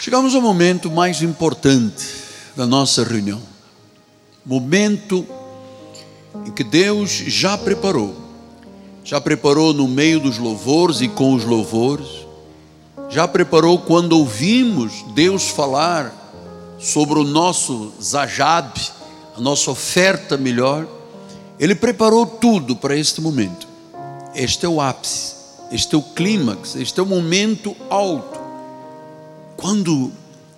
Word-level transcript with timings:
Chegamos 0.00 0.34
ao 0.34 0.40
momento 0.40 0.90
mais 0.90 1.20
importante 1.20 2.06
da 2.56 2.66
nossa 2.66 3.04
reunião. 3.04 3.38
Momento 4.46 5.26
em 6.46 6.50
que 6.50 6.64
Deus 6.64 7.10
já 7.10 7.58
preparou. 7.58 8.16
Já 9.04 9.20
preparou 9.20 9.74
no 9.74 9.86
meio 9.86 10.18
dos 10.18 10.38
louvores 10.38 11.02
e 11.02 11.08
com 11.08 11.34
os 11.34 11.44
louvores. 11.44 12.08
Já 13.10 13.28
preparou 13.28 13.78
quando 13.78 14.14
ouvimos 14.14 15.04
Deus 15.14 15.50
falar 15.50 16.10
sobre 16.78 17.18
o 17.18 17.24
nosso 17.24 17.92
zajab, 18.02 18.72
a 19.36 19.40
nossa 19.42 19.70
oferta 19.70 20.38
melhor. 20.38 20.88
Ele 21.58 21.74
preparou 21.74 22.24
tudo 22.24 22.74
para 22.74 22.96
este 22.96 23.20
momento. 23.20 23.68
Este 24.34 24.64
é 24.64 24.68
o 24.68 24.80
ápice, 24.80 25.34
este 25.70 25.94
é 25.94 25.98
o 25.98 26.02
clímax, 26.02 26.74
este 26.76 26.98
é 27.00 27.02
o 27.02 27.06
momento 27.06 27.76
alto 27.90 28.39
quando 29.60 30.10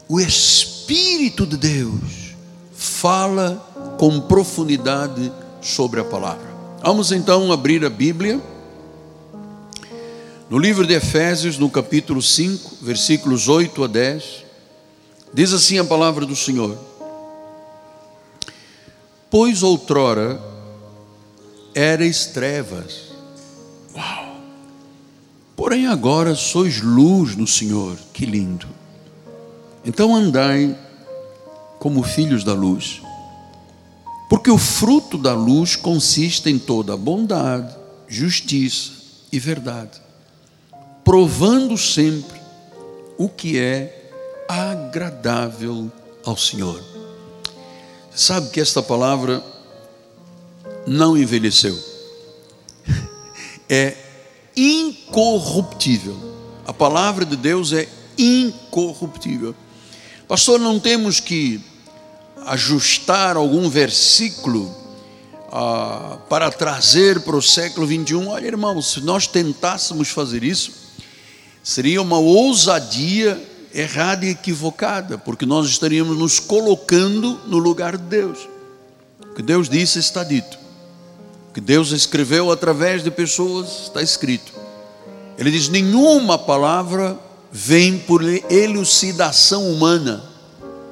o 0.09 0.21
Espírito 0.21 1.45
de 1.45 1.57
Deus 1.57 2.35
fala 2.73 3.97
com 3.99 4.21
profundidade 4.21 5.33
sobre 5.61 6.01
a 6.01 6.05
palavra. 6.05 6.47
Vamos 6.83 7.11
então 7.11 7.51
abrir 7.51 7.85
a 7.85 7.91
Bíblia. 7.91 8.41
No 10.49 10.59
livro 10.59 10.87
de 10.87 10.95
Efésios, 10.95 11.59
no 11.59 11.69
capítulo 11.69 12.23
5, 12.23 12.79
versículos 12.83 13.49
8 13.49 13.85
a 13.85 13.87
10, 13.87 14.45
diz 15.35 15.53
assim 15.53 15.79
a 15.79 15.85
palavra 15.85 16.25
do 16.25 16.37
Senhor: 16.37 16.79
Pois 19.31 19.63
outrora 19.63 20.41
erais 21.75 22.27
trevas, 22.27 23.13
uau, 23.95 24.37
porém 25.57 25.87
agora 25.87 26.35
sois 26.35 26.81
luz 26.81 27.35
no 27.35 27.47
Senhor, 27.47 27.97
que 28.13 28.27
lindo. 28.27 28.82
Então 29.85 30.15
andai 30.15 30.77
como 31.79 32.03
filhos 32.03 32.45
da 32.45 32.55
luz, 32.55 33.03
porque 34.31 34.51
o 34.51 34.59
fruto 34.59 35.19
da 35.19 35.35
luz 35.35 35.75
consiste 35.75 36.49
em 36.49 36.59
toda 36.59 36.97
bondade, 36.97 37.75
justiça 38.07 38.93
e 39.33 39.39
verdade, 39.39 40.01
provando 41.05 41.77
sempre 41.77 42.41
o 43.19 43.29
que 43.29 43.59
é 43.59 44.11
agradável 44.49 45.91
ao 46.25 46.37
Senhor. 46.37 46.81
Sabe 48.15 48.51
que 48.51 48.61
esta 48.61 48.83
palavra 48.83 49.43
não 50.87 51.17
envelheceu, 51.17 51.77
é 53.69 53.97
incorruptível. 54.57 56.17
A 56.65 56.73
palavra 56.73 57.25
de 57.25 57.37
Deus 57.37 57.73
é 57.73 57.89
incorruptível. 58.17 59.55
Pastor, 60.33 60.59
não 60.59 60.81
temos 60.81 61.21
que 61.21 61.61
ajustar 62.47 63.37
algum 63.37 63.69
versículo 63.69 64.75
ah, 65.53 66.17
para 66.27 66.51
trazer 66.51 67.21
para 67.21 67.37
o 67.37 67.43
século 67.43 67.87
21? 67.87 68.29
Olha, 68.29 68.47
irmãos, 68.47 68.93
se 68.93 69.03
nós 69.03 69.27
tentássemos 69.27 70.09
fazer 70.09 70.43
isso, 70.43 70.73
seria 71.63 72.01
uma 72.01 72.17
ousadia 72.17 73.39
errada 73.75 74.25
e 74.25 74.31
equivocada, 74.31 75.19
porque 75.19 75.45
nós 75.45 75.69
estaríamos 75.69 76.17
nos 76.17 76.41
colocando 76.41 77.39
no 77.47 77.59
lugar 77.59 77.99
de 77.99 78.05
Deus. 78.05 78.39
O 79.33 79.35
que 79.35 79.43
Deus 79.43 79.69
disse 79.69 79.99
está 79.99 80.25
dito. 80.25 80.59
O 81.51 81.53
que 81.53 81.61
Deus 81.61 81.91
escreveu 81.93 82.51
através 82.51 83.05
de 83.05 83.11
pessoas 83.11 83.83
está 83.83 84.01
escrito. 84.01 84.51
Ele 85.37 85.51
diz: 85.51 85.69
nenhuma 85.69 86.39
palavra 86.39 87.21
vem 87.53 87.99
por 87.99 88.23
elucidação 88.51 89.71
humana. 89.71 90.25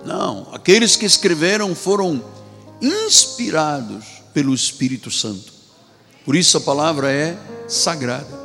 Não, 0.04 0.46
aqueles 0.52 0.94
que 0.94 1.06
escreveram 1.06 1.74
foram 1.74 2.22
inspirados 2.82 4.04
pelo 4.34 4.54
Espírito 4.54 5.10
Santo. 5.10 5.52
Por 6.24 6.36
isso 6.36 6.58
a 6.58 6.60
palavra 6.60 7.10
é 7.10 7.36
sagrada. 7.66 8.38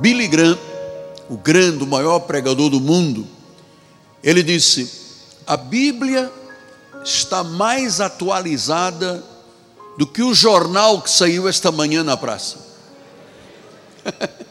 Billy 0.00 0.28
Graham, 0.28 0.58
o 1.28 1.36
grande, 1.36 1.82
o 1.82 1.86
maior 1.86 2.20
pregador 2.20 2.70
do 2.70 2.80
mundo, 2.80 3.26
ele 4.22 4.42
disse: 4.42 4.88
a 5.46 5.56
Bíblia 5.56 6.32
está 7.04 7.42
mais 7.42 8.00
atualizada 8.00 9.22
do 9.98 10.06
que 10.06 10.22
o 10.22 10.32
jornal 10.32 11.02
que 11.02 11.10
saiu 11.10 11.48
esta 11.48 11.70
manhã 11.72 12.02
na 12.04 12.16
praça. 12.16 12.58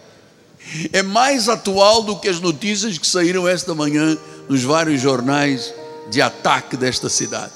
é 0.92 1.02
mais 1.02 1.50
atual 1.50 2.04
do 2.04 2.16
que 2.18 2.28
as 2.28 2.40
notícias 2.40 2.98
que 2.98 3.08
saíram 3.08 3.48
esta 3.48 3.76
manhã 3.76 4.18
nos 4.50 4.64
vários 4.64 5.02
jornais 5.02 5.74
de 6.10 6.22
ataque 6.22 6.76
desta 6.76 7.10
cidade. 7.10 7.52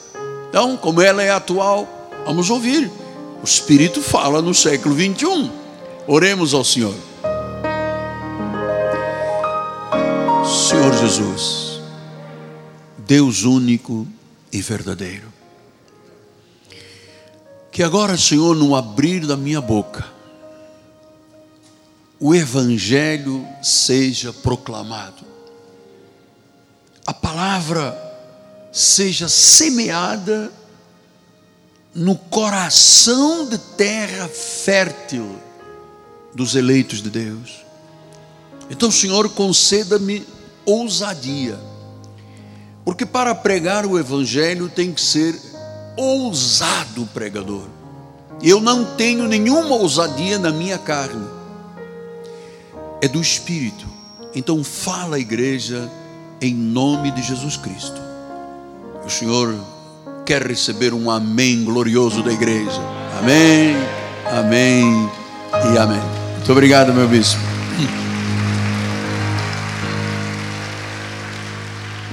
Então, 0.49 0.77
como 0.77 1.01
ela 1.01 1.21
é 1.21 1.31
atual, 1.31 1.87
vamos 2.25 2.49
ouvir. 2.49 2.89
O 3.41 3.45
Espírito 3.45 4.01
fala 4.01 4.41
no 4.41 4.53
século 4.53 4.95
21. 4.95 5.51
Oremos 6.07 6.53
ao 6.53 6.63
Senhor. 6.63 6.95
Senhor 10.69 10.93
Jesus, 10.97 11.81
Deus 12.97 13.43
único 13.43 14.07
e 14.51 14.61
verdadeiro. 14.61 15.27
Que 17.71 17.83
agora, 17.83 18.17
Senhor, 18.17 18.55
no 18.55 18.75
abrir 18.75 19.25
da 19.25 19.35
minha 19.35 19.61
boca, 19.61 20.05
o 22.19 22.33
Evangelho 22.33 23.47
seja 23.61 24.33
proclamado, 24.33 25.25
a 27.05 27.13
palavra 27.13 27.95
seja 28.71 29.29
semeada 29.29 30.51
no 31.93 32.15
coração 32.15 33.47
de 33.47 33.57
terra 33.57 34.27
fértil 34.27 35.37
dos 36.33 36.55
eleitos 36.55 37.01
de 37.01 37.09
Deus. 37.09 37.65
Então, 38.69 38.91
Senhor, 38.91 39.29
conceda-me 39.29 40.25
ousadia, 40.65 41.57
porque 42.83 43.05
para 43.05 43.33
pregar 43.33 43.85
o 43.85 43.97
Evangelho 43.97 44.69
tem 44.69 44.91
que 44.91 45.01
ser 45.01 45.39
ousado 45.95 47.07
pregador. 47.13 47.67
Eu 48.41 48.59
não 48.59 48.83
tenho 48.95 49.27
nenhuma 49.27 49.75
ousadia 49.75 50.37
na 50.37 50.51
minha 50.51 50.77
carne 50.77 51.36
é 53.01 53.07
do 53.07 53.21
Espírito. 53.21 53.85
Então 54.35 54.63
fala 54.63 55.17
a 55.17 55.19
igreja 55.19 55.89
em 56.41 56.53
nome 56.53 57.11
de 57.11 57.21
Jesus 57.21 57.55
Cristo. 57.57 57.99
O 59.05 59.09
Senhor 59.09 59.55
quer 60.25 60.45
receber 60.45 60.93
um 60.93 61.09
amém 61.09 61.63
glorioso 61.63 62.21
da 62.21 62.31
igreja. 62.31 62.81
Amém, 63.19 63.75
amém 64.37 65.09
e 65.73 65.77
amém. 65.77 66.01
Muito 66.35 66.51
obrigado, 66.51 66.93
meu 66.93 67.07
bispo. 67.07 67.39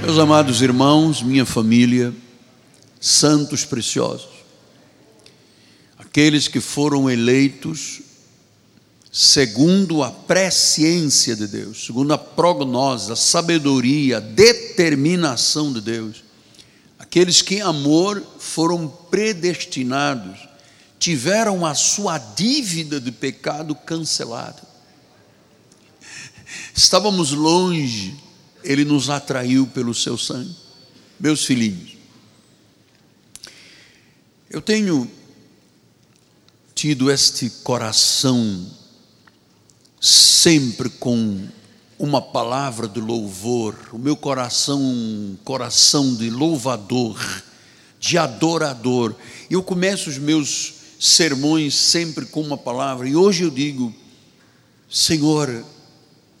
Meus 0.01 0.17
amados 0.17 0.61
irmãos, 0.61 1.21
minha 1.21 1.45
família, 1.45 2.13
santos 2.99 3.65
preciosos, 3.65 4.29
aqueles 5.97 6.47
que 6.47 6.61
foram 6.61 7.09
eleitos 7.09 8.04
segundo 9.17 10.03
a 10.03 10.11
presciência 10.11 11.37
de 11.37 11.47
Deus, 11.47 11.85
segundo 11.85 12.13
a 12.13 12.17
prognose, 12.17 13.09
a 13.13 13.15
sabedoria, 13.15 14.17
a 14.17 14.19
determinação 14.19 15.71
de 15.71 15.79
Deus. 15.79 16.21
Aqueles 16.99 17.41
que 17.41 17.55
em 17.55 17.61
amor 17.61 18.21
foram 18.39 18.89
predestinados, 18.89 20.37
tiveram 20.99 21.65
a 21.65 21.73
sua 21.73 22.17
dívida 22.17 22.99
de 22.99 23.09
pecado 23.09 23.73
cancelada. 23.73 24.61
Estávamos 26.75 27.31
longe, 27.31 28.21
Ele 28.65 28.83
nos 28.83 29.09
atraiu 29.09 29.65
pelo 29.65 29.95
seu 29.95 30.17
sangue. 30.17 30.57
Meus 31.17 31.45
filhinhos, 31.45 31.95
eu 34.49 34.61
tenho 34.61 35.09
tido 36.73 37.09
este 37.09 37.49
coração 37.63 38.83
sempre 40.05 40.87
com 40.87 41.47
uma 41.97 42.21
palavra 42.21 42.87
de 42.87 43.01
louvor, 43.01 43.75
o 43.91 43.97
meu 43.97 44.15
coração, 44.15 45.35
coração 45.43 46.13
de 46.13 46.29
louvador, 46.29 47.17
de 47.99 48.15
adorador. 48.15 49.15
Eu 49.49 49.63
começo 49.63 50.07
os 50.11 50.19
meus 50.19 50.75
sermões 50.99 51.73
sempre 51.73 52.27
com 52.27 52.41
uma 52.41 52.57
palavra, 52.57 53.09
e 53.09 53.15
hoje 53.15 53.43
eu 53.43 53.49
digo: 53.49 53.91
Senhor, 54.87 55.65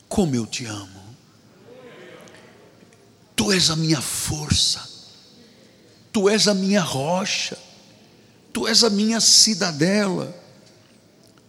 como 0.07 0.35
eu 0.35 0.45
te 0.45 0.65
amo, 0.65 1.01
Tu 3.35 3.51
és 3.51 3.71
a 3.71 3.75
minha 3.75 3.99
força, 3.99 4.87
Tu 6.13 6.29
és 6.29 6.47
a 6.47 6.53
minha 6.53 6.81
rocha, 6.81 7.57
Tu 8.53 8.67
és 8.67 8.83
a 8.83 8.91
minha 8.91 9.19
cidadela. 9.19 10.44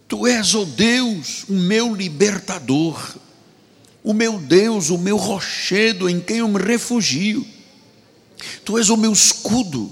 Tu 0.07 0.25
és, 0.25 0.55
ó 0.55 0.61
oh 0.61 0.65
Deus, 0.65 1.43
o 1.49 1.53
meu 1.53 1.93
libertador, 1.93 3.17
o 4.03 4.13
meu 4.13 4.39
Deus, 4.39 4.89
o 4.89 4.97
meu 4.97 5.17
rochedo 5.17 6.09
em 6.09 6.21
quem 6.21 6.37
eu 6.37 6.47
me 6.47 6.59
refugio. 6.61 7.45
Tu 8.63 8.77
és 8.77 8.89
o 8.89 8.95
meu 8.95 9.11
escudo, 9.11 9.91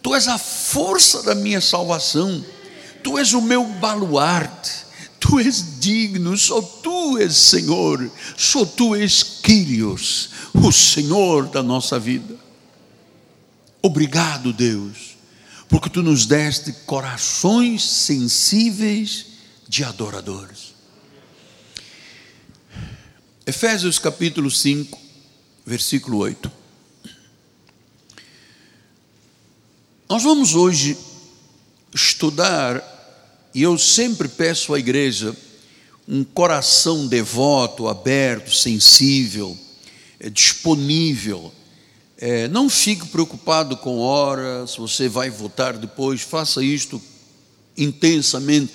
tu 0.00 0.14
és 0.14 0.28
a 0.28 0.38
força 0.38 1.22
da 1.22 1.34
minha 1.34 1.60
salvação, 1.60 2.44
tu 3.02 3.18
és 3.18 3.32
o 3.32 3.42
meu 3.42 3.64
baluarte, 3.64 4.70
tu 5.18 5.40
és 5.40 5.80
digno, 5.80 6.36
só 6.36 6.62
tu 6.62 7.18
és 7.18 7.34
Senhor, 7.34 8.08
só 8.36 8.64
tu 8.64 8.94
és 8.94 9.22
Quírios, 9.42 10.30
o 10.54 10.70
Senhor 10.70 11.48
da 11.48 11.62
nossa 11.62 11.98
vida. 11.98 12.36
Obrigado, 13.82 14.52
Deus, 14.52 15.16
porque 15.68 15.90
tu 15.90 16.04
nos 16.04 16.24
deste 16.24 16.72
corações 16.84 17.82
sensíveis 17.82 19.35
de 19.68 19.84
adoradores. 19.84 20.74
Efésios 23.46 23.98
capítulo 23.98 24.50
5, 24.50 24.98
versículo 25.64 26.18
8. 26.18 26.50
Nós 30.08 30.22
vamos 30.22 30.54
hoje 30.54 30.96
estudar, 31.92 32.82
e 33.54 33.62
eu 33.62 33.76
sempre 33.76 34.28
peço 34.28 34.74
à 34.74 34.78
igreja 34.78 35.36
um 36.06 36.22
coração 36.22 37.08
devoto, 37.08 37.88
aberto, 37.88 38.54
sensível, 38.54 39.56
é, 40.20 40.30
disponível. 40.30 41.52
É, 42.18 42.46
não 42.48 42.68
fique 42.70 43.06
preocupado 43.08 43.76
com 43.76 43.98
hora, 43.98 44.66
se 44.66 44.78
você 44.78 45.08
vai 45.08 45.28
votar 45.28 45.76
depois, 45.76 46.22
faça 46.22 46.62
isto 46.62 47.02
intensamente. 47.76 48.72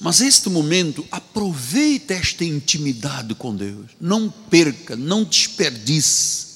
Mas 0.00 0.20
este 0.20 0.48
momento, 0.48 1.06
aproveite 1.10 2.12
esta 2.12 2.44
intimidade 2.44 3.34
com 3.34 3.54
Deus. 3.54 3.90
Não 4.00 4.28
perca, 4.28 4.96
não 4.96 5.24
desperdice. 5.24 6.46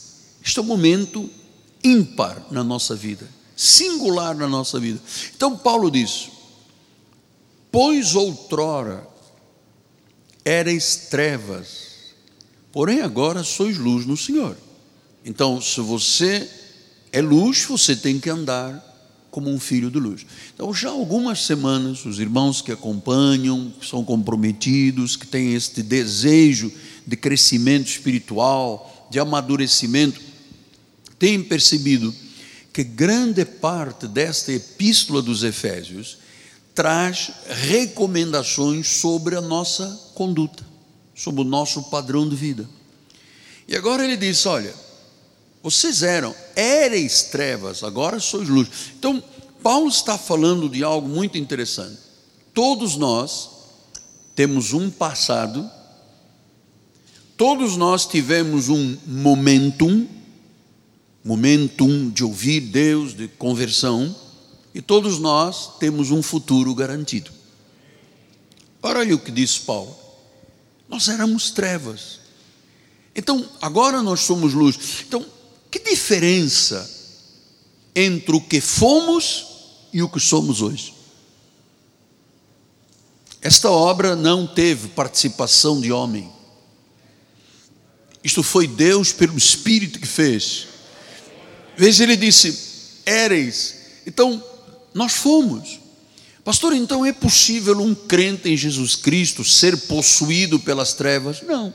Este 0.45 0.59
é 0.59 0.63
um 0.63 0.67
momento 0.67 1.29
ímpar 1.83 2.47
na 2.51 2.65
nossa 2.65 2.95
vida 2.95 3.39
singular 3.59 4.37
na 4.37 4.47
nossa 4.47 4.79
vida. 4.79 5.01
Então, 5.37 5.59
Paulo 5.59 5.91
diz: 5.91 6.31
Pois 7.73 8.15
outrora 8.15 9.05
erais 10.45 11.09
trevas, 11.11 12.15
porém 12.71 13.01
agora 13.01 13.43
sois 13.43 13.77
luz 13.77 14.07
no 14.07 14.17
Senhor. 14.17 14.57
Então, 15.25 15.61
se 15.61 15.81
você 15.81 16.49
é 17.11 17.21
luz, 17.21 17.65
você 17.65 17.97
tem 17.97 18.21
que 18.21 18.31
andar 18.31 18.85
como 19.39 19.51
um 19.51 19.61
filho 19.61 19.89
de 19.89 20.01
luz. 20.01 20.27
Então, 20.53 20.75
já 20.75 20.89
há 20.89 20.93
algumas 20.93 21.45
semanas, 21.45 22.05
os 22.05 22.19
irmãos 22.19 22.61
que 22.61 22.73
acompanham, 22.73 23.73
que 23.79 23.87
são 23.87 24.05
comprometidos, 24.05 25.15
que 25.15 25.29
têm 25.29 25.55
este 25.55 25.81
desejo 25.81 26.73
de 27.07 27.17
crescimento 27.17 27.87
espiritual, 27.87 29.07
de 29.09 29.21
amadurecimento, 29.21 30.21
têm 31.21 31.41
percebido 31.41 32.13
que 32.73 32.83
grande 32.83 33.45
parte 33.45 34.09
desta 34.09 34.53
epístola 34.53 35.23
dos 35.23 35.45
Efésios 35.45 36.19
traz 36.75 37.31
recomendações 37.47 38.89
sobre 38.89 39.37
a 39.37 39.41
nossa 39.41 39.87
conduta, 40.17 40.67
sobre 41.15 41.43
o 41.43 41.45
nosso 41.45 41.85
padrão 41.85 42.29
de 42.29 42.35
vida. 42.35 42.69
E 43.69 43.77
agora 43.77 44.05
ele 44.05 44.17
diz: 44.17 44.45
olha, 44.47 44.75
vocês 45.63 46.03
eram, 46.03 46.35
éreis 46.55 47.25
trevas, 47.25 47.83
agora 47.83 48.21
sois 48.21 48.49
luz. 48.49 48.69
Então, 48.99 49.23
Paulo 49.63 49.89
está 49.89 50.17
falando 50.17 50.69
de 50.69 50.85
algo 50.85 51.09
muito 51.09 51.37
interessante. 51.37 51.99
Todos 52.55 52.97
nós 52.97 53.51
temos 54.35 54.73
um 54.73 54.89
passado, 54.91 55.69
todos 57.37 57.77
nós 57.77 58.07
tivemos 58.07 58.69
um 58.69 58.97
momentum, 59.05 60.07
momentum 61.25 62.09
de 62.09 62.23
ouvir 62.23 62.61
Deus, 62.61 63.15
de 63.15 63.27
conversão, 63.29 64.15
e 64.73 64.81
todos 64.81 65.19
nós 65.19 65.77
temos 65.79 66.11
um 66.11 66.23
futuro 66.23 66.73
garantido. 66.75 67.33
Olha 68.81 69.15
o 69.15 69.19
que 69.19 69.33
diz 69.33 69.59
Paulo. 69.59 69.97
Nós 70.89 71.09
éramos 71.09 71.51
trevas. 71.51 72.21
Então, 73.15 73.45
agora 73.61 74.03
nós 74.03 74.21
somos 74.21 74.55
luz. 74.55 75.05
Então, 75.07 75.27
que 75.71 75.79
diferença 75.79 76.89
entre 77.95 78.35
o 78.35 78.41
que 78.41 78.61
fomos 78.61 79.47
e 79.93 80.03
o 80.03 80.09
que 80.09 80.21
somos 80.21 80.63
hoje? 80.63 80.95
Esta 83.41 83.71
obra 83.71 84.17
não 84.17 84.47
teve 84.47 84.89
participação 84.89 85.81
de 85.81 85.93
homem. 85.93 86.31
Isto 88.23 88.43
foi 88.43 88.67
Deus 88.67 89.13
pelo 89.13 89.39
Espírito 89.39 90.01
que 90.01 90.07
fez. 90.07 90.67
Veja, 91.77 92.03
ele 92.03 92.17
disse: 92.17 93.01
Éreis. 93.07 93.77
Então, 94.07 94.43
nós 94.93 95.13
fomos. 95.13 95.79
Pastor, 96.45 96.73
então 96.75 97.05
é 97.05 97.13
possível 97.13 97.79
um 97.79 97.95
crente 97.95 98.49
em 98.49 98.57
Jesus 98.57 98.97
Cristo 98.97 99.45
ser 99.45 99.77
possuído 99.83 100.59
pelas 100.59 100.95
trevas? 100.95 101.43
Não. 101.43 101.75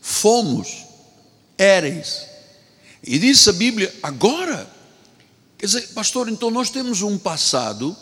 Fomos, 0.00 0.83
éreis. 1.58 2.26
E 3.02 3.18
diz 3.18 3.46
a 3.48 3.52
Bíblia, 3.52 3.92
agora. 4.02 4.68
Quer 5.58 5.66
dizer, 5.66 5.88
pastor, 5.88 6.28
então 6.28 6.50
nós 6.50 6.70
temos 6.70 7.02
um 7.02 7.16
passado, 7.18 7.96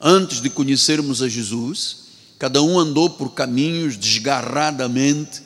antes 0.00 0.40
de 0.40 0.50
conhecermos 0.50 1.22
a 1.22 1.28
Jesus, 1.28 1.96
cada 2.38 2.62
um 2.62 2.78
andou 2.78 3.10
por 3.10 3.34
caminhos 3.34 3.96
desgarradamente? 3.96 5.42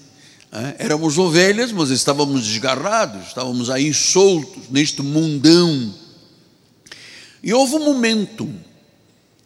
Éramos 0.78 1.16
ovelhas, 1.16 1.70
mas 1.70 1.90
estávamos 1.90 2.44
desgarrados, 2.44 3.28
estávamos 3.28 3.70
aí 3.70 3.94
soltos 3.94 4.68
neste 4.68 5.00
mundão. 5.00 5.94
E 7.42 7.54
houve 7.54 7.76
um 7.76 7.84
momento, 7.84 8.52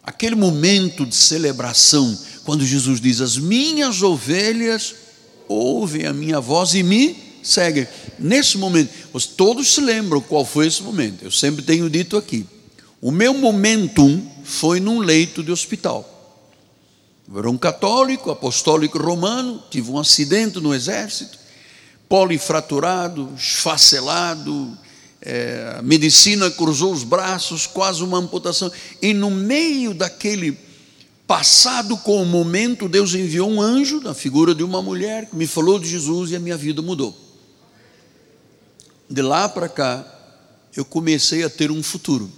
aquele 0.03 0.35
momento 0.35 1.05
de 1.05 1.15
celebração, 1.15 2.19
quando 2.45 2.65
Jesus 2.65 3.01
diz: 3.01 3.21
As 3.21 3.37
minhas 3.37 4.03
ovelhas 4.03 4.95
ouvem 5.47 6.07
a 6.07 6.13
minha 6.13 6.41
voz 6.41 6.75
e 6.75 6.83
me 6.83 7.24
seguem. 7.45 7.87
Nesse 8.19 8.59
momento, 8.59 8.91
todos 9.37 9.75
se 9.75 9.81
lembram 9.81 10.21
qual 10.21 10.45
foi 10.45 10.67
esse 10.67 10.83
momento. 10.83 11.23
Eu 11.23 11.31
sempre 11.31 11.63
tenho 11.63 11.89
dito 11.89 12.17
aqui: 12.17 12.47
o 13.01 13.11
meu 13.11 13.35
momentum 13.35 14.27
foi 14.43 14.81
num 14.81 14.99
leito 14.99 15.43
de 15.43 15.53
hospital. 15.53 16.11
Eu 17.31 17.39
era 17.39 17.51
um 17.51 17.57
católico, 17.57 18.31
apostólico 18.31 18.99
romano, 18.99 19.63
tive 19.71 19.91
um 19.91 19.99
acidente 19.99 20.61
no 20.61 20.75
exército, 20.75 21.39
polifraturado, 22.09 23.33
esfacelado, 23.37 24.77
é, 25.27 25.77
a 25.79 25.83
medicina 25.83 26.51
cruzou 26.51 26.93
os 26.93 27.03
braços, 27.03 27.67
quase 27.67 28.03
uma 28.03 28.19
amputação. 28.19 28.71
E 29.01 29.15
no 29.15 29.31
meio 29.31 29.95
daquele 29.95 30.57
passado 31.27 31.97
com 31.97 32.23
o 32.23 32.27
momento, 32.27 32.91
Deus 32.91 33.15
enviou 33.15 33.51
um 33.51 33.61
anjo, 33.61 34.01
na 34.01 34.13
figura 34.13 34.55
de 34.55 34.63
uma 34.63 34.83
mulher, 34.83 35.27
que 35.27 35.35
me 35.35 35.47
falou 35.47 35.79
de 35.79 35.89
Jesus 35.89 36.31
e 36.31 36.37
a 36.37 36.41
minha 36.41 36.59
vida 36.59 36.83
mudou. 36.83 37.19
De 39.15 39.23
lá 39.23 39.49
para 39.49 39.69
cá, 39.69 40.05
eu 40.75 40.85
comecei 40.85 41.45
a 41.45 41.49
ter 41.49 41.71
um 41.71 41.85
futuro, 41.85 42.29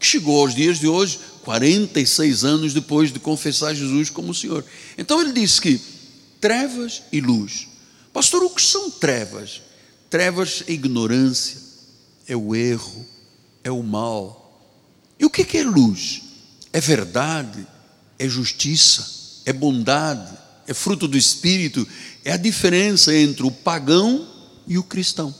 que 0.00 0.06
chegou 0.06 0.40
aos 0.40 0.54
dias 0.54 0.78
de 0.78 0.88
hoje, 0.88 1.20
46 1.44 2.44
anos 2.46 2.72
depois 2.72 3.12
de 3.12 3.20
confessar 3.20 3.74
Jesus 3.74 4.08
como 4.08 4.32
Senhor. 4.32 4.64
Então 4.96 5.20
ele 5.20 5.34
disse 5.34 5.60
que 5.60 5.78
trevas 6.40 7.02
e 7.12 7.20
luz. 7.20 7.68
Pastor, 8.10 8.42
o 8.42 8.48
que 8.48 8.62
são 8.62 8.90
trevas? 8.90 9.60
Trevas 10.08 10.64
é 10.66 10.72
ignorância, 10.72 11.58
é 12.26 12.34
o 12.34 12.54
erro, 12.54 13.04
é 13.62 13.70
o 13.70 13.82
mal. 13.82 14.58
E 15.20 15.26
o 15.26 15.30
que 15.30 15.58
é 15.58 15.62
luz? 15.62 16.22
É 16.72 16.80
verdade, 16.80 17.66
é 18.18 18.26
justiça, 18.26 19.42
é 19.44 19.52
bondade, 19.52 20.38
é 20.66 20.72
fruto 20.72 21.06
do 21.06 21.18
Espírito, 21.18 21.86
é 22.24 22.32
a 22.32 22.38
diferença 22.38 23.14
entre 23.14 23.42
o 23.44 23.50
pagão 23.50 24.26
e 24.66 24.78
o 24.78 24.82
cristão. 24.82 25.34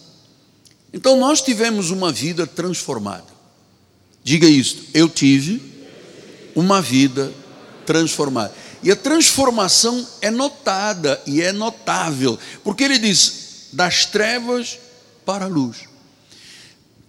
Então 0.93 1.19
nós 1.19 1.43
tivemos 1.43 1.91
uma 1.91 2.13
vida 2.13 2.47
transformada. 2.47 3.37
Diga 4.23 4.47
isto, 4.47 4.83
eu 4.93 5.09
tive 5.09 5.63
uma 6.55 6.83
vida 6.83 7.33
transformada. 7.85 8.53
E 8.83 8.91
a 8.91 8.97
transformação 8.97 10.07
é 10.21 10.31
notada 10.31 11.21
e 11.27 11.41
é 11.41 11.53
notável, 11.53 12.39
porque 12.63 12.85
ele 12.85 12.99
diz: 12.99 13.69
das 13.73 14.05
trevas 14.05 14.79
para 15.25 15.45
a 15.45 15.49
luz. 15.49 15.89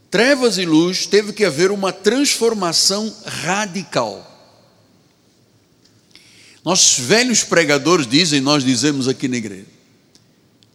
Trevas 0.10 0.58
e 0.58 0.66
luz 0.66 1.06
teve 1.06 1.34
que 1.34 1.44
haver 1.44 1.72
uma 1.72 1.92
transformação 1.92 3.14
radical. 3.26 4.26
Nossos 6.64 7.00
velhos 7.00 7.44
pregadores 7.44 8.08
dizem, 8.08 8.42
nós 8.42 8.64
dizemos 8.64 9.08
aqui 9.08 9.28
na 9.28 9.38
igreja: 9.38 9.68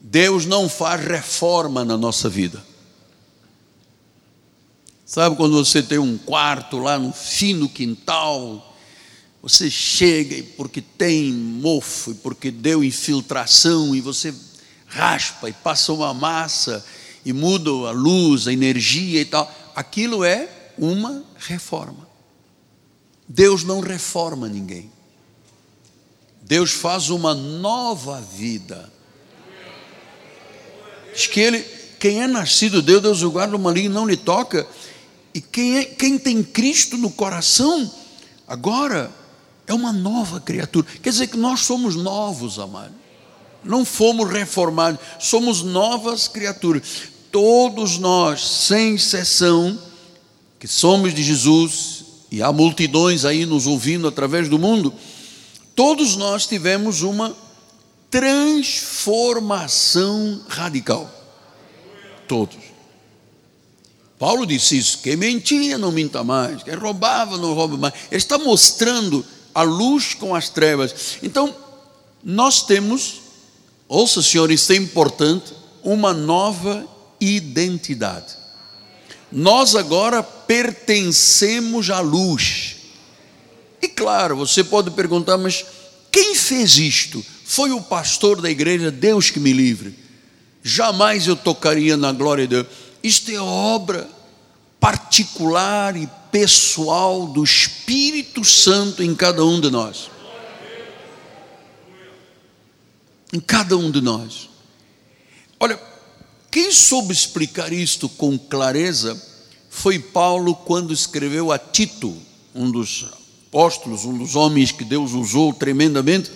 Deus 0.01 0.47
não 0.47 0.69
faz 0.69 1.05
reforma 1.05 1.85
na 1.85 1.97
nossa 1.97 2.29
vida. 2.29 2.63
Sabe 5.13 5.37
quando 5.37 5.63
você 5.63 5.83
tem 5.83 5.99
um 5.99 6.17
quarto 6.17 6.79
lá 6.79 6.99
no 6.99 7.13
fim 7.13 7.59
do 7.59 7.69
quintal, 7.69 8.75
Você 9.43 9.69
chega 9.69 10.37
e 10.37 10.43
porque 10.43 10.81
tem 10.81 11.31
mofo, 11.31 12.13
e 12.13 12.15
porque 12.15 12.51
deu 12.51 12.83
infiltração, 12.83 13.95
e 13.95 14.01
você 14.01 14.33
raspa 14.87 15.51
e 15.51 15.53
passa 15.53 15.93
uma 15.93 16.15
massa 16.15 16.83
e 17.27 17.33
muda 17.35 17.69
a 17.69 17.91
luz, 17.91 18.47
a 18.47 18.55
energia 18.55 19.21
e 19.21 19.27
tal. 19.27 19.53
Aquilo 19.77 20.25
é 20.25 20.49
uma 20.79 21.23
reforma. 21.37 22.09
Deus 23.29 23.65
não 23.65 23.81
reforma 23.81 24.49
ninguém. 24.49 24.91
Deus 26.41 26.71
faz 26.71 27.11
uma 27.11 27.35
nova 27.35 28.19
vida. 28.19 28.91
Diz 31.13 31.27
que 31.27 31.41
ele, 31.41 31.61
quem 32.01 32.23
é 32.23 32.27
nascido 32.27 32.81
de 32.81 32.87
Deus, 32.87 33.03
Deus 33.03 33.23
o 33.23 33.31
guarda, 33.31 33.55
o 33.55 33.59
maligno 33.59 33.93
não 33.93 34.07
lhe 34.07 34.17
toca. 34.17 34.67
E 35.35 35.41
quem, 35.41 35.79
é, 35.79 35.85
quem 35.85 36.19
tem 36.19 36.43
Cristo 36.43 36.99
no 36.99 37.11
coração, 37.11 37.91
agora 38.47 39.11
é 39.67 39.75
uma 39.75 39.93
nova 39.93 40.41
criatura. 40.41 40.87
Quer 41.03 41.11
dizer 41.11 41.27
que 41.29 41.37
nós 41.37 41.61
somos 41.61 41.95
novos, 41.97 42.59
amado. 42.59 42.95
Não 43.65 43.85
fomos 43.85 44.29
reformados, 44.31 45.01
somos 45.19 45.63
novas 45.63 46.29
criaturas. 46.29 46.83
Todos 47.31 47.99
nós, 47.99 48.47
sem 48.47 48.95
exceção, 48.97 49.79
que 50.59 50.69
somos 50.69 51.15
de 51.15 51.23
Jesus, 51.23 52.05
e 52.31 52.43
há 52.43 52.53
multidões 52.53 53.25
aí 53.25 53.47
nos 53.47 53.67
ouvindo 53.67 54.07
através 54.09 54.49
do 54.49 54.59
mundo, 54.59 54.93
todos 55.75 56.17
nós 56.17 56.47
tivemos 56.47 57.01
uma 57.03 57.35
transformação 58.11 60.43
radical. 60.49 61.11
Todos. 62.29 62.62
Paulo 64.23 64.47
disse 64.47 64.79
isso: 64.79 65.01
quem 65.03 65.17
mentia 65.17 65.77
não 65.77 65.91
minta 65.91 66.23
mais, 66.23 66.63
quem 66.63 66.75
roubava 66.75 67.37
não 67.37 67.55
rouba 67.55 67.77
mais. 67.77 67.95
Ele 68.09 68.19
está 68.19 68.39
mostrando 68.39 69.27
a 69.53 69.63
luz 69.63 70.15
com 70.15 70.33
as 70.33 70.49
trevas. 70.49 71.19
Então, 71.25 71.53
nós 72.23 72.63
temos, 72.63 73.15
ouça 73.89 74.23
senhor, 74.23 74.49
isso 74.53 74.73
é 74.73 74.77
importante, 74.77 75.53
uma 75.83 76.15
nova 76.15 76.87
identidade. 77.21 78.37
Nós 79.33 79.75
agora 79.75 80.23
pertencemos 80.23 81.91
à 81.91 81.99
luz. 81.99 82.77
E 83.83 83.89
claro, 83.89 84.37
você 84.37 84.63
pode 84.63 84.93
perguntar, 84.93 85.37
mas 85.37 85.65
quem 86.13 86.37
fez 86.37 86.79
isto? 86.79 87.27
Foi 87.45 87.73
o 87.73 87.83
pastor 87.83 88.41
da 88.41 88.49
igreja, 88.49 88.89
Deus 88.89 89.31
que 89.31 89.41
me 89.41 89.53
livre. 89.53 89.99
Jamais 90.63 91.27
eu 91.27 91.35
tocaria 91.35 91.97
na 91.97 92.13
glória 92.13 92.47
de 92.47 92.63
Deus. 92.63 92.92
Isto 93.03 93.31
é 93.31 93.41
obra 93.41 94.09
particular 94.79 95.97
e 95.97 96.09
pessoal 96.33 97.27
do 97.27 97.45
Espírito 97.45 98.45
Santo 98.45 99.03
em 99.03 99.15
cada 99.15 99.45
um 99.45 99.61
de 99.61 99.71
nós. 99.71 100.11
Em 103.33 103.39
cada 103.39 103.77
um 103.77 103.91
de 103.91 104.01
nós. 104.01 104.49
Olha, 105.61 105.81
quem 106.51 106.73
soube 106.73 107.13
explicar 107.13 107.73
isto 107.73 108.09
com 108.09 108.37
clareza 108.37 109.21
foi 109.71 109.99
Paulo 109.99 110.55
quando 110.55 110.93
escreveu 110.93 111.53
a 111.53 111.59
Tito, 111.59 112.15
um 112.55 112.71
dos 112.71 113.07
apóstolos, 113.47 114.05
um 114.05 114.19
dos 114.19 114.35
homens 114.35 114.73
que 114.73 114.85
Deus 114.85 115.13
usou 115.13 115.53
tremendamente. 115.53 116.31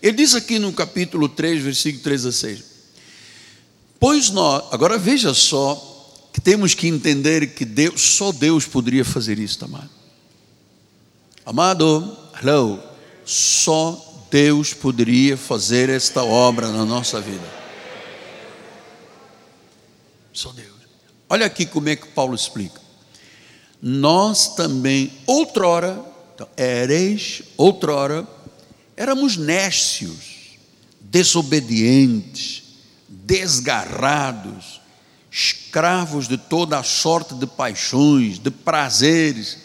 Ele 0.00 0.16
diz 0.16 0.34
aqui 0.34 0.58
no 0.58 0.72
capítulo 0.72 1.28
3, 1.28 1.62
versículo 1.62 2.04
3 2.04 2.26
a 2.26 2.32
6. 2.32 2.64
Pois 3.98 4.30
nós, 4.30 4.64
agora 4.70 4.96
veja 4.96 5.34
só 5.34 5.87
que 6.38 6.40
temos 6.40 6.72
que 6.72 6.86
entender 6.86 7.52
que 7.52 7.64
Deus, 7.64 8.00
só 8.00 8.30
Deus 8.30 8.64
poderia 8.64 9.04
fazer 9.04 9.40
isso, 9.40 9.64
amado. 9.64 9.90
Amado, 11.44 12.16
hello, 12.40 12.80
só 13.24 14.26
Deus 14.30 14.72
poderia 14.72 15.36
fazer 15.36 15.88
esta 15.88 16.22
obra 16.22 16.70
na 16.70 16.84
nossa 16.84 17.20
vida. 17.20 17.42
Só 20.32 20.52
Deus. 20.52 20.76
Olha 21.28 21.44
aqui 21.44 21.66
como 21.66 21.88
é 21.88 21.96
que 21.96 22.06
Paulo 22.06 22.36
explica. 22.36 22.80
Nós 23.82 24.54
também, 24.54 25.10
outrora, 25.26 26.00
então, 26.36 26.48
ereis, 26.56 27.42
outrora, 27.56 28.24
éramos 28.96 29.36
nécios, 29.36 30.56
desobedientes, 31.00 32.62
desgarrados, 33.08 34.77
escravos 35.38 36.26
de 36.26 36.36
toda 36.36 36.78
a 36.78 36.82
sorte 36.82 37.32
de 37.34 37.46
paixões, 37.46 38.40
de 38.40 38.50
prazeres, 38.50 39.58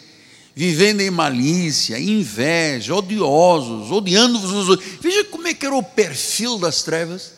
vivendo 0.54 1.00
em 1.00 1.10
malícia, 1.10 1.98
inveja, 1.98 2.94
odiosos, 2.94 3.90
odiando-vos. 3.90 4.78
Veja 5.00 5.24
como 5.24 5.48
é 5.48 5.54
que 5.54 5.66
era 5.66 5.74
o 5.74 5.82
perfil 5.82 6.58
das 6.58 6.84
trevas. 6.84 7.32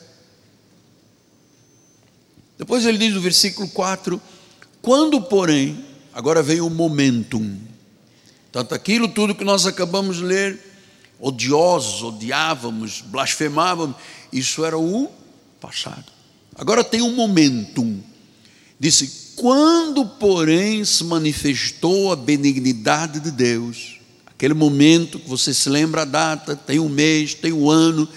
Depois 2.59 2.85
ele 2.85 2.99
diz 2.99 3.15
no 3.15 3.21
versículo 3.21 3.67
4: 3.69 4.21
Quando, 4.83 5.19
porém, 5.19 5.83
agora 6.13 6.43
veio 6.43 6.67
o 6.67 6.69
momentum, 6.69 7.57
tanto 8.51 8.75
aquilo 8.75 9.07
tudo 9.07 9.33
que 9.33 9.43
nós 9.43 9.65
acabamos 9.65 10.17
de 10.17 10.23
ler, 10.23 10.59
odiosos, 11.19 12.03
odiávamos, 12.03 13.01
blasfemávamos, 13.01 13.95
isso 14.31 14.63
era 14.63 14.77
o 14.77 15.11
passado. 15.59 16.05
Agora 16.55 16.83
tem 16.83 17.01
um 17.01 17.15
momentum. 17.15 17.99
Disse: 18.79 19.33
Quando, 19.35 20.05
porém, 20.05 20.83
se 20.85 21.03
manifestou 21.03 22.11
a 22.11 22.15
benignidade 22.15 23.19
de 23.19 23.31
Deus, 23.31 23.99
aquele 24.25 24.53
momento 24.53 25.19
que 25.19 25.29
você 25.29 25.53
se 25.53 25.69
lembra 25.69 26.03
a 26.03 26.05
data, 26.05 26.55
tem 26.55 26.79
um 26.79 26.89
mês, 26.89 27.33
tem 27.33 27.51
um 27.51 27.69
ano, 27.69 28.07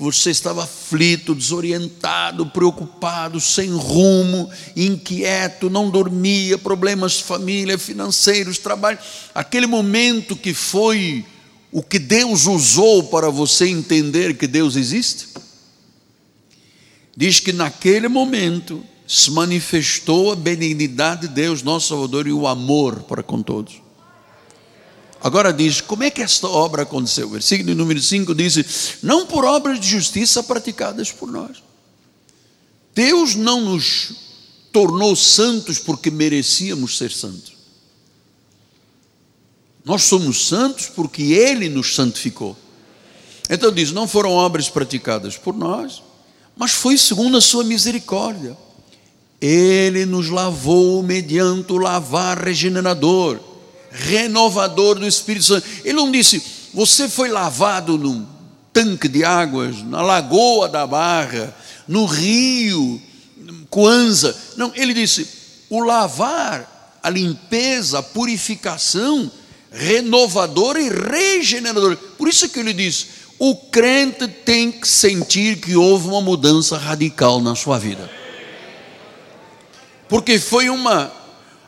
que 0.00 0.02
você 0.02 0.30
estava 0.30 0.64
aflito, 0.64 1.34
desorientado, 1.34 2.46
preocupado, 2.46 3.38
sem 3.38 3.68
rumo, 3.68 4.50
inquieto, 4.74 5.68
não 5.68 5.90
dormia, 5.90 6.56
problemas 6.56 7.12
de 7.12 7.24
família, 7.24 7.76
financeiros, 7.76 8.56
trabalho, 8.56 8.98
aquele 9.34 9.66
momento 9.66 10.34
que 10.34 10.54
foi 10.54 11.22
o 11.70 11.82
que 11.82 11.98
Deus 11.98 12.46
usou 12.46 13.04
para 13.04 13.28
você 13.28 13.68
entender 13.68 14.38
que 14.38 14.46
Deus 14.46 14.74
existe? 14.74 15.28
Diz 17.14 17.38
que 17.38 17.52
naquele 17.52 18.08
momento 18.08 18.82
se 19.10 19.28
manifestou 19.32 20.30
a 20.30 20.36
benignidade 20.36 21.22
de 21.22 21.34
Deus, 21.34 21.64
nosso 21.64 21.88
Salvador, 21.88 22.28
e 22.28 22.32
o 22.32 22.46
amor 22.46 23.02
para 23.02 23.24
com 23.24 23.42
todos. 23.42 23.82
Agora 25.20 25.52
diz, 25.52 25.80
como 25.80 26.04
é 26.04 26.10
que 26.10 26.22
esta 26.22 26.46
obra 26.46 26.84
aconteceu? 26.84 27.28
Versículo 27.28 27.74
número 27.74 28.00
5 28.00 28.32
diz: 28.36 28.98
Não 29.02 29.26
por 29.26 29.44
obras 29.44 29.80
de 29.80 29.88
justiça 29.88 30.44
praticadas 30.44 31.10
por 31.10 31.28
nós. 31.28 31.60
Deus 32.94 33.34
não 33.34 33.60
nos 33.60 34.12
tornou 34.70 35.16
santos 35.16 35.76
porque 35.80 36.08
merecíamos 36.08 36.96
ser 36.96 37.10
santos. 37.10 37.54
Nós 39.84 40.02
somos 40.02 40.46
santos 40.46 40.86
porque 40.86 41.32
Ele 41.32 41.68
nos 41.68 41.96
santificou. 41.96 42.56
Então 43.50 43.72
diz: 43.72 43.90
não 43.90 44.06
foram 44.06 44.30
obras 44.30 44.68
praticadas 44.68 45.36
por 45.36 45.56
nós, 45.56 46.00
mas 46.56 46.70
foi 46.70 46.96
segundo 46.96 47.36
a 47.36 47.40
Sua 47.40 47.64
misericórdia 47.64 48.56
ele 49.40 50.04
nos 50.04 50.28
lavou 50.28 51.02
mediante 51.02 51.72
o 51.72 51.78
lavar 51.78 52.38
regenerador, 52.38 53.40
renovador 53.90 54.98
do 54.98 55.06
Espírito 55.06 55.46
Santo. 55.46 55.66
Ele 55.82 55.94
não 55.94 56.12
disse, 56.12 56.42
você 56.74 57.08
foi 57.08 57.30
lavado 57.30 57.96
num 57.96 58.26
tanque 58.72 59.08
de 59.08 59.24
águas, 59.24 59.82
na 59.82 60.02
lagoa 60.02 60.68
da 60.68 60.86
Barra, 60.86 61.56
no 61.88 62.04
rio, 62.04 63.00
Coanza. 63.70 64.36
Não, 64.56 64.72
ele 64.74 64.92
disse, 64.92 65.26
o 65.70 65.80
lavar, 65.80 66.98
a 67.02 67.08
limpeza, 67.08 68.00
a 68.00 68.02
purificação, 68.02 69.30
renovador 69.72 70.76
e 70.76 70.90
regenerador. 70.90 71.96
Por 71.96 72.28
isso 72.28 72.48
que 72.48 72.60
ele 72.60 72.74
diz, 72.74 73.06
o 73.38 73.56
crente 73.56 74.28
tem 74.28 74.70
que 74.70 74.86
sentir 74.86 75.56
que 75.60 75.76
houve 75.76 76.08
uma 76.08 76.20
mudança 76.20 76.76
radical 76.76 77.40
na 77.40 77.54
sua 77.54 77.78
vida 77.78 78.19
porque 80.10 80.38
foi 80.38 80.68
uma 80.68 81.10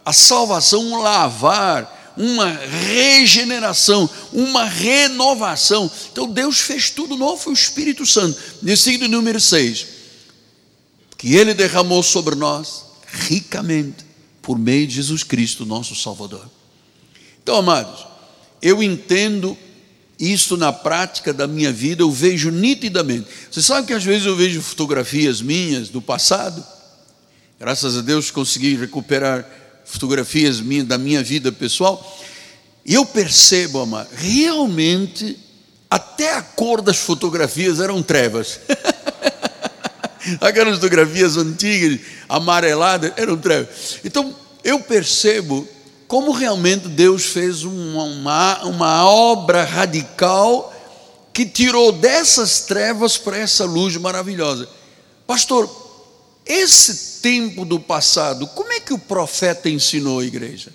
a 0.04 0.12
salvação, 0.12 0.82
um 0.84 1.00
lavar, 1.00 2.12
uma 2.16 2.48
regeneração, 2.48 4.10
uma 4.32 4.64
renovação. 4.64 5.90
Então 6.10 6.28
Deus 6.28 6.58
fez 6.58 6.90
tudo 6.90 7.16
novo, 7.16 7.40
foi 7.40 7.52
o 7.52 7.54
Espírito 7.54 8.04
Santo. 8.04 8.38
Versículo 8.60 9.08
número 9.08 9.40
6. 9.40 9.86
Que 11.16 11.36
Ele 11.36 11.54
derramou 11.54 12.02
sobre 12.02 12.34
nós 12.34 12.84
ricamente, 13.28 14.04
por 14.42 14.58
meio 14.58 14.88
de 14.88 14.96
Jesus 14.96 15.22
Cristo, 15.22 15.64
nosso 15.64 15.94
Salvador. 15.94 16.50
Então, 17.42 17.56
amados, 17.56 18.06
eu 18.60 18.82
entendo 18.82 19.56
isso 20.18 20.56
na 20.56 20.72
prática 20.72 21.32
da 21.32 21.46
minha 21.46 21.72
vida, 21.72 22.02
eu 22.02 22.10
vejo 22.10 22.50
nitidamente. 22.50 23.26
Você 23.50 23.62
sabe 23.62 23.86
que 23.86 23.92
às 23.92 24.04
vezes 24.04 24.26
eu 24.26 24.36
vejo 24.36 24.60
fotografias 24.62 25.40
minhas 25.40 25.88
do 25.88 26.00
passado, 26.00 26.64
Graças 27.62 27.96
a 27.96 28.00
Deus 28.00 28.28
consegui 28.28 28.74
recuperar 28.74 29.48
fotografias 29.84 30.60
minha, 30.60 30.82
da 30.82 30.98
minha 30.98 31.22
vida 31.22 31.52
pessoal. 31.52 32.20
E 32.84 32.92
eu 32.92 33.06
percebo, 33.06 33.78
amado, 33.78 34.08
realmente 34.16 35.38
até 35.88 36.34
a 36.34 36.42
cor 36.42 36.82
das 36.82 36.96
fotografias 36.96 37.78
eram 37.78 38.02
trevas. 38.02 38.58
Aquelas 40.42 40.74
fotografias 40.74 41.36
antigas, 41.36 42.00
amareladas, 42.28 43.12
eram 43.16 43.36
trevas. 43.36 44.00
Então, 44.04 44.34
eu 44.64 44.80
percebo 44.80 45.64
como 46.08 46.32
realmente 46.32 46.88
Deus 46.88 47.26
fez 47.26 47.62
uma, 47.62 48.02
uma, 48.02 48.64
uma 48.64 49.08
obra 49.08 49.62
radical 49.62 50.74
que 51.32 51.46
tirou 51.46 51.92
dessas 51.92 52.62
trevas 52.62 53.16
para 53.16 53.38
essa 53.38 53.64
luz 53.64 53.96
maravilhosa. 53.96 54.68
Pastor, 55.28 55.81
esse 56.46 57.20
tempo 57.20 57.64
do 57.64 57.78
passado, 57.78 58.46
como 58.48 58.72
é 58.72 58.80
que 58.80 58.92
o 58.92 58.98
profeta 58.98 59.68
ensinou 59.68 60.20
a 60.20 60.24
igreja? 60.24 60.72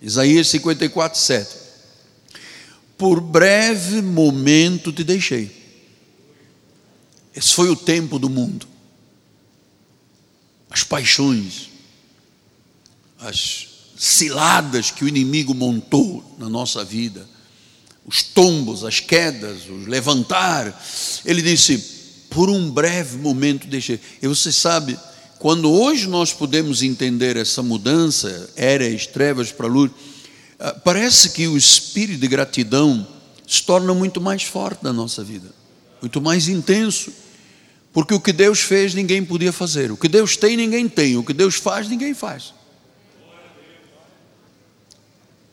Isaías 0.00 0.48
54, 0.48 1.18
7. 1.18 1.56
Por 2.96 3.20
breve 3.20 4.02
momento 4.02 4.92
te 4.92 5.02
deixei. 5.02 5.50
Esse 7.34 7.54
foi 7.54 7.70
o 7.70 7.76
tempo 7.76 8.18
do 8.18 8.28
mundo. 8.28 8.66
As 10.70 10.82
paixões, 10.82 11.70
as 13.18 13.68
ciladas 13.96 14.90
que 14.90 15.04
o 15.04 15.08
inimigo 15.08 15.54
montou 15.54 16.36
na 16.38 16.48
nossa 16.48 16.84
vida, 16.84 17.28
os 18.04 18.22
tombos, 18.22 18.84
as 18.84 19.00
quedas, 19.00 19.68
os 19.68 19.86
levantar. 19.86 20.82
Ele 21.24 21.42
disse: 21.42 21.97
por 22.30 22.50
um 22.50 22.70
breve 22.70 23.16
momento 23.18 23.66
deixei. 23.66 24.00
E 24.20 24.26
você 24.26 24.52
sabe, 24.52 24.98
quando 25.38 25.70
hoje 25.70 26.06
nós 26.08 26.32
podemos 26.32 26.82
entender 26.82 27.36
essa 27.36 27.62
mudança, 27.62 28.50
eras, 28.56 29.06
trevas 29.06 29.52
para 29.52 29.66
luz, 29.66 29.90
ah, 30.58 30.72
parece 30.84 31.30
que 31.30 31.46
o 31.46 31.56
espírito 31.56 32.20
de 32.20 32.28
gratidão 32.28 33.06
se 33.46 33.62
torna 33.62 33.94
muito 33.94 34.20
mais 34.20 34.42
forte 34.42 34.82
na 34.82 34.92
nossa 34.92 35.24
vida, 35.24 35.50
muito 36.00 36.20
mais 36.20 36.48
intenso. 36.48 37.12
Porque 37.92 38.12
o 38.12 38.20
que 38.20 38.32
Deus 38.32 38.60
fez, 38.60 38.94
ninguém 38.94 39.24
podia 39.24 39.52
fazer. 39.52 39.90
O 39.90 39.96
que 39.96 40.08
Deus 40.08 40.36
tem, 40.36 40.56
ninguém 40.56 40.88
tem. 40.88 41.16
O 41.16 41.24
que 41.24 41.32
Deus 41.32 41.54
faz, 41.54 41.88
ninguém 41.88 42.14
faz. 42.14 42.52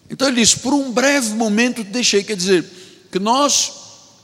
Então 0.09 0.27
ele 0.27 0.41
disse: 0.41 0.59
por 0.59 0.73
um 0.73 0.91
breve 0.91 1.33
momento 1.33 1.83
deixei. 1.83 2.23
Quer 2.23 2.35
dizer, 2.35 2.65
que 3.11 3.19
nós, 3.19 3.71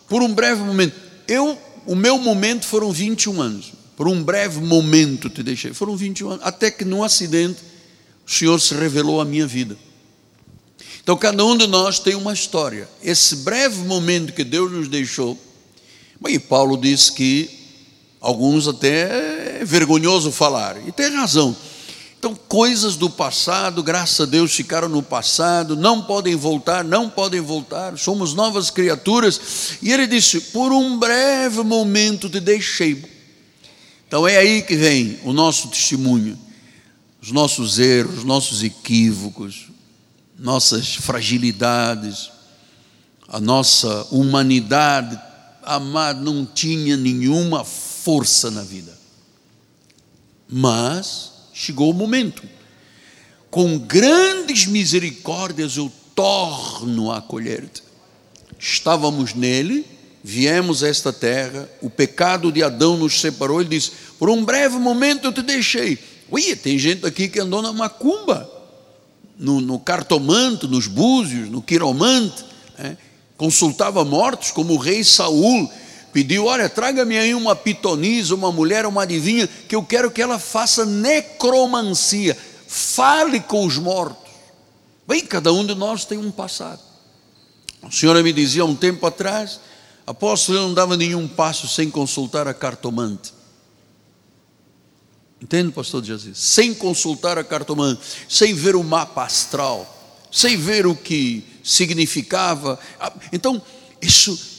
por 0.09 0.21
um 0.21 0.33
breve 0.33 0.61
momento, 0.61 0.93
eu, 1.27 1.57
o 1.85 1.95
meu 1.95 2.17
momento 2.17 2.65
foram 2.65 2.91
21 2.91 3.41
anos. 3.41 3.73
Por 3.95 4.07
um 4.07 4.23
breve 4.23 4.59
momento 4.59 5.29
te 5.29 5.43
deixei. 5.43 5.73
Foram 5.73 5.95
21 5.95 6.29
anos. 6.31 6.45
Até 6.45 6.71
que 6.71 6.83
num 6.83 7.03
acidente, 7.03 7.59
o 8.25 8.31
Senhor 8.31 8.59
se 8.59 8.73
revelou 8.73 9.21
à 9.21 9.25
minha 9.25 9.45
vida. 9.45 9.77
Então 11.03 11.17
cada 11.17 11.43
um 11.45 11.57
de 11.57 11.67
nós 11.67 11.99
tem 11.99 12.15
uma 12.15 12.33
história. 12.33 12.87
Esse 13.03 13.37
breve 13.37 13.83
momento 13.83 14.33
que 14.33 14.43
Deus 14.43 14.71
nos 14.71 14.87
deixou. 14.87 15.37
E 16.27 16.39
Paulo 16.39 16.77
disse 16.77 17.11
que 17.11 17.49
alguns 18.19 18.67
até 18.67 19.59
é 19.61 19.65
vergonhoso 19.65 20.31
falar. 20.31 20.77
E 20.87 20.91
tem 20.91 21.09
razão. 21.13 21.55
Então, 22.21 22.35
coisas 22.35 22.95
do 22.95 23.09
passado, 23.09 23.81
graças 23.81 24.19
a 24.21 24.29
Deus, 24.29 24.53
ficaram 24.53 24.87
no 24.87 25.01
passado, 25.01 25.75
não 25.75 26.03
podem 26.03 26.35
voltar, 26.35 26.83
não 26.83 27.09
podem 27.09 27.41
voltar, 27.41 27.97
somos 27.97 28.35
novas 28.35 28.69
criaturas. 28.69 29.79
E 29.81 29.91
ele 29.91 30.05
disse: 30.05 30.39
Por 30.39 30.71
um 30.71 30.99
breve 30.99 31.63
momento 31.63 32.29
te 32.29 32.39
deixei. 32.39 33.03
Então, 34.07 34.27
é 34.27 34.37
aí 34.37 34.61
que 34.61 34.75
vem 34.75 35.17
o 35.23 35.33
nosso 35.33 35.69
testemunho, 35.69 36.37
os 37.19 37.31
nossos 37.31 37.79
erros, 37.79 38.19
os 38.19 38.23
nossos 38.23 38.61
equívocos, 38.61 39.69
nossas 40.37 40.93
fragilidades, 40.93 42.29
a 43.27 43.39
nossa 43.39 44.05
humanidade, 44.11 45.19
amado, 45.63 46.21
não 46.21 46.45
tinha 46.45 46.95
nenhuma 46.95 47.65
força 47.65 48.51
na 48.51 48.61
vida. 48.61 48.95
Mas, 50.47 51.30
chegou 51.61 51.91
o 51.91 51.93
momento. 51.93 52.43
Com 53.49 53.77
grandes 53.77 54.65
misericórdias 54.65 55.77
eu 55.77 55.91
torno 56.15 57.11
a 57.11 57.17
acolher-te. 57.17 57.83
Estávamos 58.57 59.33
nele, 59.33 59.85
viemos 60.23 60.83
a 60.83 60.87
esta 60.87 61.13
terra, 61.13 61.69
o 61.81 61.89
pecado 61.89 62.51
de 62.51 62.63
Adão 62.63 62.97
nos 62.97 63.19
separou. 63.19 63.61
Ele 63.61 63.69
disse: 63.69 63.91
Por 64.17 64.29
um 64.29 64.43
breve 64.43 64.77
momento 64.77 65.25
eu 65.25 65.33
te 65.33 65.41
deixei. 65.41 65.99
Ui, 66.29 66.55
tem 66.55 66.79
gente 66.79 67.05
aqui 67.05 67.27
que 67.27 67.39
andou 67.39 67.61
na 67.61 67.73
macumba, 67.73 68.49
no, 69.37 69.59
no 69.59 69.79
cartomante, 69.79 70.67
nos 70.67 70.87
búzios, 70.87 71.49
no 71.49 71.61
quiromante, 71.61 72.45
né? 72.77 72.97
consultava 73.35 74.05
mortos, 74.05 74.51
como 74.51 74.73
o 74.73 74.77
rei 74.77 75.03
Saul 75.03 75.69
pediu: 76.11 76.45
Olha, 76.45 76.69
traga-me 76.69 77.17
aí 77.17 77.33
uma 77.33 77.55
pitonisa, 77.55 78.35
uma 78.35 78.51
mulher, 78.51 78.85
uma 78.85 79.03
adivinha, 79.03 79.47
que 79.47 79.75
eu 79.75 79.83
quero 79.83 80.11
que 80.11 80.21
ela 80.21 80.39
faça 80.39 80.85
necromancia, 80.85 82.37
fale 82.67 83.39
com 83.39 83.65
os 83.65 83.77
mortos. 83.77 84.31
Bem, 85.07 85.25
cada 85.25 85.51
um 85.51 85.65
de 85.65 85.75
nós 85.75 86.05
tem 86.05 86.17
um 86.17 86.31
passado. 86.31 86.79
A 87.81 87.89
senhora 87.89 88.21
me 88.21 88.31
dizia 88.31 88.63
um 88.63 88.75
tempo 88.75 89.05
atrás, 89.05 89.59
apóstolo, 90.05 90.57
eu 90.57 90.61
não 90.67 90.73
dava 90.73 90.95
nenhum 90.95 91.27
passo 91.27 91.67
sem 91.67 91.89
consultar 91.89 92.47
a 92.47 92.53
cartomante. 92.53 93.33
Entende, 95.41 95.71
pastor 95.71 96.03
Jesus? 96.03 96.37
Sem 96.37 96.73
consultar 96.73 97.37
a 97.37 97.43
cartomante, 97.43 97.99
sem 98.29 98.53
ver 98.53 98.75
o 98.75 98.83
mapa 98.83 99.23
astral, 99.23 100.21
sem 100.31 100.55
ver 100.55 100.85
o 100.85 100.95
que 100.95 101.43
significava. 101.63 102.79
Ah, 102.99 103.11
então, 103.33 103.59
isso 103.99 104.50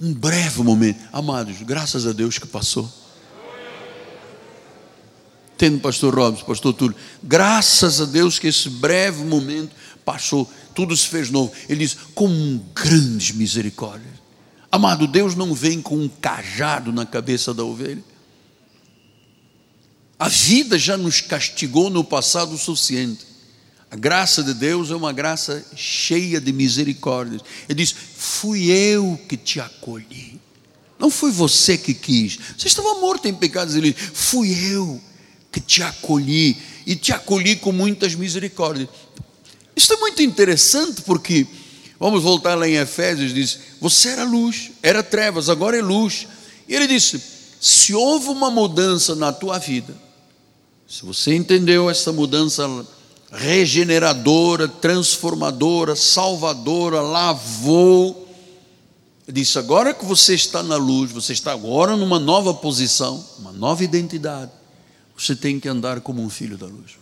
um 0.00 0.12
breve 0.12 0.62
momento. 0.62 1.00
Amados, 1.12 1.56
graças 1.62 2.06
a 2.06 2.12
Deus 2.12 2.38
que 2.38 2.46
passou. 2.46 2.90
Tendo 5.56 5.80
pastor 5.80 6.14
Robson, 6.14 6.44
pastor 6.44 6.74
Túlio, 6.74 6.96
graças 7.22 8.00
a 8.00 8.04
Deus 8.04 8.38
que 8.38 8.46
esse 8.46 8.68
breve 8.68 9.24
momento 9.24 9.74
passou, 10.04 10.50
tudo 10.74 10.94
se 10.94 11.06
fez 11.06 11.30
novo. 11.30 11.52
Ele 11.68 11.80
diz, 11.80 11.96
com 12.14 12.60
grandes 12.74 13.32
misericórdias. 13.32 14.14
Amado, 14.70 15.06
Deus 15.06 15.34
não 15.34 15.54
vem 15.54 15.80
com 15.80 15.96
um 15.96 16.08
cajado 16.08 16.92
na 16.92 17.06
cabeça 17.06 17.54
da 17.54 17.64
ovelha. 17.64 18.04
A 20.18 20.28
vida 20.28 20.78
já 20.78 20.96
nos 20.96 21.20
castigou 21.20 21.90
no 21.90 22.04
passado 22.04 22.54
o 22.54 22.58
suficiente. 22.58 23.25
A 23.96 23.98
graça 23.98 24.42
de 24.42 24.52
Deus 24.52 24.90
é 24.90 24.94
uma 24.94 25.10
graça 25.10 25.64
cheia 25.74 26.38
de 26.38 26.52
misericórdias. 26.52 27.40
Ele 27.66 27.82
diz: 27.82 27.94
Fui 28.14 28.70
eu 28.70 29.18
que 29.26 29.38
te 29.38 29.58
acolhi. 29.58 30.38
Não 30.98 31.08
foi 31.08 31.30
você 31.30 31.78
que 31.78 31.94
quis. 31.94 32.38
Você 32.58 32.68
estava 32.68 33.00
morto 33.00 33.26
em 33.26 33.32
pecados. 33.32 33.74
Ele 33.74 33.94
diz: 33.94 34.10
Fui 34.12 34.52
eu 34.70 35.00
que 35.50 35.60
te 35.60 35.82
acolhi. 35.82 36.58
E 36.86 36.94
te 36.94 37.10
acolhi 37.10 37.56
com 37.56 37.72
muitas 37.72 38.14
misericórdias. 38.14 38.86
Isso 39.74 39.94
é 39.94 39.96
muito 39.96 40.20
interessante 40.22 41.00
porque, 41.00 41.46
vamos 41.98 42.22
voltar 42.22 42.54
lá 42.54 42.68
em 42.68 42.74
Efésios: 42.74 43.32
diz: 43.32 43.58
Você 43.80 44.10
era 44.10 44.24
luz, 44.24 44.72
era 44.82 45.02
trevas, 45.02 45.48
agora 45.48 45.74
é 45.74 45.80
luz. 45.80 46.28
E 46.68 46.74
ele 46.74 46.86
disse: 46.86 47.18
Se 47.58 47.94
houve 47.94 48.28
uma 48.28 48.50
mudança 48.50 49.14
na 49.14 49.32
tua 49.32 49.58
vida, 49.58 49.96
se 50.86 51.02
você 51.02 51.34
entendeu 51.34 51.88
essa 51.88 52.12
mudança 52.12 52.68
regeneradora, 53.30 54.68
transformadora, 54.68 55.96
salvadora, 55.96 57.00
lavou. 57.00 58.28
Disse: 59.28 59.58
agora 59.58 59.92
que 59.92 60.04
você 60.04 60.34
está 60.34 60.62
na 60.62 60.76
luz, 60.76 61.10
você 61.10 61.32
está 61.32 61.52
agora 61.52 61.96
numa 61.96 62.18
nova 62.18 62.54
posição, 62.54 63.24
uma 63.38 63.52
nova 63.52 63.82
identidade, 63.82 64.52
você 65.16 65.34
tem 65.34 65.58
que 65.58 65.68
andar 65.68 66.00
como 66.00 66.22
um 66.22 66.30
filho 66.30 66.56
da 66.56 66.66
luz. 66.66 66.92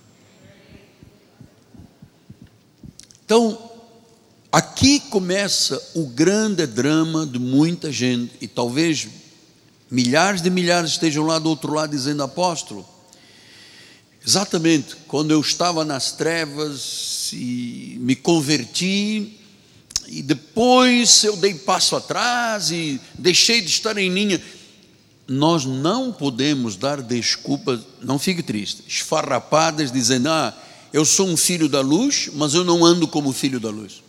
Então, 3.24 3.58
aqui 4.50 5.00
começa 5.00 5.82
o 5.94 6.06
grande 6.06 6.66
drama 6.66 7.26
de 7.26 7.38
muita 7.38 7.90
gente, 7.92 8.32
e 8.40 8.48
talvez 8.48 9.08
milhares 9.90 10.40
de 10.40 10.50
milhares 10.50 10.92
estejam 10.92 11.26
lá 11.26 11.38
do 11.38 11.50
outro 11.50 11.74
lado 11.74 11.90
dizendo: 11.90 12.22
apóstolo, 12.22 12.93
Exatamente, 14.26 14.96
quando 15.06 15.32
eu 15.32 15.40
estava 15.40 15.84
nas 15.84 16.12
trevas 16.12 17.28
e 17.34 17.98
me 18.00 18.16
converti, 18.16 19.38
e 20.06 20.22
depois 20.22 21.24
eu 21.24 21.36
dei 21.36 21.52
passo 21.52 21.94
atrás 21.94 22.70
e 22.70 22.98
deixei 23.18 23.60
de 23.60 23.68
estar 23.68 23.98
em 23.98 24.08
linha. 24.08 24.42
Nós 25.28 25.66
não 25.66 26.10
podemos 26.10 26.74
dar 26.74 27.02
desculpas, 27.02 27.80
não 28.00 28.18
fique 28.18 28.42
triste, 28.42 28.82
esfarrapadas, 28.88 29.92
dizendo: 29.92 30.30
Ah, 30.30 30.56
eu 30.90 31.04
sou 31.04 31.28
um 31.28 31.36
filho 31.36 31.68
da 31.68 31.82
luz, 31.82 32.30
mas 32.32 32.54
eu 32.54 32.64
não 32.64 32.82
ando 32.82 33.06
como 33.06 33.30
filho 33.30 33.60
da 33.60 33.68
luz. 33.68 34.02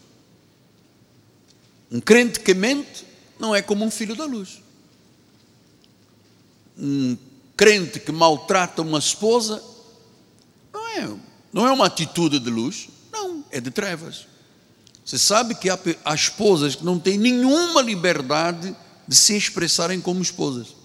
Um 1.91 1.99
crente 1.99 2.39
que 2.39 2.53
mente 2.53 3.05
não 3.37 3.53
é 3.53 3.61
como 3.61 3.83
um 3.83 3.91
filho 3.91 4.15
da 4.15 4.23
luz. 4.23 4.61
Um 6.77 7.17
crente 7.57 7.99
que 7.99 8.13
maltrata 8.13 8.81
uma 8.81 8.99
esposa 8.99 9.74
não 11.55 11.65
é 11.65 11.71
uma 11.71 11.85
atitude 11.85 12.37
de 12.37 12.49
luz, 12.49 12.89
não, 13.13 13.45
é 13.49 13.61
de 13.61 13.71
trevas. 13.71 14.27
Você 15.05 15.17
sabe 15.17 15.55
que 15.55 15.69
há, 15.69 15.79
há 16.03 16.13
esposas 16.13 16.75
que 16.75 16.83
não 16.83 16.99
têm 16.99 17.17
nenhuma 17.17 17.81
liberdade 17.81 18.75
de 19.07 19.15
se 19.15 19.37
expressarem 19.37 20.01
como 20.01 20.21
esposas. 20.21 20.75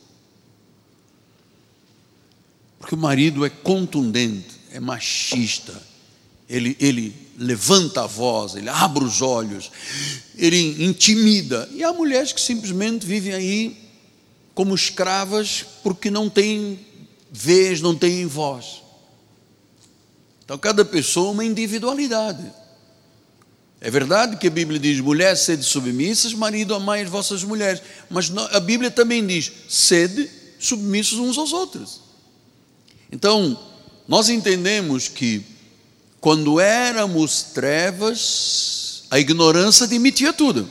Porque 2.79 2.95
o 2.95 2.99
marido 2.99 3.45
é 3.45 3.51
contundente, 3.51 4.61
é 4.71 4.79
machista, 4.79 5.83
ele, 6.49 6.77
ele 6.79 7.17
levanta 7.37 8.05
a 8.05 8.07
voz, 8.07 8.55
ele 8.55 8.69
abre 8.69 9.03
os 9.03 9.21
olhos, 9.21 9.73
ele 10.37 10.85
intimida. 10.85 11.69
E 11.73 11.83
há 11.83 11.93
mulheres 11.93 12.33
que 12.33 12.41
simplesmente 12.41 13.05
vivem 13.05 13.33
aí 13.33 13.91
como 14.55 14.73
escravas 14.73 15.67
porque 15.83 16.13
não 16.13 16.31
têm 16.31 16.79
vez, 17.29 17.81
não 17.81 17.97
têm 17.97 18.25
voz. 18.25 18.80
Então, 20.51 20.59
cada 20.59 20.85
pessoa 20.85 21.31
uma 21.31 21.45
individualidade. 21.45 22.43
É 23.81 23.89
verdade 23.89 24.37
que 24.37 24.49
a 24.49 24.51
Bíblia 24.51 24.81
diz: 24.81 24.99
mulher, 24.99 25.37
sede 25.37 25.63
submissas, 25.63 26.35
marido, 26.35 26.75
amai 26.75 27.03
as 27.03 27.09
vossas 27.09 27.45
mulheres. 27.45 27.81
Mas 28.11 28.33
a 28.51 28.59
Bíblia 28.59 28.91
também 28.91 29.25
diz: 29.25 29.53
sede 29.69 30.29
submissos 30.59 31.21
uns 31.21 31.39
aos 31.39 31.53
outros. 31.53 32.01
Então, 33.13 33.57
nós 34.09 34.29
entendemos 34.29 35.07
que 35.07 35.41
quando 36.21 36.59
éramos 36.59 37.45
trevas, 37.55 39.05
a 39.09 39.21
ignorância 39.21 39.85
admitia 39.87 40.33
tudo. 40.33 40.69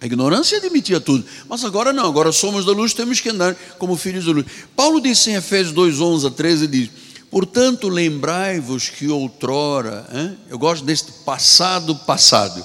A 0.00 0.06
ignorância 0.06 0.58
admitia 0.58 0.98
tudo. 0.98 1.24
Mas 1.48 1.64
agora 1.64 1.92
não, 1.92 2.06
agora 2.06 2.32
somos 2.32 2.64
da 2.64 2.72
luz, 2.72 2.92
temos 2.92 3.20
que 3.20 3.28
andar 3.28 3.54
como 3.78 3.96
filhos 3.96 4.24
da 4.24 4.32
luz. 4.32 4.46
Paulo 4.74 5.00
disse 5.00 5.30
em 5.30 5.34
Efésios 5.34 5.72
2, 5.72 6.00
11 6.00 6.26
a 6.26 6.30
13, 6.30 6.66
diz, 6.66 6.90
portanto 7.32 7.88
lembrai-vos 7.88 8.90
que 8.90 9.08
outrora, 9.08 10.06
hein? 10.12 10.38
eu 10.50 10.58
gosto 10.58 10.84
deste 10.84 11.10
passado 11.24 11.96
passado, 11.96 12.62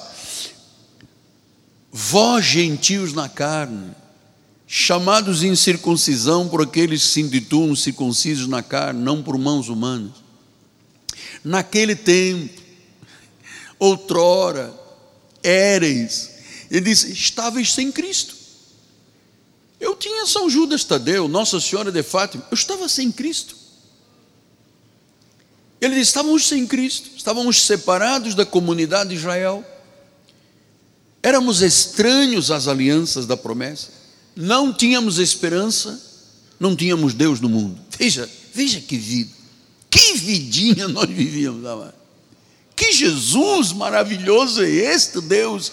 vós 1.89 2.43
gentios 2.43 3.13
na 3.13 3.29
carne, 3.29 3.91
chamados 4.67 5.41
em 5.41 5.55
circuncisão 5.55 6.49
por 6.49 6.61
aqueles 6.61 7.01
que 7.01 7.07
se 7.07 7.21
intitulam 7.21 7.73
circuncisos 7.77 8.45
na 8.49 8.61
carne, 8.61 9.01
não 9.01 9.23
por 9.23 9.37
mãos 9.37 9.69
humanas. 9.69 10.11
Naquele 11.41 11.95
tempo, 11.95 12.61
outrora, 13.79 14.77
éreis, 15.41 16.31
ele 16.69 16.81
diz: 16.81 17.05
estáveis 17.05 17.71
sem 17.71 17.89
Cristo. 17.89 18.35
Eu 19.79 19.95
tinha 19.95 20.25
São 20.25 20.49
Judas 20.49 20.83
Tadeu, 20.83 21.29
Nossa 21.29 21.61
Senhora 21.61 21.89
de 21.89 22.03
Fátima, 22.03 22.45
eu 22.51 22.55
estava 22.55 22.89
sem 22.89 23.13
Cristo. 23.13 23.56
Ele 25.79 25.95
diz: 25.95 26.07
estávamos 26.07 26.47
sem 26.47 26.65
Cristo, 26.65 27.09
estávamos 27.15 27.65
separados 27.65 28.35
da 28.35 28.45
comunidade 28.45 29.11
de 29.11 29.15
Israel, 29.15 29.63
éramos 31.21 31.61
estranhos 31.61 32.51
às 32.51 32.67
alianças 32.67 33.25
da 33.25 33.37
promessa, 33.37 33.89
não 34.35 34.73
tínhamos 34.73 35.19
esperança, 35.19 36.01
não 36.59 36.75
tínhamos 36.75 37.13
Deus 37.13 37.39
no 37.39 37.49
mundo. 37.49 37.79
Veja, 37.97 38.29
veja 38.53 38.79
que 38.81 38.97
vida, 38.97 39.31
que 39.89 40.13
vidinha 40.13 40.87
nós 40.87 41.09
vivíamos, 41.09 41.65
amado. 41.65 41.97
Que 42.75 42.93
Jesus 42.93 43.73
maravilhoso 43.73 44.63
é 44.63 44.69
este 44.69 45.19
Deus 45.19 45.71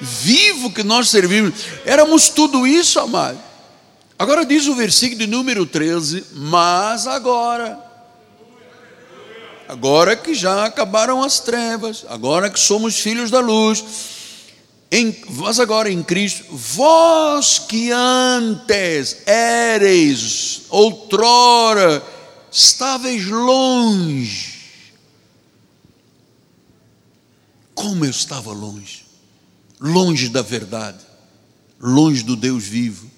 vivo 0.00 0.72
que 0.72 0.82
nós 0.82 1.10
servimos. 1.10 1.52
Éramos 1.84 2.30
tudo 2.30 2.66
isso, 2.66 2.98
amado. 2.98 3.38
Agora 4.18 4.46
diz 4.46 4.66
o 4.66 4.74
versículo 4.74 5.20
de 5.20 5.26
número 5.26 5.66
13: 5.66 6.24
Mas 6.32 7.06
agora, 7.06 7.78
agora 9.68 10.16
que 10.16 10.34
já 10.34 10.64
acabaram 10.64 11.22
as 11.22 11.40
trevas, 11.40 12.04
agora 12.08 12.50
que 12.50 12.58
somos 12.58 12.98
filhos 12.98 13.30
da 13.30 13.40
luz, 13.40 13.84
em, 14.90 15.14
mas 15.30 15.58
agora 15.58 15.90
em 15.90 16.02
Cristo, 16.02 16.44
vós 16.50 17.58
que 17.58 17.90
antes 17.90 19.26
éreis, 19.26 20.62
outrora, 20.68 22.02
estáveis 22.50 23.26
longe, 23.26 24.56
Como 27.76 28.06
eu 28.06 28.10
estava 28.10 28.52
longe, 28.52 29.04
longe 29.78 30.30
da 30.30 30.40
verdade, 30.40 31.04
longe 31.78 32.22
do 32.22 32.34
Deus 32.34 32.64
vivo. 32.64 33.10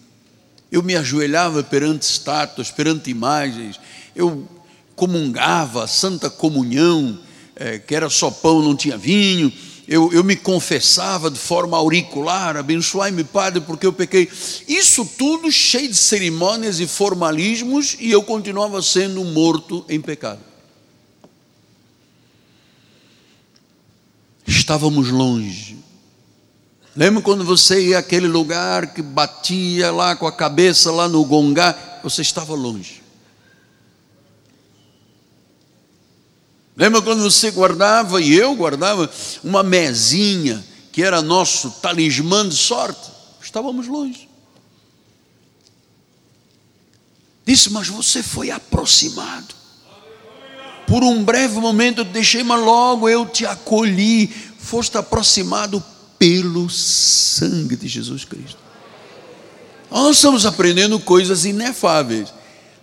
Eu 0.71 0.83
me 0.83 0.97
ajoelhava 0.97 1.63
perante 1.63 2.03
estátuas, 2.03 2.69
perante 2.69 3.09
imagens, 3.09 3.79
eu 4.17 4.49
comungava 4.99 5.87
santa 5.87 6.29
comunhão, 6.29 7.19
é, 7.57 7.79
que 7.79 7.95
era 7.95 8.11
só 8.11 8.31
pão, 8.31 8.61
não 8.61 8.77
tinha 8.77 8.99
vinho, 8.99 9.53
eu, 9.87 10.13
eu 10.13 10.23
me 10.23 10.37
confessava 10.37 11.31
de 11.31 11.39
forma 11.39 11.77
auricular, 11.77 12.57
abençoai-me, 12.57 13.25
Padre, 13.25 13.63
porque 13.63 13.87
eu 13.87 13.93
pequei. 13.93 14.29
Isso 14.69 15.09
tudo 15.17 15.51
cheio 15.51 15.89
de 15.89 15.97
cerimônias 15.97 16.79
e 16.81 16.87
formalismos, 16.87 17.97
e 17.99 18.11
eu 18.11 18.23
continuava 18.23 18.83
sendo 18.83 19.25
morto 19.25 19.85
em 19.89 20.01
pecado. 20.01 20.49
estávamos 24.49 25.11
longe. 25.11 25.79
Lembra 26.97 27.23
quando 27.23 27.45
você 27.45 27.89
ia 27.89 27.99
àquele 27.99 28.27
lugar 28.27 28.93
que 28.93 29.01
batia 29.01 29.93
lá 29.93 30.17
com 30.17 30.27
a 30.27 30.33
cabeça 30.33 30.91
lá 30.91 31.09
no 31.09 31.25
gongá? 31.25 32.01
Você 32.03 32.23
estava 32.23 32.55
longe. 32.55 32.98
Lembra 36.79 37.03
quando 37.03 37.21
você 37.25 37.51
guardava, 37.51 38.23
e 38.23 38.33
eu 38.33 38.55
guardava, 38.55 39.11
uma 39.43 39.65
mesinha 39.65 40.65
que 40.93 41.03
era 41.03 41.21
nosso 41.21 41.73
talismã 41.83 42.49
de 42.49 42.55
sorte? 42.55 43.11
Estávamos 43.43 43.89
longe. 43.89 44.29
Disse, 47.45 47.69
mas 47.71 47.89
você 47.89 48.23
foi 48.23 48.53
aproximado. 48.53 49.57
Por 50.87 51.03
um 51.03 51.25
breve 51.25 51.59
momento 51.59 52.03
eu 52.03 52.05
deixei, 52.05 52.45
mas 52.45 52.63
logo 52.63 53.09
eu 53.09 53.27
te 53.27 53.45
acolhi. 53.45 54.29
Foste 54.59 54.97
aproximado 54.97 55.83
pelo 56.17 56.71
sangue 56.71 57.75
de 57.75 57.89
Jesus 57.89 58.25
Cristo. 58.25 58.59
Nós 59.91 60.17
estamos 60.17 60.47
aprendendo 60.47 61.01
coisas 61.01 61.45
inefáveis. 61.45 62.33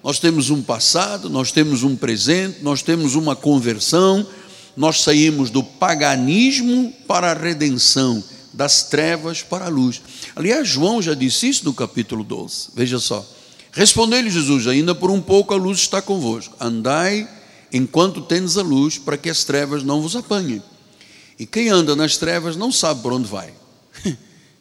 Nós 0.05 0.19
temos 0.19 0.51
um 0.51 0.61
passado, 0.61 1.31
nós 1.31 1.51
temos 1.51 1.81
um 1.81 1.95
presente, 1.95 2.59
nós 2.61 2.83
temos 2.83 3.15
uma 3.15 3.35
conversão, 3.35 4.23
nós 4.77 5.01
saímos 5.01 5.49
do 5.49 5.63
paganismo 5.63 6.93
para 7.07 7.31
a 7.31 7.33
redenção, 7.33 8.23
das 8.53 8.83
trevas 8.83 9.41
para 9.41 9.65
a 9.65 9.67
luz. 9.67 10.03
Aliás, 10.35 10.67
João 10.67 11.01
já 11.01 11.15
disse 11.15 11.49
isso 11.49 11.65
no 11.65 11.73
capítulo 11.73 12.23
12. 12.23 12.67
Veja 12.75 12.99
só. 12.99 13.25
Respondeu-lhe 13.71 14.29
Jesus: 14.29 14.67
Ainda 14.67 14.93
por 14.93 15.09
um 15.09 15.19
pouco 15.19 15.55
a 15.55 15.57
luz 15.57 15.79
está 15.79 16.03
convosco. 16.03 16.55
Andai 16.59 17.27
enquanto 17.73 18.21
tendes 18.21 18.57
a 18.57 18.61
luz, 18.61 18.99
para 18.99 19.17
que 19.17 19.27
as 19.27 19.43
trevas 19.43 19.81
não 19.81 20.03
vos 20.03 20.15
apanhem. 20.15 20.61
E 21.39 21.47
quem 21.47 21.69
anda 21.69 21.95
nas 21.95 22.15
trevas 22.15 22.55
não 22.55 22.71
sabe 22.71 23.01
por 23.01 23.11
onde 23.11 23.27
vai. 23.27 23.51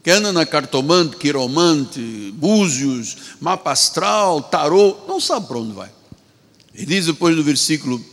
Quem 0.04 0.12
anda 0.12 0.34
na 0.34 0.44
cartomante, 0.44 1.16
quiromante, 1.16 2.30
búzios, 2.36 3.16
mapa 3.40 3.72
astral, 3.72 4.42
tarô, 4.42 4.98
não 5.08 5.18
sabe 5.18 5.48
por 5.48 5.56
onde 5.56 5.72
vai. 5.72 5.90
E 6.74 6.84
diz 6.84 7.06
depois 7.06 7.34
no 7.34 7.42
versículo 7.42 8.04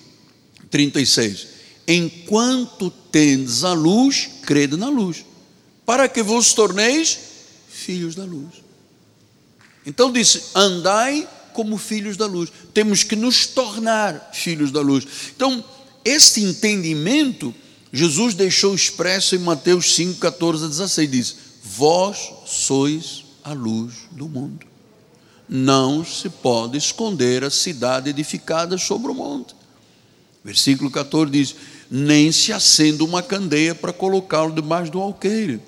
36: 0.69 1.47
Enquanto 1.86 2.89
tendes 3.12 3.65
a 3.65 3.73
luz, 3.73 4.30
crede 4.43 4.77
na 4.77 4.88
luz, 4.88 5.25
para 5.86 6.08
que 6.08 6.23
vos 6.23 6.54
torneis 6.54 7.19
filhos 7.69 8.15
da 8.15 8.23
luz. 8.23 8.63
Então 9.86 10.13
disse: 10.13 10.43
Andai 10.56 11.27
como 11.51 11.77
filhos 11.77 12.15
da 12.15 12.25
luz, 12.25 12.49
temos 12.73 13.04
que 13.04 13.17
nos 13.17 13.47
tornar 13.47 14.30
filhos 14.32 14.71
da 14.71 14.80
luz. 14.80 15.06
Então, 15.36 15.62
este 16.06 16.39
entendimento, 16.39 17.54
Jesus 17.91 18.34
deixou 18.34 18.73
expresso 18.73 19.36
em 19.36 19.39
Mateus 19.39 19.93
5, 19.93 20.19
14 20.21 20.63
a 20.63 20.67
16: 20.69 21.12
diz: 21.12 21.50
Vós 21.63 22.32
sois 22.45 23.26
a 23.43 23.54
luz 23.54 23.93
do 24.12 24.28
mundo. 24.28 24.65
Não 25.47 26.04
se 26.06 26.30
pode 26.30 26.78
esconder 26.78 27.43
a 27.43 27.50
cidade 27.50 28.10
edificada 28.10 28.78
sobre 28.78 29.12
o 29.12 29.15
monte. 29.15 29.54
Versículo 30.43 30.89
14 30.89 31.32
diz: 31.32 31.56
Nem 31.89 32.32
se 32.32 32.54
acenda 32.54 33.04
uma 33.04 33.21
candeia 33.21 33.76
para 33.76 33.93
colocá-lo 33.93 34.54
debaixo 34.54 34.91
do 34.91 35.02
alqueire, 35.02 35.62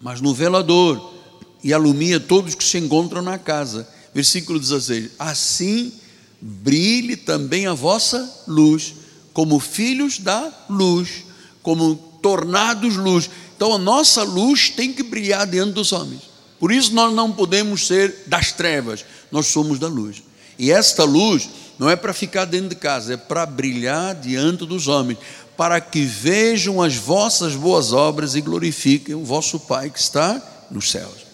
mas 0.00 0.20
no 0.20 0.34
velador, 0.34 1.14
e 1.62 1.72
alumia 1.72 2.18
todos 2.18 2.54
que 2.54 2.64
se 2.64 2.78
encontram 2.78 3.22
na 3.22 3.38
casa 3.38 3.86
versículo 4.18 4.58
16: 4.58 5.12
Assim 5.18 5.92
brilhe 6.40 7.16
também 7.16 7.66
a 7.66 7.74
vossa 7.74 8.44
luz, 8.46 8.94
como 9.32 9.60
filhos 9.60 10.18
da 10.18 10.52
luz, 10.68 11.24
como 11.62 11.94
tornados 12.20 12.96
luz. 12.96 13.30
Então 13.58 13.74
a 13.74 13.78
nossa 13.78 14.22
luz 14.22 14.70
tem 14.70 14.92
que 14.92 15.02
brilhar 15.02 15.44
diante 15.44 15.72
dos 15.72 15.90
homens. 15.92 16.22
Por 16.60 16.70
isso 16.70 16.94
nós 16.94 17.12
não 17.12 17.32
podemos 17.32 17.88
ser 17.88 18.22
das 18.28 18.52
trevas, 18.52 19.04
nós 19.32 19.46
somos 19.46 19.80
da 19.80 19.88
luz. 19.88 20.22
E 20.56 20.70
esta 20.70 21.02
luz 21.02 21.50
não 21.76 21.90
é 21.90 21.96
para 21.96 22.14
ficar 22.14 22.44
dentro 22.44 22.68
de 22.68 22.76
casa, 22.76 23.14
é 23.14 23.16
para 23.16 23.44
brilhar 23.44 24.14
diante 24.14 24.64
dos 24.64 24.86
homens, 24.86 25.18
para 25.56 25.80
que 25.80 26.02
vejam 26.02 26.80
as 26.80 26.94
vossas 26.94 27.56
boas 27.56 27.92
obras 27.92 28.36
e 28.36 28.40
glorifiquem 28.40 29.16
o 29.16 29.24
vosso 29.24 29.58
Pai 29.58 29.90
que 29.90 29.98
está 29.98 30.40
nos 30.70 30.92
céus. 30.92 31.26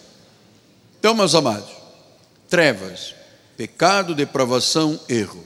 Então, 0.99 1.13
meus 1.13 1.35
amados, 1.35 1.69
trevas, 2.49 3.13
pecado, 3.55 4.15
depravação, 4.15 4.99
erro, 5.07 5.43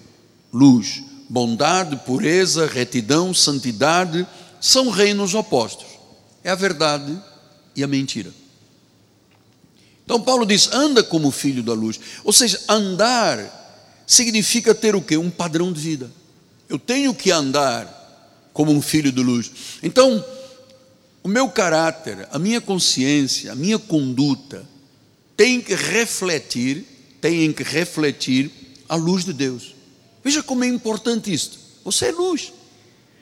luz, 0.54 1.04
bondade, 1.30 1.98
pureza, 2.06 2.68
retidão, 2.68 3.34
santidade, 3.34 4.26
são 4.62 4.90
reinos 4.90 5.34
opostos. 5.34 5.99
É 6.44 6.50
a 6.50 6.56
verdade 6.56 7.18
e 7.76 7.84
a 7.84 7.88
mentira. 7.88 8.32
Então 10.04 10.22
Paulo 10.22 10.46
diz: 10.46 10.72
anda 10.72 11.04
como 11.04 11.32
filho 11.32 11.62
da 11.62 11.74
luz. 11.74 12.00
Ou 12.24 12.34
seja, 12.34 12.60
andar 12.68 14.04
significa 14.08 14.74
ter 14.74 14.96
o 14.96 15.02
quê? 15.02 15.18
Um 15.18 15.30
padrão 15.30 15.72
de 15.72 15.80
vida. 15.80 16.12
Eu 16.68 16.80
tenho 16.80 17.14
que 17.14 17.32
andar 17.32 17.96
como 18.54 18.72
um 18.72 18.82
filho 18.82 19.12
de 19.12 19.22
luz. 19.22 19.52
Então, 19.84 20.24
o 21.24 21.28
meu 21.28 21.50
caráter, 21.50 22.28
a 22.32 22.40
minha 22.40 22.60
consciência, 22.60 23.52
a 23.52 23.56
minha 23.56 23.78
conduta 23.78 24.68
tem 25.38 25.62
que 25.62 25.76
refletir, 25.76 26.86
tem 27.22 27.54
que 27.54 27.64
refletir 27.64 28.52
a 28.90 28.96
luz 28.96 29.24
de 29.24 29.34
Deus. 29.34 29.76
Veja 30.24 30.44
como 30.44 30.64
é 30.64 30.68
importante 30.68 31.32
isto. 31.32 31.60
Você 31.86 32.08
é 32.08 32.12
luz. 32.12 32.52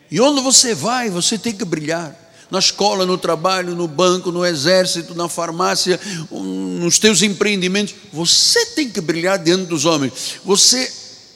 E 0.10 0.20
onde 0.22 0.42
você 0.42 0.74
vai, 0.74 1.10
você 1.10 1.38
tem 1.38 1.54
que 1.54 1.66
brilhar. 1.66 2.27
Na 2.50 2.60
escola, 2.60 3.06
no 3.06 3.18
trabalho, 3.18 3.76
no 3.76 3.88
banco, 3.88 4.32
no 4.32 4.46
exército, 4.46 5.14
na 5.14 5.28
farmácia, 5.28 6.00
nos 6.32 6.98
teus 6.98 7.22
empreendimentos, 7.22 7.94
você 8.12 8.66
tem 8.68 8.90
que 8.90 9.02
brilhar 9.02 9.38
diante 9.38 9.66
dos 9.66 9.84
homens. 9.86 10.40
Você 10.46 10.92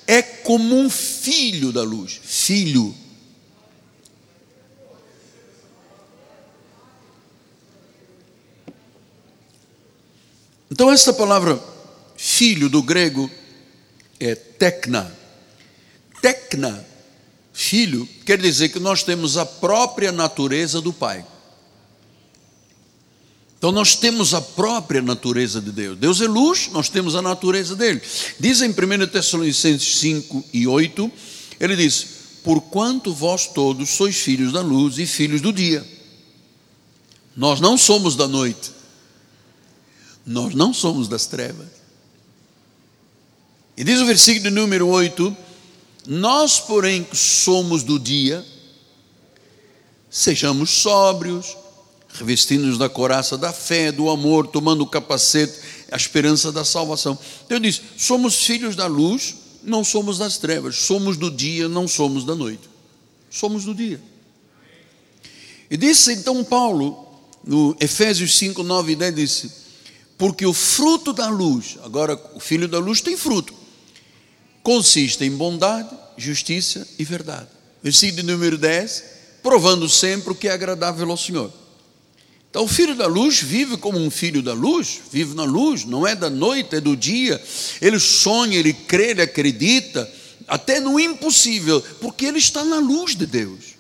é 0.08 0.22
como 0.22 0.78
um 0.78 0.90
filho 0.90 1.72
da 1.72 1.84
luz. 1.84 2.20
Filho. 2.24 2.96
Então, 10.72 10.90
essa 10.90 11.12
palavra 11.12 11.62
filho 12.16 12.70
do 12.70 12.82
grego 12.82 13.30
é 14.20 14.36
tecna. 14.36 15.12
Tecna, 16.22 16.86
filho, 17.62 18.08
quer 18.26 18.40
dizer 18.40 18.70
que 18.70 18.80
nós 18.80 19.04
temos 19.04 19.38
a 19.38 19.46
própria 19.46 20.12
natureza 20.12 20.82
do 20.82 20.92
Pai. 20.92 21.26
Então 23.58 23.72
nós 23.72 23.96
temos 23.96 24.34
a 24.34 24.42
própria 24.42 25.04
natureza 25.04 25.62
de 25.62 25.72
Deus. 25.72 25.98
Deus 26.00 26.20
é 26.20 26.28
luz, 26.28 26.70
nós 26.72 26.90
temos 26.90 27.16
a 27.16 27.22
natureza 27.22 27.76
dele. 27.76 28.02
Diz 28.40 28.62
em 28.62 28.70
1 28.70 28.74
Tessalonicenses 29.08 29.98
5 29.98 30.44
e 30.52 30.66
8, 30.66 31.12
ele 31.60 31.76
diz: 31.76 32.08
Porquanto 32.44 33.14
vós 33.14 33.46
todos 33.46 33.92
sois 33.92 34.18
filhos 34.18 34.52
da 34.52 34.62
luz 34.62 34.98
e 34.98 35.06
filhos 35.06 35.42
do 35.42 35.54
dia. 35.54 35.88
Nós 37.38 37.62
não 37.62 37.78
somos 37.78 38.16
da 38.16 38.28
noite, 38.28 38.72
nós 40.26 40.56
não 40.56 40.74
somos 40.74 41.08
das 41.08 41.28
trevas. 41.28 41.68
E 43.78 43.84
diz 43.84 44.00
o 44.00 44.08
versículo 44.08 44.50
número 44.50 44.88
8: 44.88 45.38
Nós, 46.08 46.60
porém, 46.60 47.04
que 47.04 47.16
somos 47.16 47.84
do 47.84 48.00
dia, 48.00 48.46
sejamos 50.10 50.70
sóbrios, 50.70 51.56
revestindo-nos 52.14 52.78
da 52.78 52.90
coraça 52.90 53.38
da 53.38 53.54
fé, 53.54 53.92
do 53.92 54.10
amor, 54.10 54.48
tomando 54.48 54.82
o 54.82 54.88
capacete, 54.88 55.60
a 55.92 55.96
esperança 55.96 56.52
da 56.52 56.66
salvação. 56.66 57.18
Então 57.46 57.58
ele 57.58 57.70
diz: 57.70 57.82
somos 57.98 58.44
filhos 58.44 58.76
da 58.76 58.88
luz, 58.88 59.36
não 59.64 59.84
somos 59.84 60.18
das 60.18 60.38
trevas, 60.38 60.78
somos 60.78 61.18
do 61.18 61.30
dia, 61.30 61.70
não 61.70 61.88
somos 61.88 62.26
da 62.26 62.36
noite. 62.36 62.70
Somos 63.30 63.64
do 63.64 63.74
dia. 63.74 64.02
E 65.70 65.78
disse 65.78 66.12
então 66.14 66.44
Paulo, 66.44 67.08
no 67.44 67.76
Efésios 67.80 68.38
5, 68.38 68.62
9 68.64 68.92
e 68.92 68.96
10, 68.96 69.16
disse: 69.16 69.62
porque 70.22 70.46
o 70.46 70.54
fruto 70.54 71.12
da 71.14 71.30
luz, 71.30 71.80
agora 71.84 72.16
o 72.36 72.40
filho 72.40 72.68
da 72.68 72.78
luz 72.78 73.02
tem 73.02 73.18
fruto, 73.18 73.56
consiste 74.64 75.24
em 75.24 75.32
bondade, 75.32 75.90
justiça 76.18 76.88
e 77.00 77.04
verdade. 77.04 77.48
Versículo 77.84 78.24
número 78.24 78.58
10, 78.58 79.04
provando 79.42 79.90
sempre 79.90 80.32
o 80.32 80.36
que 80.36 80.48
é 80.48 80.52
agradável 80.52 81.10
ao 81.10 81.18
Senhor. 81.18 81.52
Então, 82.50 82.66
o 82.66 82.68
filho 82.68 82.94
da 82.94 83.08
luz 83.08 83.42
vive 83.42 83.78
como 83.78 83.98
um 83.98 84.12
filho 84.12 84.42
da 84.42 84.54
luz, 84.54 85.00
vive 85.10 85.34
na 85.34 85.46
luz, 85.46 85.86
não 85.86 86.06
é 86.06 86.14
da 86.14 86.30
noite, 86.30 86.76
é 86.76 86.82
do 86.82 86.98
dia. 86.98 87.42
Ele 87.82 87.98
sonha, 87.98 88.58
ele 88.58 88.74
crê, 88.74 89.12
ele 89.12 89.22
acredita, 89.22 90.12
até 90.48 90.82
no 90.82 91.00
impossível, 91.00 91.82
porque 92.02 92.26
ele 92.26 92.40
está 92.40 92.66
na 92.66 92.78
luz 92.78 93.16
de 93.16 93.26
Deus. 93.26 93.78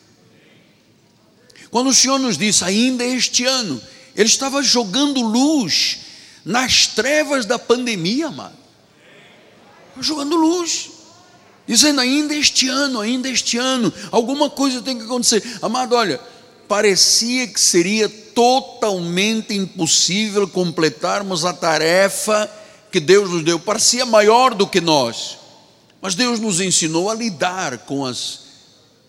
Quando 1.70 1.90
o 1.90 1.94
Senhor 1.94 2.18
nos 2.18 2.38
disse, 2.38 2.64
ainda 2.64 3.04
este 3.04 3.44
ano, 3.44 3.82
ele 4.16 4.30
estava 4.30 4.64
jogando 4.64 5.22
luz 5.22 6.00
nas 6.46 6.88
trevas 6.88 7.46
da 7.46 7.60
pandemia, 7.60 8.28
amado. 8.28 8.61
Jogando 10.00 10.36
luz. 10.36 10.90
Dizendo 11.68 12.02
ainda 12.02 12.36
este 12.36 12.68
ano, 12.68 13.00
ainda 13.00 13.30
este 13.30 13.58
ano, 13.58 13.94
alguma 14.12 14.50
coisa 14.50 14.82
tem 14.82 14.98
que 14.98 15.06
acontecer. 15.06 15.44
Amado, 15.62 15.96
olha, 15.96 16.20
parecia 16.68 17.48
que 17.48 17.60
seria 17.60 18.10
totalmente 18.10 19.54
impossível 19.54 20.48
completarmos 20.48 21.46
a 21.46 21.54
tarefa 21.54 22.50
que 22.92 23.00
Deus 23.00 23.30
nos 23.30 23.44
deu. 23.44 23.60
Parecia 23.60 24.06
maior 24.06 24.54
do 24.54 24.68
que 24.68 24.82
nós. 24.82 25.38
Mas 26.02 26.16
Deus 26.16 26.40
nos 26.40 26.60
ensinou 26.60 27.10
a 27.10 27.14
lidar 27.14 27.78
com 27.80 28.06
as 28.06 28.40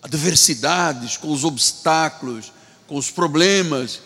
adversidades, 0.01 1.17
com 1.17 1.31
os 1.31 1.43
obstáculos, 1.43 2.51
com 2.87 2.95
os 2.95 3.09
problemas. 3.09 3.99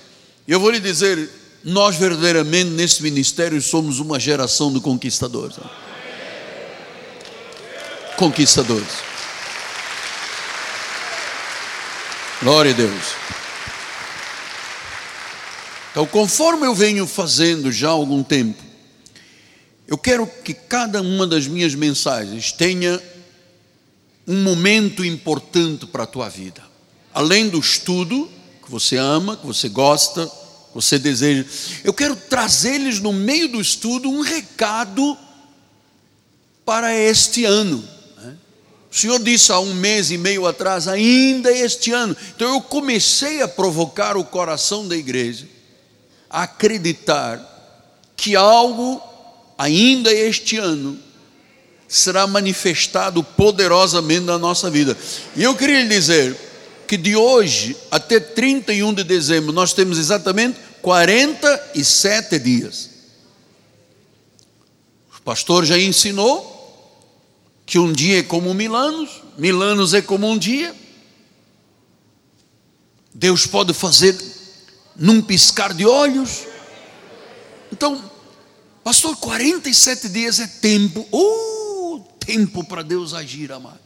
E 0.47 0.51
eu 0.51 0.59
vou 0.59 0.69
lhe 0.69 0.79
dizer, 0.79 1.29
nós 1.63 1.97
verdadeiramente 1.97 2.69
nesse 2.69 3.03
ministério 3.03 3.61
somos 3.61 3.99
uma 3.99 4.19
geração 4.19 4.71
de 4.71 4.79
conquistadores. 4.79 5.57
Conquistadores. 8.17 8.88
Glória 12.41 12.71
a 12.71 12.75
Deus. 12.75 13.03
Então, 15.91 16.06
conforme 16.08 16.65
eu 16.65 16.73
venho 16.73 17.06
fazendo 17.06 17.71
já 17.71 17.89
há 17.89 17.91
algum 17.91 18.23
tempo, 18.23 18.62
eu 19.88 19.97
quero 19.99 20.25
que 20.43 20.53
cada 20.53 21.01
uma 21.01 21.27
das 21.27 21.47
minhas 21.47 21.75
mensagens 21.75 22.51
tenha 22.51 23.01
um 24.27 24.41
momento 24.41 25.06
importante 25.06 25.86
para 25.86 26.03
a 26.03 26.08
tua 26.08 26.27
vida. 26.27 26.63
Além 27.13 27.47
do 27.47 27.60
estudo, 27.60 28.30
que 28.63 28.69
você 28.69 28.97
ama, 28.97 29.38
que 29.38 29.45
você 29.45 29.69
gosta, 29.69 30.30
você 30.73 30.97
deseja. 30.97 31.45
Eu 31.84 31.93
quero 31.93 32.15
trazer-lhes 32.15 32.99
no 32.99 33.13
meio 33.13 33.47
do 33.47 33.62
estudo 33.62 34.10
um 34.10 34.21
recado 34.21 35.15
para 36.65 36.93
este 36.95 37.45
ano. 37.45 37.96
O 38.91 38.95
Senhor 38.95 39.19
disse 39.19 39.52
há 39.52 39.60
um 39.60 39.73
mês 39.73 40.12
e 40.12 40.17
meio 40.17 40.47
atrás, 40.47 40.88
ainda 40.88 41.52
este 41.52 41.91
ano. 41.91 42.15
Então 42.36 42.54
eu 42.54 42.62
comecei 42.62 43.41
a 43.41 43.47
provocar 43.47 44.15
o 44.15 44.23
coração 44.23 44.88
da 44.88 44.95
igreja 44.95 45.47
a 46.30 46.43
acreditar 46.43 47.56
que 48.15 48.36
algo, 48.36 49.02
ainda 49.58 50.12
este 50.12 50.58
ano, 50.58 50.97
será 51.88 52.28
manifestado 52.28 53.23
poderosamente 53.23 54.26
na 54.26 54.38
nossa 54.38 54.69
vida. 54.69 54.97
E 55.36 55.43
eu 55.43 55.56
queria 55.56 55.82
lhe 55.84 55.89
dizer 55.89 56.36
que 56.88 56.97
de 56.97 57.15
hoje 57.15 57.76
até 57.91 58.19
31 58.19 58.93
de 58.93 59.04
dezembro 59.04 59.52
nós 59.52 59.73
temos 59.73 59.97
exatamente 59.97 60.58
47 60.82 62.39
dias. 62.39 62.89
O 65.17 65.21
pastor 65.21 65.65
já 65.65 65.78
ensinou 65.78 66.56
que 67.67 67.77
um 67.77 67.93
dia 67.93 68.19
é 68.19 68.23
como 68.23 68.51
mil 68.51 68.75
anos, 68.75 69.21
mil 69.38 69.62
anos 69.62 69.93
é 69.93 70.01
como 70.01 70.27
um 70.27 70.36
dia. 70.36 70.73
Deus 73.13 73.45
pode 73.45 73.73
fazer 73.75 74.17
num 74.95 75.21
piscar 75.21 75.71
de 75.75 75.86
olhos. 75.86 76.47
Então, 77.71 78.03
pastor, 78.84 79.15
47 79.17 80.10
dias 80.10 80.39
é 80.39 80.47
tempo, 80.47 81.06
oh, 81.12 81.99
tempo 82.17 82.63
para 82.63 82.82
Deus 82.82 83.13
agir, 83.13 83.51
amado. 83.51 83.80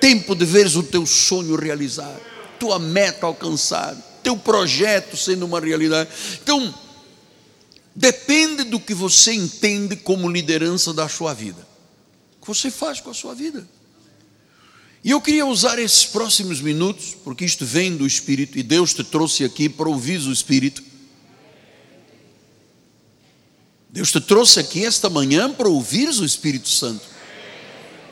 Tempo 0.00 0.36
de 0.36 0.44
veres 0.44 0.76
o 0.76 0.82
teu 0.84 1.04
sonho 1.04 1.56
realizado, 1.56 2.20
tua 2.60 2.78
meta 2.78 3.26
alcançada 3.26 4.10
teu 4.22 4.36
projeto 4.36 5.16
sendo 5.16 5.46
uma 5.46 5.60
realidade. 5.60 6.10
Então, 6.42 6.72
depende 7.94 8.64
do 8.64 8.78
que 8.78 8.94
você 8.94 9.32
entende 9.32 9.96
como 9.96 10.28
liderança 10.28 10.92
da 10.92 11.08
sua 11.08 11.34
vida. 11.34 11.66
Você 12.54 12.68
faz 12.68 13.00
com 13.00 13.10
a 13.10 13.14
sua 13.14 13.32
vida? 13.32 13.64
E 15.04 15.12
eu 15.12 15.20
queria 15.20 15.46
usar 15.46 15.78
esses 15.78 16.04
próximos 16.04 16.60
minutos, 16.60 17.16
porque 17.22 17.44
isto 17.44 17.64
vem 17.64 17.96
do 17.96 18.04
Espírito 18.04 18.58
e 18.58 18.62
Deus 18.64 18.92
te 18.92 19.04
trouxe 19.04 19.44
aqui 19.44 19.68
para 19.68 19.88
ouvir 19.88 20.18
o 20.18 20.32
Espírito. 20.32 20.82
Deus 23.88 24.10
te 24.10 24.20
trouxe 24.20 24.58
aqui 24.58 24.84
esta 24.84 25.08
manhã 25.08 25.52
para 25.52 25.68
ouvir 25.68 26.08
o 26.08 26.24
Espírito 26.24 26.68
Santo. 26.68 27.02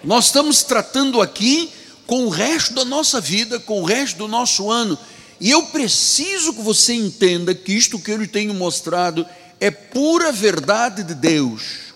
Nós 0.04 0.26
estamos 0.26 0.62
tratando 0.62 1.20
aqui 1.20 1.72
com 2.06 2.26
o 2.26 2.28
resto 2.28 2.74
da 2.74 2.84
nossa 2.84 3.20
vida, 3.20 3.58
com 3.58 3.82
o 3.82 3.84
resto 3.84 4.18
do 4.18 4.28
nosso 4.28 4.70
ano. 4.70 4.96
E 5.40 5.50
eu 5.50 5.64
preciso 5.66 6.54
que 6.54 6.62
você 6.62 6.94
entenda 6.94 7.56
que 7.56 7.72
isto 7.72 7.98
que 7.98 8.12
eu 8.12 8.16
lhe 8.18 8.28
tenho 8.28 8.54
mostrado 8.54 9.26
é 9.58 9.68
pura 9.68 10.30
verdade 10.30 11.02
de 11.02 11.14
Deus. 11.14 11.87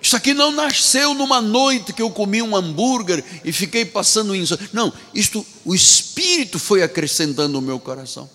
Isso 0.00 0.16
aqui 0.16 0.32
não 0.32 0.52
nasceu 0.52 1.12
numa 1.12 1.40
noite 1.40 1.92
que 1.92 2.00
eu 2.00 2.10
comi 2.10 2.40
um 2.40 2.54
hambúrguer 2.54 3.24
e 3.44 3.52
fiquei 3.52 3.84
passando 3.84 4.34
isso. 4.34 4.58
Não, 4.72 4.92
isto 5.12 5.44
o 5.64 5.74
Espírito 5.74 6.58
foi 6.58 6.82
acrescentando 6.82 7.54
no 7.54 7.60
meu 7.60 7.80
coração. 7.80 8.30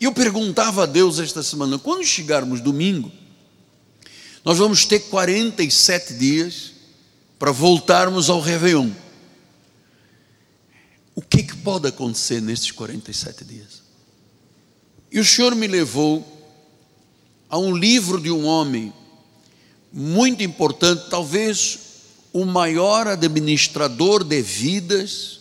E 0.00 0.04
eu 0.04 0.12
perguntava 0.12 0.84
a 0.84 0.86
Deus 0.86 1.18
esta 1.18 1.42
semana: 1.42 1.78
quando 1.78 2.04
chegarmos 2.04 2.60
domingo, 2.60 3.10
nós 4.44 4.58
vamos 4.58 4.84
ter 4.84 5.00
47 5.00 6.14
dias 6.14 6.72
para 7.38 7.50
voltarmos 7.50 8.30
ao 8.30 8.40
Réveillon. 8.40 8.90
O 11.14 11.22
que, 11.22 11.42
que 11.42 11.56
pode 11.56 11.88
acontecer 11.88 12.40
nesses 12.40 12.70
47 12.70 13.44
dias? 13.44 13.82
E 15.10 15.18
o 15.18 15.24
Senhor 15.24 15.54
me 15.54 15.66
levou 15.66 16.24
a 17.48 17.58
um 17.58 17.74
livro 17.74 18.20
de 18.20 18.30
um 18.30 18.44
homem 18.44 18.92
muito 19.98 20.42
importante, 20.42 21.08
talvez 21.08 21.78
o 22.30 22.44
maior 22.44 23.08
administrador 23.08 24.22
de 24.22 24.42
vidas, 24.42 25.40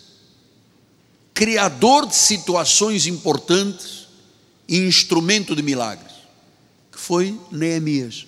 criador 1.33 2.07
de 2.07 2.15
situações 2.15 3.05
importantes 3.05 4.07
e 4.65 4.77
instrumento 4.77 5.53
de 5.57 5.61
milagres, 5.61 6.13
que 6.89 6.97
foi 6.97 7.37
Neemias. 7.51 8.25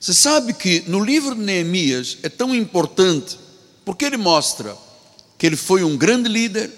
Você 0.00 0.12
sabe 0.12 0.52
que 0.52 0.82
no 0.88 1.04
livro 1.04 1.36
de 1.36 1.40
Neemias 1.40 2.18
é 2.24 2.28
tão 2.28 2.52
importante 2.52 3.38
porque 3.84 4.04
ele 4.04 4.16
mostra 4.16 4.76
que 5.38 5.46
ele 5.46 5.56
foi 5.56 5.84
um 5.84 5.96
grande 5.96 6.28
líder, 6.28 6.68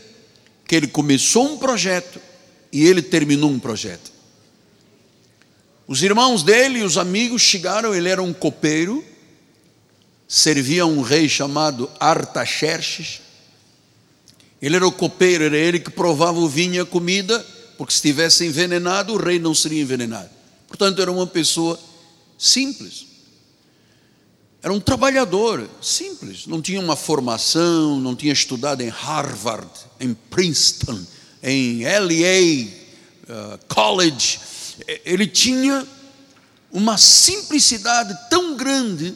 que 0.67 0.77
ele 0.77 0.87
começou 0.87 1.55
um 1.55 1.57
projeto 1.57 2.21
e 2.71 2.85
ele 2.85 3.01
terminou 3.01 3.51
um 3.51 3.59
projeto. 3.59 4.18
Os 5.89 6.03
irmãos 6.03 6.43
dele 6.43 6.81
e 6.81 6.83
os 6.83 6.99
amigos 6.99 7.41
chegaram, 7.41 7.95
ele 7.95 8.11
era 8.11 8.23
um 8.23 8.35
copeiro, 8.35 9.03
servia 10.29 10.85
um 10.85 11.01
rei 11.01 11.27
chamado 11.31 11.91
Artaxerxes. 11.99 13.23
Ele 14.61 14.77
era 14.77 14.87
o 14.87 14.93
copeiro, 14.93 15.45
era 15.45 15.57
ele 15.57 15.81
que 15.81 15.91
provava 15.91 16.39
o 16.39 16.47
vinho 16.47 16.75
e 16.75 16.79
a 16.79 16.85
comida, 16.85 17.45
porque 17.79 17.93
se 17.93 17.97
estivesse 17.97 18.45
envenenado, 18.45 19.15
o 19.15 19.17
rei 19.17 19.39
não 19.39 19.55
seria 19.55 19.81
envenenado. 19.81 20.29
Portanto, 20.67 21.01
era 21.01 21.11
uma 21.11 21.27
pessoa 21.27 21.81
simples. 22.37 23.07
Era 24.63 24.75
um 24.75 24.81
trabalhador 24.81 25.67
simples, 25.81 26.47
não 26.47 26.61
tinha 26.61 26.81
uma 26.81 26.97
formação, 26.97 27.99
não 27.99 28.15
tinha 28.15 28.35
estudado 28.35 28.83
em 28.83 28.89
Harvard, 28.89 29.71
em 29.99 30.13
Princeton, 30.13 31.01
em 31.43 31.85
LA 31.85 32.69
uh, 33.33 33.59
College. 33.69 34.48
Ele 35.05 35.27
tinha 35.27 35.87
uma 36.71 36.99
simplicidade 36.99 38.17
tão 38.29 38.57
grande 38.57 39.15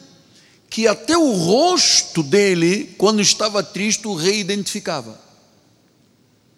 que 0.69 0.89
até 0.89 1.17
o 1.17 1.33
rosto 1.33 2.23
dele, 2.23 2.95
quando 2.97 3.21
estava 3.21 3.63
triste, 3.63 4.09
o 4.09 4.15
rei 4.15 4.41
identificava. 4.41 5.21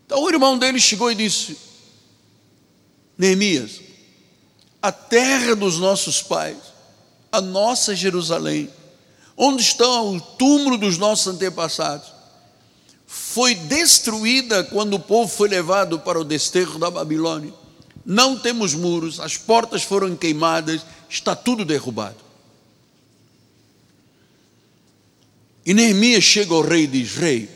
Então 0.06 0.22
o 0.22 0.28
irmão 0.28 0.56
dele 0.56 0.78
chegou 0.78 1.10
e 1.10 1.14
disse: 1.14 1.56
Neemias, 3.18 3.80
a 4.80 4.92
terra 4.92 5.56
dos 5.56 5.78
nossos 5.78 6.22
pais 6.22 6.74
a 7.34 7.40
nossa 7.40 7.96
Jerusalém, 7.96 8.70
onde 9.36 9.60
está 9.60 10.00
o 10.02 10.20
túmulo 10.20 10.78
dos 10.78 10.98
nossos 10.98 11.26
antepassados, 11.26 12.06
foi 13.08 13.56
destruída 13.56 14.62
quando 14.62 14.94
o 14.94 15.00
povo 15.00 15.28
foi 15.28 15.48
levado 15.48 15.98
para 15.98 16.20
o 16.20 16.24
desterro 16.24 16.78
da 16.78 16.92
Babilônia. 16.92 17.52
Não 18.04 18.38
temos 18.38 18.74
muros, 18.74 19.18
as 19.18 19.36
portas 19.36 19.82
foram 19.82 20.14
queimadas, 20.14 20.82
está 21.08 21.34
tudo 21.34 21.64
derrubado. 21.64 22.24
E 25.64 25.72
Neemias 25.72 26.22
chega 26.22 26.52
ao 26.52 26.60
rei 26.60 26.84
e 26.84 26.86
diz: 26.86 27.14
Rei, 27.14 27.48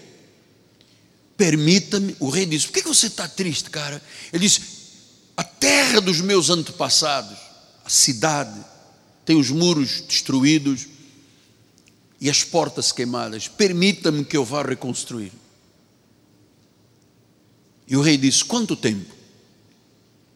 permita-me. 1.37 2.17
O 2.19 2.31
rei 2.31 2.47
diz: 2.47 2.65
Por 2.65 2.73
que 2.73 2.83
você 2.83 3.09
está 3.09 3.29
triste, 3.29 3.69
cara? 3.69 4.03
Ele 4.33 4.49
diz: 4.49 4.61
A 5.37 5.45
terra 5.45 6.01
dos 6.01 6.21
meus 6.23 6.49
antepassados, 6.49 7.37
a 7.85 7.91
cidade, 7.91 8.59
tem 9.27 9.37
os 9.37 9.51
muros 9.51 10.01
destruídos 10.01 10.87
e 12.19 12.31
as 12.31 12.43
portas 12.43 12.91
queimadas. 12.91 13.47
Permita-me 13.47 14.25
que 14.25 14.37
eu 14.37 14.45
vá 14.45 14.63
reconstruir. 14.63 15.33
E 17.87 17.95
o 17.95 18.01
rei 18.01 18.17
disse: 18.17 18.43
Quanto 18.43 18.75
tempo? 18.75 19.17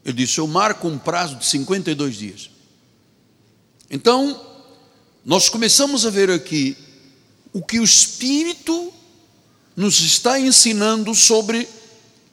Ele 0.04 0.16
disse: 0.16 0.38
Eu 0.38 0.46
marco 0.46 0.86
um 0.88 0.98
prazo 0.98 1.36
de 1.36 1.46
52 1.46 2.16
dias. 2.16 2.50
Então, 3.90 4.40
nós 5.24 5.48
começamos 5.48 6.04
a 6.04 6.10
ver 6.10 6.30
aqui 6.30 6.76
o 7.52 7.62
que 7.62 7.78
o 7.78 7.84
Espírito 7.84 8.92
nos 9.76 10.00
está 10.00 10.40
ensinando 10.40 11.14
sobre 11.14 11.68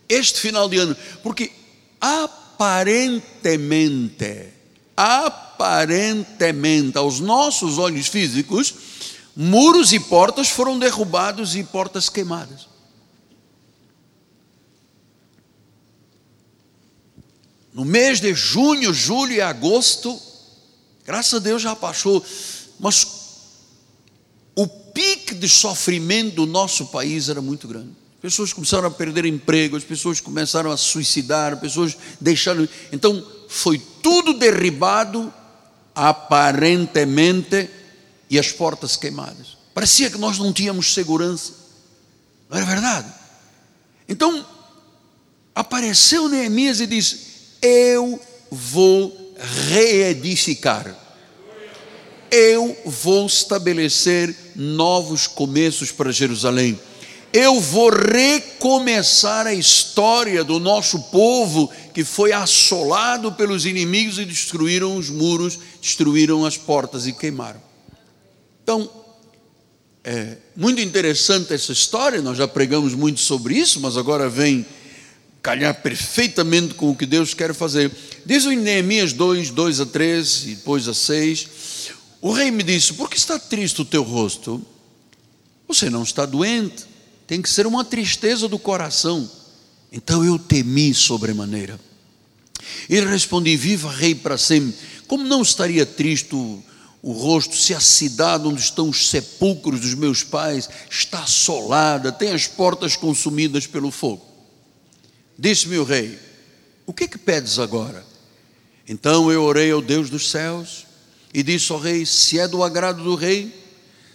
este 0.08 0.40
final 0.40 0.70
de 0.70 0.78
ano, 0.78 0.96
porque 1.22 1.52
aparentemente, 2.02 4.48
aparentemente, 4.96 6.98
aos 6.98 7.20
nossos 7.20 7.78
olhos 7.78 8.08
físicos, 8.08 8.74
muros 9.36 9.92
e 9.94 10.00
portas 10.00 10.50
foram 10.50 10.80
derrubados 10.80 11.56
e 11.56 11.64
portas 11.64 12.10
queimadas. 12.10 12.68
No 17.80 17.86
mês 17.86 18.20
de 18.20 18.34
junho, 18.34 18.94
julho 18.94 19.32
e 19.32 19.40
agosto, 19.40 20.22
graças 21.06 21.36
a 21.36 21.40
Deus 21.40 21.62
já 21.62 21.74
passou, 21.74 22.22
mas 22.78 23.08
o 24.54 24.68
pique 24.68 25.34
de 25.34 25.48
sofrimento 25.48 26.36
do 26.36 26.46
nosso 26.46 26.88
país 26.88 27.30
era 27.30 27.42
muito 27.42 27.70
grande. 27.70 27.92
Pessoas 28.22 28.52
começaram 28.52 28.86
a 28.86 28.92
perder 28.92 29.24
emprego, 29.24 29.78
as 29.78 29.84
pessoas 29.86 30.20
começaram 30.20 30.70
a 30.70 30.76
suicidar, 30.76 31.56
pessoas 31.62 31.96
deixaram. 32.20 32.68
Então, 32.92 33.26
foi 33.48 33.82
tudo 34.04 34.34
derribado 34.34 35.34
aparentemente, 35.96 37.70
e 38.30 38.38
as 38.38 38.52
portas 38.52 38.98
queimadas. 38.98 39.58
Parecia 39.74 40.12
que 40.12 40.18
nós 40.18 40.38
não 40.38 40.52
tínhamos 40.52 40.94
segurança. 40.94 41.54
Não 42.50 42.58
era 42.58 42.66
verdade? 42.66 43.08
Então, 44.06 44.46
apareceu 45.56 46.28
Neemias 46.28 46.82
e 46.82 46.86
disse: 46.86 47.29
Eu 47.62 48.20
vou 48.50 49.36
reedificar. 49.70 50.96
Eu 52.32 52.78
vou 52.86 53.26
estabelecer 53.26 54.36
novos 54.56 55.26
começos 55.28 55.92
para 55.92 56.12
Jerusalém 56.12 56.80
eu 57.32 57.60
vou 57.60 57.92
recomeçar 57.92 59.46
a 59.46 59.54
história 59.54 60.44
do 60.44 60.60
nosso 60.60 61.00
povo 61.04 61.72
que 61.94 62.04
foi 62.04 62.32
assolado 62.32 63.32
pelos 63.34 63.66
inimigos 63.66 64.18
e 64.18 64.26
destruíram 64.26 64.96
os 64.96 65.10
muros, 65.10 65.60
destruíram 65.80 66.44
as 66.44 66.58
portas 66.58 67.06
e 67.06 67.14
queimaram. 67.14 67.62
Então, 68.64 68.90
é 70.04 70.38
muito 70.56 70.82
interessante 70.82 71.54
essa 71.54 71.72
história, 71.72 72.22
nós 72.22 72.38
já 72.38 72.48
pregamos 72.48 72.96
muito 72.96 73.20
sobre 73.20 73.56
isso, 73.56 73.80
mas 73.80 73.96
agora 73.96 74.28
vem 74.28 74.66
calhar 75.42 75.82
perfeitamente 75.82 76.74
com 76.74 76.92
o 76.92 76.96
que 76.96 77.06
Deus 77.06 77.34
quer 77.34 77.54
fazer. 77.54 77.92
Diz 78.26 78.46
o 78.46 78.52
Neemias 78.52 79.14
2, 79.14 79.52
2 79.52 79.80
a 79.80 79.86
3 79.86 80.44
e 80.44 80.56
depois 80.56 80.88
a 80.88 80.94
6. 80.94 81.48
O 82.22 82.32
rei 82.32 82.52
me 82.52 82.64
disse: 82.64 82.94
Por 82.94 83.10
que 83.10 83.18
está 83.18 83.40
triste 83.40 83.82
o 83.82 83.86
teu 83.86 84.04
rosto? 84.04 84.66
Você 85.68 85.90
não 85.90 86.04
está 86.04 86.26
doente 86.26 86.90
tem 87.30 87.44
que 87.44 87.50
ser 87.52 87.68
uma 87.68 87.86
tristeza 87.86 88.48
do 88.48 88.58
coração. 88.58 89.30
Então 89.92 90.26
eu 90.26 90.40
temi 90.40 90.96
sobremaneira. 90.96 91.80
Ele 92.90 93.06
respondi: 93.06 93.56
Viva 93.56 93.92
Rei 93.92 94.16
para 94.16 94.36
sempre. 94.36 94.74
Como 95.06 95.24
não 95.24 95.44
estaria 95.44 95.86
triste 95.86 96.34
o, 96.34 96.64
o 97.04 97.12
rosto 97.12 97.56
se 97.56 97.76
a 97.76 97.80
cidade 97.80 98.48
onde 98.48 98.60
estão 98.60 98.90
os 98.90 99.12
sepulcros 99.12 99.82
dos 99.82 99.94
meus 99.94 100.24
pais 100.24 100.68
está 100.90 101.20
assolada, 101.20 102.12
tem 102.12 102.32
as 102.32 102.48
portas 102.48 102.96
consumidas 102.96 103.68
pelo 103.68 103.92
fogo? 103.92 104.26
Disse-me 105.40 105.78
o 105.78 105.86
rei: 105.86 106.20
O 106.86 106.92
que 106.92 107.06
é 107.06 107.08
que 107.08 107.18
pedes 107.18 107.60
agora? 107.60 108.06
Então 108.86 109.32
eu 109.32 109.42
orei 109.44 109.72
ao 109.72 109.82
Deus 109.82 110.10
dos 110.10 110.30
céus 110.30 110.86
e 111.34 111.42
disse 111.42 111.72
ao 111.72 111.80
rei: 111.80 112.06
Se 112.06 112.38
é 112.38 112.46
do 112.46 112.62
agrado 112.62 113.02
do 113.02 113.16
rei, 113.16 113.56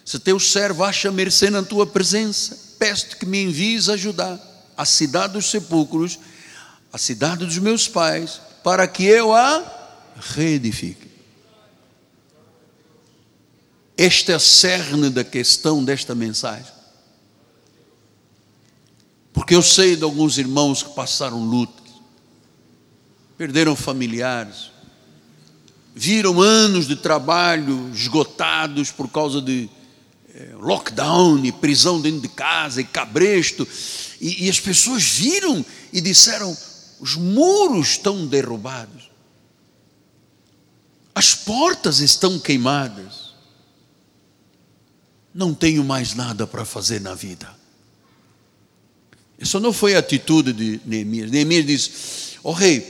se 0.04 0.18
teu 0.18 0.38
servo 0.38 0.84
acha 0.84 1.10
mercê 1.10 1.48
na 1.48 1.62
tua 1.62 1.86
presença, 1.86 2.76
peço 2.78 3.16
que 3.16 3.24
me 3.24 3.42
envies 3.42 3.88
ajudar 3.88 4.38
a 4.76 4.84
cidade 4.84 5.32
dos 5.32 5.50
sepulcros, 5.50 6.18
a 6.92 6.98
cidade 6.98 7.46
dos 7.46 7.56
meus 7.56 7.88
pais, 7.88 8.38
para 8.62 8.86
que 8.86 9.04
eu 9.04 9.32
a 9.32 9.64
reedifique. 10.34 11.08
Este 13.96 14.30
é 14.30 14.34
a 14.34 14.38
cerne 14.38 15.08
da 15.08 15.24
questão 15.24 15.82
desta 15.82 16.14
mensagem. 16.14 16.73
Porque 19.34 19.54
eu 19.54 19.62
sei 19.62 19.96
de 19.96 20.04
alguns 20.04 20.38
irmãos 20.38 20.84
que 20.84 20.94
passaram 20.94 21.44
lutas, 21.44 21.92
perderam 23.36 23.74
familiares, 23.74 24.70
viram 25.92 26.40
anos 26.40 26.86
de 26.86 26.94
trabalho 26.94 27.90
esgotados 27.92 28.92
por 28.92 29.10
causa 29.10 29.42
de 29.42 29.68
é, 30.32 30.54
lockdown 30.54 31.44
e 31.44 31.50
prisão 31.50 32.00
dentro 32.00 32.20
de 32.20 32.28
casa 32.28 32.80
e 32.80 32.84
cabresto, 32.84 33.66
e, 34.20 34.46
e 34.46 34.48
as 34.48 34.60
pessoas 34.60 35.02
viram 35.02 35.66
e 35.92 36.00
disseram: 36.00 36.56
os 37.00 37.16
muros 37.16 37.88
estão 37.88 38.28
derrubados, 38.28 39.10
as 41.12 41.34
portas 41.34 41.98
estão 41.98 42.38
queimadas, 42.38 43.34
não 45.34 45.52
tenho 45.52 45.82
mais 45.82 46.14
nada 46.14 46.46
para 46.46 46.64
fazer 46.64 47.00
na 47.00 47.16
vida. 47.16 47.63
Isso 49.44 49.60
não 49.60 49.74
foi 49.74 49.94
a 49.94 49.98
atitude 49.98 50.54
de 50.54 50.80
Neemias. 50.86 51.30
Neemias 51.30 51.66
disse: 51.66 51.90
Ó 52.42 52.48
oh, 52.48 52.52
rei, 52.52 52.82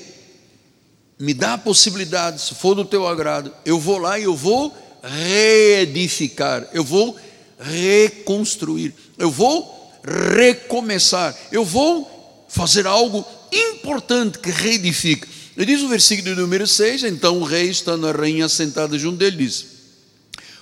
me 1.19 1.35
dá 1.35 1.55
a 1.55 1.59
possibilidade, 1.59 2.41
se 2.41 2.55
for 2.55 2.77
do 2.77 2.85
teu 2.85 3.09
agrado, 3.09 3.53
eu 3.67 3.77
vou 3.77 3.99
lá 3.99 4.21
e 4.21 4.23
eu 4.23 4.37
vou 4.37 4.73
reedificar, 5.03 6.69
eu 6.73 6.85
vou 6.85 7.17
reconstruir, 7.59 8.95
eu 9.19 9.33
vou 9.33 9.93
recomeçar, 10.37 11.37
eu 11.51 11.65
vou 11.65 12.47
fazer 12.49 12.87
algo 12.87 13.27
importante 13.53 14.39
que 14.39 14.51
reedifica. 14.53 15.27
Ele 15.57 15.67
diz 15.67 15.83
o 15.83 15.89
versículo 15.89 16.37
número 16.37 16.69
6: 16.69 17.03
Então 17.03 17.41
o 17.41 17.45
rei, 17.45 17.69
estando 17.69 18.07
a 18.07 18.13
rainha 18.13 18.49
sentada 18.49 18.97
junto 18.97 19.17
dele, 19.17 19.39
disse: 19.39 19.67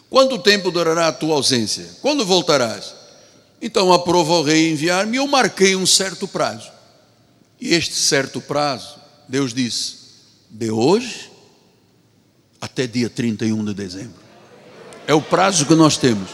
Quanto 0.09 0.39
tempo 0.39 0.71
durará 0.71 1.09
a 1.09 1.13
tua 1.13 1.35
ausência? 1.35 1.87
Quando 2.01 2.25
voltarás? 2.25 3.02
Então 3.63 3.93
aprova 3.93 4.33
o 4.33 4.43
rei 4.43 4.73
enviar-me, 4.73 5.17
e 5.17 5.19
eu 5.19 5.27
marquei 5.29 5.77
um 5.77 5.87
certo 5.87 6.27
prazo. 6.27 6.69
E 7.61 7.73
este 7.73 7.95
certo 7.95 8.41
prazo, 8.41 8.97
Deus 9.29 9.55
disse: 9.55 9.95
de 10.51 10.71
hoje 10.71 11.31
até 12.61 12.87
dia 12.87 13.09
31 13.09 13.65
de 13.65 13.75
dezembro. 13.75 14.21
É 15.07 15.15
o 15.15 15.23
prazo 15.23 15.65
que 15.67 15.75
nós 15.75 15.97
temos. 15.97 16.31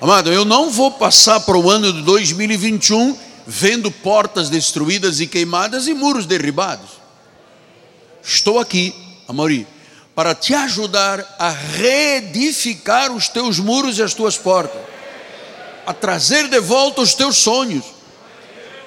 Amado, 0.00 0.32
eu 0.32 0.44
não 0.44 0.70
vou 0.70 0.90
passar 0.92 1.40
para 1.40 1.56
o 1.56 1.70
ano 1.70 1.92
de 1.92 2.02
2021 2.02 3.16
vendo 3.46 3.90
portas 3.90 4.48
destruídas 4.48 5.20
e 5.20 5.26
queimadas 5.26 5.86
e 5.86 5.94
muros 5.94 6.26
derribados. 6.26 6.90
Estou 8.22 8.58
aqui, 8.58 8.94
Amori, 9.28 9.66
para 10.14 10.34
te 10.34 10.54
ajudar 10.54 11.36
a 11.38 11.50
reedificar 11.50 13.12
os 13.12 13.28
teus 13.28 13.58
muros 13.58 13.98
e 13.98 14.02
as 14.02 14.14
tuas 14.14 14.36
portas, 14.36 14.80
a 15.86 15.92
trazer 15.92 16.48
de 16.48 16.60
volta 16.60 17.00
os 17.00 17.14
teus 17.14 17.36
sonhos, 17.38 17.84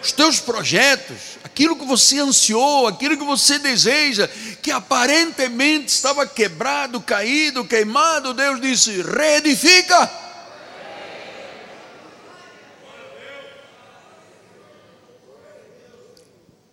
os 0.01 0.11
teus 0.11 0.39
projetos, 0.39 1.37
aquilo 1.43 1.75
que 1.75 1.85
você 1.85 2.19
ansiou, 2.19 2.87
aquilo 2.87 3.17
que 3.17 3.23
você 3.23 3.57
deseja, 3.57 4.27
que 4.61 4.71
aparentemente 4.71 5.87
estava 5.87 6.25
quebrado, 6.27 7.01
caído, 7.01 7.65
queimado, 7.65 8.33
Deus 8.33 8.61
disse: 8.61 9.01
reedifica. 9.01 10.11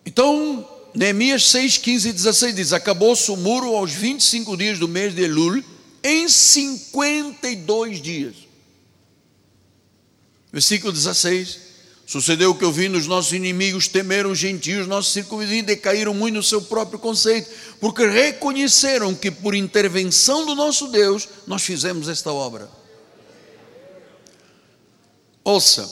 Então, 0.05 0.67
Neemias 0.93 1.49
6, 1.49 1.77
15 1.77 2.09
e 2.09 2.13
16 2.13 2.55
diz: 2.55 2.73
Acabou-se 2.73 3.31
o 3.31 3.35
muro 3.35 3.75
aos 3.75 3.91
25 3.91 4.55
dias 4.55 4.77
do 4.77 4.87
mês 4.87 5.15
de 5.15 5.23
Elul, 5.23 5.63
em 6.03 6.29
52 6.29 8.01
dias. 8.01 8.42
Versículo 10.53 10.93
16: 10.93 11.57
Sucedeu 12.05 12.53
que 12.53 12.63
eu 12.63 12.71
vi 12.71 12.87
nos 12.87 13.07
nossos 13.07 13.33
inimigos 13.33 13.87
temeram 13.87 14.31
os 14.31 14.37
gentios, 14.37 14.85
nossos 14.85 15.11
circunvizinhos 15.11 15.65
decaíram 15.65 16.13
muito 16.13 16.35
no 16.35 16.43
seu 16.43 16.61
próprio 16.61 16.99
conceito, 16.99 17.49
porque 17.79 18.05
reconheceram 18.05 19.15
que 19.15 19.31
por 19.31 19.55
intervenção 19.55 20.45
do 20.45 20.53
nosso 20.53 20.89
Deus 20.89 21.27
nós 21.47 21.63
fizemos 21.63 22.07
esta 22.07 22.31
obra. 22.31 22.69
Ouça, 25.43 25.89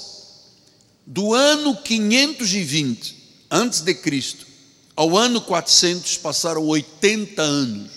do 1.07 1.33
ano 1.33 1.75
520 1.75 3.17
antes 3.49 3.81
de 3.81 3.95
Cristo, 3.95 4.45
ao 4.95 5.17
ano 5.17 5.41
400 5.41 6.17
passaram 6.17 6.67
80 6.67 7.41
anos. 7.41 7.91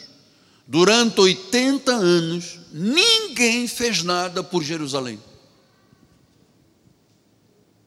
Durante 0.67 1.21
80 1.21 1.93
anos, 1.93 2.59
ninguém 2.73 3.69
fez 3.69 4.03
nada 4.03 4.43
por 4.43 4.63
Jerusalém. 4.63 5.21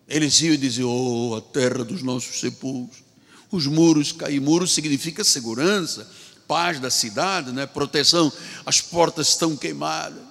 Eles 0.07 0.39
iam 0.41 0.53
e 0.53 0.57
diziam: 0.57 0.89
Oh, 0.89 1.35
a 1.35 1.41
terra 1.41 1.83
dos 1.83 2.01
nossos 2.01 2.39
sepulcros. 2.39 3.03
Os 3.51 3.65
muros 3.65 4.11
caem. 4.11 4.39
Muros 4.39 4.73
significa 4.73 5.23
segurança, 5.23 6.09
paz 6.47 6.79
da 6.79 6.89
cidade, 6.89 7.51
né? 7.51 7.65
proteção. 7.65 8.31
As 8.65 8.81
portas 8.81 9.29
estão 9.29 9.55
queimadas 9.55 10.21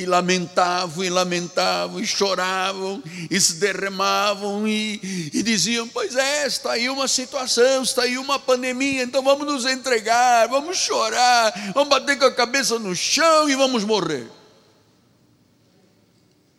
e 0.00 0.06
lamentavam, 0.06 1.04
e 1.04 1.10
lamentavam, 1.10 2.00
e 2.00 2.06
choravam, 2.06 3.02
e 3.30 3.38
se 3.38 3.56
derramavam, 3.56 4.66
e, 4.66 5.30
e, 5.32 5.42
diziam: 5.42 5.86
Pois 5.88 6.16
é, 6.16 6.46
está 6.46 6.72
aí 6.72 6.88
uma 6.88 7.06
situação, 7.06 7.82
está 7.82 8.02
aí 8.02 8.16
uma 8.16 8.38
pandemia, 8.38 9.02
então 9.02 9.22
vamos 9.22 9.46
nos 9.46 9.66
entregar, 9.66 10.48
vamos 10.48 10.78
chorar, 10.78 11.52
vamos 11.74 11.90
bater 11.90 12.18
com 12.18 12.24
a 12.24 12.32
cabeça 12.32 12.78
no 12.78 12.96
chão 12.96 13.50
e 13.50 13.54
vamos 13.54 13.84
morrer. 13.84 14.26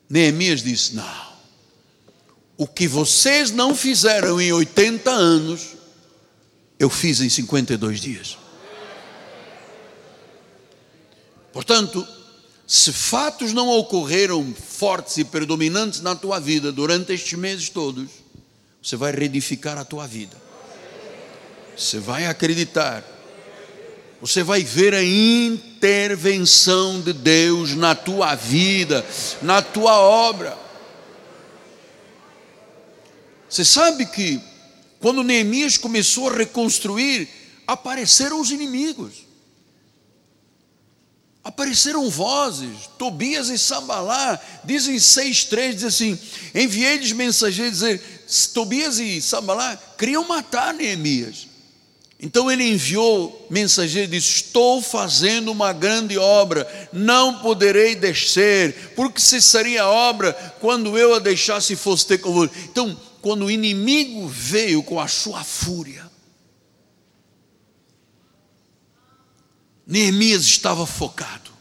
Neemias 0.08 0.62
disse: 0.62 0.94
Não, 0.94 1.31
o 2.62 2.68
que 2.68 2.88
vocês 2.88 3.50
não 3.50 3.76
fizeram 3.76 4.40
em 4.40 4.54
80 4.54 5.10
anos, 5.10 5.70
eu 6.78 6.92
fiz 6.92 7.20
em 7.20 7.28
52 7.28 8.00
dias. 8.00 8.38
Portanto, 11.52 12.08
se 12.68 12.94
fatos 12.94 13.52
não 13.52 13.68
ocorreram 13.68 14.54
fortes 14.54 15.18
e 15.18 15.24
predominantes 15.24 16.02
na 16.02 16.16
tua 16.16 16.40
vida 16.40 16.72
durante 16.72 17.12
estes 17.12 17.34
meses 17.34 17.68
todos, 17.68 18.12
você 18.80 18.96
vai 18.96 19.12
reedificar 19.12 19.80
a 19.80 19.84
tua 19.84 20.06
vida. 20.06 20.38
Você 21.76 21.98
vai 21.98 22.28
acreditar. 22.28 23.04
Você 24.22 24.44
vai 24.44 24.64
ver 24.64 24.94
a 24.94 25.04
intervenção 25.04 27.02
de 27.02 27.12
Deus 27.12 27.76
na 27.76 27.96
tua 27.96 28.36
vida, 28.36 29.04
na 29.42 29.64
tua 29.64 30.00
obra. 30.00 30.61
Você 33.52 33.66
sabe 33.66 34.06
que 34.06 34.40
quando 35.02 35.24
Neemias 35.24 35.76
começou 35.78 36.30
a 36.30 36.38
reconstruir, 36.38 37.28
apareceram 37.68 38.40
os 38.40 38.50
inimigos. 38.50 39.26
Apareceram 41.44 42.10
vozes, 42.10 42.88
Tobias 42.98 43.50
e 43.50 43.58
Sambalá, 43.58 44.40
dizem 44.64 44.96
6,3, 44.96 45.74
diz 45.74 45.84
assim: 45.84 46.18
enviei-lhes 46.56 47.12
mensageiros 47.12 47.80
dizer, 47.80 48.02
Tobias 48.54 49.00
e 49.00 49.22
Sambalá 49.22 49.78
queriam 49.98 50.26
matar 50.26 50.74
Neemias. 50.74 51.48
Então 52.22 52.50
ele 52.50 52.64
enviou 52.64 53.48
mensageiro 53.50 54.08
e 54.08 54.20
disse: 54.20 54.36
Estou 54.36 54.82
fazendo 54.82 55.52
uma 55.52 55.74
grande 55.74 56.18
obra, 56.18 56.90
não 56.94 57.40
poderei 57.40 57.96
descer, 57.96 58.94
porque 58.96 59.20
cessaria 59.20 59.82
a 59.82 59.90
obra 59.90 60.32
quando 60.62 60.98
eu 60.98 61.16
a 61.16 61.20
deixasse 61.20 61.74
e 61.74 61.76
fosse 61.76 62.06
ter 62.06 62.20
convosco. 62.20 62.56
Então, 62.70 62.96
quando 63.22 63.46
o 63.46 63.52
inimigo 63.52 64.28
veio 64.28 64.82
com 64.82 65.00
a 65.00 65.08
sua 65.08 65.44
fúria, 65.44 66.10
Neemias 69.86 70.44
estava 70.44 70.86
focado. 70.86 71.52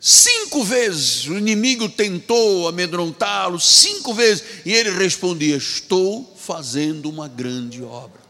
Cinco 0.00 0.62
vezes 0.62 1.26
o 1.26 1.38
inimigo 1.38 1.88
tentou 1.88 2.68
amedrontá-lo, 2.68 3.58
cinco 3.58 4.12
vezes, 4.12 4.44
e 4.66 4.72
ele 4.72 4.90
respondia: 4.90 5.56
Estou 5.56 6.36
fazendo 6.36 7.08
uma 7.08 7.26
grande 7.26 7.82
obra. 7.82 8.20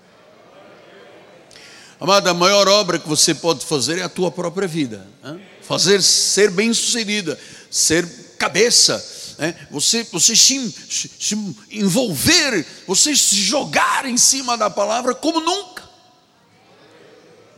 Amada, 1.99 2.31
a 2.31 2.35
maior 2.35 2.69
obra 2.69 2.99
que 2.99 3.09
você 3.09 3.35
pode 3.35 3.65
fazer 3.65 3.99
é 3.99 4.03
a 4.03 4.09
tua 4.09 4.31
própria 4.31 4.69
vida. 4.69 5.07
Hein? 5.25 5.41
Fazer 5.63 6.03
ser 6.03 6.51
bem-sucedida, 6.51 7.39
ser 7.71 8.07
cabeça, 8.39 8.99
né? 9.39 9.55
você, 9.71 10.03
você 10.05 10.35
se, 10.35 10.71
se 10.71 11.57
envolver, 11.71 12.67
você 12.87 13.15
se 13.17 13.37
jogar 13.37 14.07
em 14.07 14.17
cima 14.17 14.57
da 14.57 14.71
palavra 14.71 15.15
como 15.15 15.41
nunca. 15.41 15.85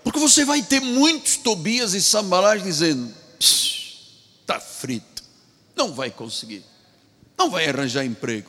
Porque 0.04 0.18
você 0.18 0.44
vai 0.44 0.62
ter 0.62 0.80
muitos 0.80 1.36
Tobias 1.36 1.94
e 1.94 2.00
Sambalás 2.00 2.62
dizendo: 2.62 3.12
está 3.38 4.60
frito, 4.60 5.22
não 5.74 5.92
vai 5.92 6.10
conseguir, 6.10 6.64
não 7.36 7.50
vai 7.50 7.68
arranjar 7.68 8.04
emprego, 8.04 8.48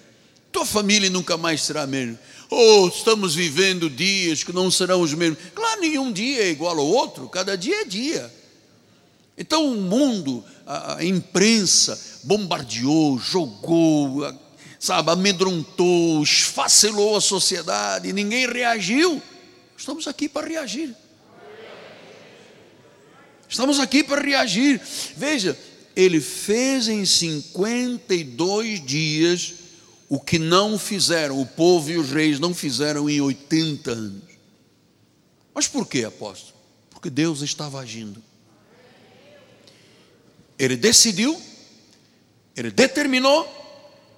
tua 0.51 0.65
família 0.65 1.09
nunca 1.09 1.35
mais 1.35 1.61
será 1.61 1.83
a 1.83 1.87
mesma. 1.87 2.19
Oh, 2.49 2.87
estamos 2.87 3.35
vivendo 3.35 3.89
dias 3.89 4.43
que 4.43 4.53
não 4.53 4.71
serão 4.71 5.01
os 5.01 5.13
mesmos. 5.13 5.39
Claro, 5.53 5.81
nenhum 5.81 6.11
dia 6.11 6.43
é 6.43 6.49
igual 6.49 6.77
ao 6.77 6.85
outro, 6.85 7.27
cada 7.27 7.57
dia 7.57 7.81
é 7.81 7.85
dia. 7.85 8.36
Então 9.37 9.71
o 9.71 9.75
mundo, 9.75 10.43
a 10.65 11.03
imprensa, 11.03 11.99
bombardeou, 12.23 13.19
jogou, 13.19 14.21
sabe, 14.79 15.11
amedrontou, 15.11 16.23
esfacelou 16.23 17.15
a 17.15 17.21
sociedade, 17.21 18.11
ninguém 18.11 18.47
reagiu. 18.47 19.21
Estamos 19.77 20.07
aqui 20.07 20.27
para 20.27 20.47
reagir. 20.47 20.95
Estamos 23.47 23.79
aqui 23.79 24.03
para 24.03 24.21
reagir. 24.21 24.81
Veja, 25.15 25.57
ele 25.95 26.19
fez 26.19 26.87
em 26.87 27.05
52 27.05 28.85
dias 28.85 29.53
o 30.09 30.19
que 30.19 30.39
não 30.39 30.79
fizeram, 30.79 31.39
o 31.39 31.45
povo 31.45 31.91
e 31.91 31.97
os 31.97 32.09
reis 32.09 32.39
não 32.39 32.53
fizeram 32.53 33.09
em 33.09 33.21
80 33.21 33.91
anos. 33.91 34.23
Mas 35.53 35.67
por 35.67 35.87
que, 35.87 36.03
apóstolo? 36.03 36.57
Porque 36.89 37.09
Deus 37.09 37.41
estava 37.41 37.79
agindo. 37.79 38.23
Ele 40.57 40.75
decidiu, 40.75 41.39
ele 42.55 42.71
determinou, 42.71 43.47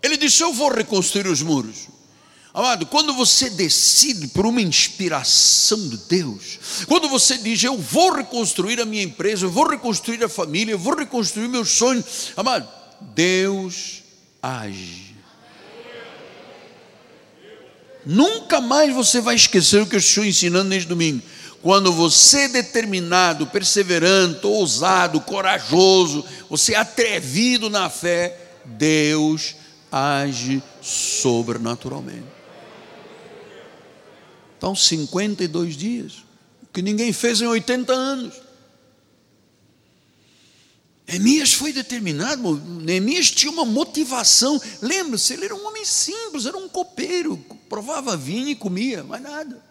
ele 0.01 0.17
disse: 0.17 0.41
Eu 0.41 0.53
vou 0.53 0.71
reconstruir 0.71 1.27
os 1.27 1.41
muros. 1.41 1.87
Amado, 2.51 2.87
quando 2.87 3.13
você 3.13 3.49
decide 3.49 4.27
por 4.29 4.45
uma 4.45 4.61
inspiração 4.61 5.87
de 5.87 5.97
Deus, 6.09 6.83
quando 6.87 7.07
você 7.07 7.37
diz, 7.37 7.63
eu 7.63 7.77
vou 7.77 8.11
reconstruir 8.11 8.81
a 8.81 8.85
minha 8.85 9.03
empresa, 9.03 9.45
eu 9.45 9.51
vou 9.51 9.69
reconstruir 9.69 10.23
a 10.23 10.29
família, 10.29 10.71
eu 10.71 10.79
vou 10.79 10.95
reconstruir 10.95 11.47
meus 11.47 11.69
sonhos, 11.69 12.33
amado, 12.35 12.67
Deus 13.13 14.01
age. 14.41 15.15
Nunca 18.05 18.59
mais 18.59 18.93
você 18.93 19.21
vai 19.21 19.35
esquecer 19.35 19.81
o 19.81 19.85
que 19.85 19.95
eu 19.95 19.99
estou 19.99 20.25
ensinando 20.25 20.69
neste 20.69 20.87
domingo. 20.89 21.21
Quando 21.62 21.91
você 21.91 22.41
é 22.41 22.47
determinado, 22.47 23.45
perseverante, 23.47 24.45
ousado, 24.45 25.20
corajoso, 25.20 26.26
você 26.49 26.74
é 26.74 26.78
atrevido 26.78 27.70
na 27.70 27.89
fé, 27.89 28.62
Deus 28.66 29.55
age 29.91 30.64
sobrenaturalmente. 30.82 32.28
Então, 34.57 34.76
52 34.76 35.76
dias, 35.76 36.24
que 36.72 36.82
ninguém 36.82 37.12
fez 37.12 37.41
em 37.41 37.47
80 37.47 37.93
anos. 37.93 38.34
Neemias 41.07 41.53
foi 41.53 41.74
determinado, 41.74 42.55
Neemias 42.55 43.32
tinha 43.32 43.51
uma 43.51 43.66
motivação. 43.66 44.62
Lembra-se, 44.82 45.34
ele 45.34 45.45
era 45.45 45.55
um 45.55 45.66
homem 45.66 45.84
simples, 45.84 46.45
era 46.45 46.55
um 46.55 46.70
copeiro, 46.70 47.38
provava 47.68 48.16
vinho 48.16 48.49
e 48.49 48.55
comia, 48.55 49.03
mais 49.03 49.24
nada. 49.24 49.68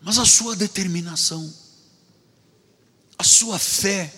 Mas 0.00 0.18
a 0.18 0.24
sua 0.24 0.56
determinação, 0.56 1.52
a 3.18 3.24
sua 3.24 3.58
fé, 3.58 4.12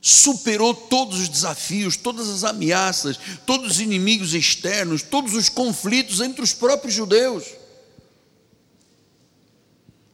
superou 0.00 0.74
todos 0.74 1.20
os 1.20 1.28
desafios, 1.28 1.96
todas 1.96 2.28
as 2.28 2.44
ameaças, 2.44 3.18
todos 3.44 3.72
os 3.72 3.80
inimigos 3.80 4.34
externos, 4.34 5.02
todos 5.02 5.34
os 5.34 5.48
conflitos 5.48 6.20
entre 6.20 6.42
os 6.42 6.52
próprios 6.52 6.94
judeus. 6.94 7.44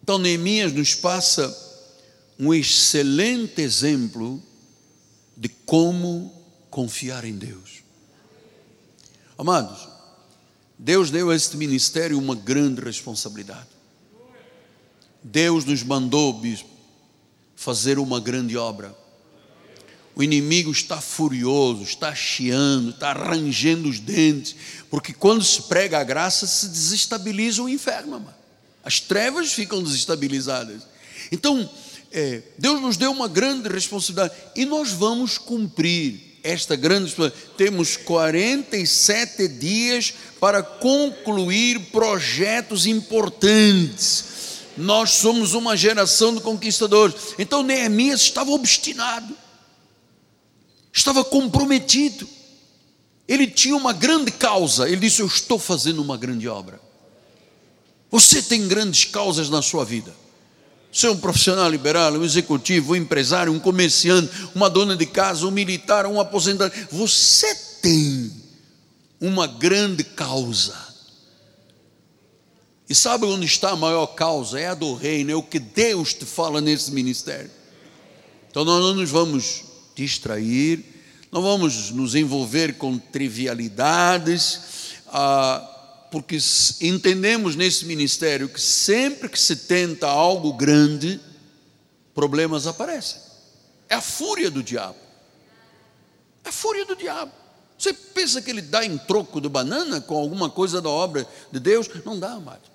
Então, 0.03 0.18
Neemias 0.18 0.72
nos 0.72 0.95
passa 0.95 1.57
um 2.38 2.53
excelente 2.53 3.62
exemplo 3.62 4.42
de 5.36 5.49
como 5.49 6.32
confiar 6.68 7.24
em 7.24 7.34
Deus. 7.34 7.82
Amados, 9.38 9.88
Deus 10.78 11.11
deu 11.11 11.30
a 11.30 11.36
este 11.36 11.57
ministério 11.57 12.18
uma 12.18 12.34
grande 12.34 12.80
responsabilidade. 12.80 13.73
Deus 15.24 15.64
nos 15.64 15.82
mandou, 15.82 16.32
bispo, 16.34 16.68
fazer 17.56 17.98
uma 17.98 18.20
grande 18.20 18.56
obra 18.56 18.94
o 20.16 20.22
inimigo 20.22 20.70
está 20.70 21.00
furioso, 21.00 21.82
está 21.82 22.14
chiando, 22.14 22.90
está 22.90 23.10
arranjando 23.10 23.88
os 23.88 23.98
dentes, 23.98 24.54
porque 24.88 25.12
quando 25.12 25.44
se 25.44 25.62
prega 25.62 25.98
a 25.98 26.04
graça, 26.04 26.46
se 26.46 26.68
desestabiliza 26.68 27.62
o 27.62 27.68
inferno, 27.68 28.12
mano. 28.12 28.34
as 28.84 29.00
trevas 29.00 29.52
ficam 29.52 29.82
desestabilizadas. 29.82 30.82
Então, 31.32 31.68
é, 32.12 32.42
Deus 32.56 32.80
nos 32.80 32.96
deu 32.96 33.10
uma 33.10 33.26
grande 33.26 33.68
responsabilidade 33.68 34.34
e 34.54 34.64
nós 34.64 34.92
vamos 34.92 35.36
cumprir 35.36 36.38
esta 36.44 36.76
grande 36.76 37.06
responsabilidade. 37.06 37.56
Temos 37.56 37.96
47 37.96 39.48
dias 39.48 40.14
para 40.38 40.62
concluir 40.62 41.90
projetos 41.90 42.86
importantes. 42.86 44.34
Nós 44.76 45.10
somos 45.10 45.54
uma 45.54 45.76
geração 45.76 46.34
de 46.34 46.40
conquistadores. 46.40 47.34
Então, 47.38 47.62
Neemias 47.62 48.22
estava 48.22 48.50
obstinado 48.50 49.44
estava 50.94 51.24
comprometido. 51.24 52.28
Ele 53.26 53.46
tinha 53.48 53.76
uma 53.76 53.92
grande 53.92 54.30
causa. 54.30 54.88
Ele 54.88 55.00
disse: 55.00 55.20
Eu 55.20 55.26
estou 55.26 55.58
fazendo 55.58 56.00
uma 56.00 56.16
grande 56.16 56.46
obra. 56.46 56.80
Você 58.10 58.40
tem 58.40 58.68
grandes 58.68 59.04
causas 59.06 59.50
na 59.50 59.60
sua 59.60 59.84
vida. 59.84 60.14
Você 60.92 61.08
é 61.08 61.10
um 61.10 61.16
profissional 61.16 61.68
liberal, 61.68 62.12
um 62.12 62.24
executivo, 62.24 62.92
um 62.92 62.96
empresário, 62.96 63.52
um 63.52 63.58
comerciante, 63.58 64.30
uma 64.54 64.70
dona 64.70 64.96
de 64.96 65.06
casa, 65.06 65.44
um 65.44 65.50
militar, 65.50 66.06
um 66.06 66.20
aposentado. 66.20 66.72
Você 66.92 67.52
tem 67.82 68.30
uma 69.20 69.48
grande 69.48 70.04
causa. 70.04 70.93
E 72.89 72.95
sabe 72.95 73.24
onde 73.24 73.47
está 73.47 73.70
a 73.70 73.76
maior 73.76 74.09
causa? 74.09 74.61
É 74.61 74.68
a 74.68 74.74
do 74.74 74.95
reino, 74.95 75.30
é 75.30 75.35
o 75.35 75.43
que 75.43 75.59
Deus 75.59 76.12
te 76.12 76.26
fala 76.26 76.61
nesse 76.61 76.93
ministério. 76.93 77.51
Então 78.51 78.64
nós 78.64 78.80
não 78.82 78.95
nos 78.95 79.11
vamos 79.11 79.64
distrair, 79.95 80.85
não 81.32 81.43
vamos 81.43 81.91
nos 81.91 82.14
envolver 82.14 82.74
com 82.74 82.99
trivialidades, 82.99 84.61
ah, 85.09 86.07
porque 86.11 86.39
entendemos 86.80 87.57
nesse 87.57 87.87
ministério 87.87 88.49
que 88.49 88.61
sempre 88.61 89.28
que 89.28 89.39
se 89.39 89.57
tenta 89.57 90.07
algo 90.07 90.53
grande, 90.53 91.20
problemas 92.14 92.66
aparecem. 92.66 93.20
É 93.89 93.95
a 93.95 94.01
fúria 94.01 94.51
do 94.51 94.62
diabo. 94.62 94.99
É 96.45 96.51
a 96.51 96.53
fúria 96.53 96.85
do 96.85 96.95
diabo. 96.95 97.32
Você 97.76 97.93
pensa 97.93 98.41
que 98.41 98.51
ele 98.51 98.62
dá 98.62 98.85
em 98.85 98.97
troco 98.97 99.41
de 99.41 99.49
banana 99.49 100.01
com 100.01 100.16
alguma 100.16 100.49
coisa 100.49 100.80
da 100.80 100.89
obra 100.89 101.26
de 101.51 101.59
Deus? 101.59 101.89
Não 102.05 102.18
dá, 102.18 102.32
amado. 102.32 102.73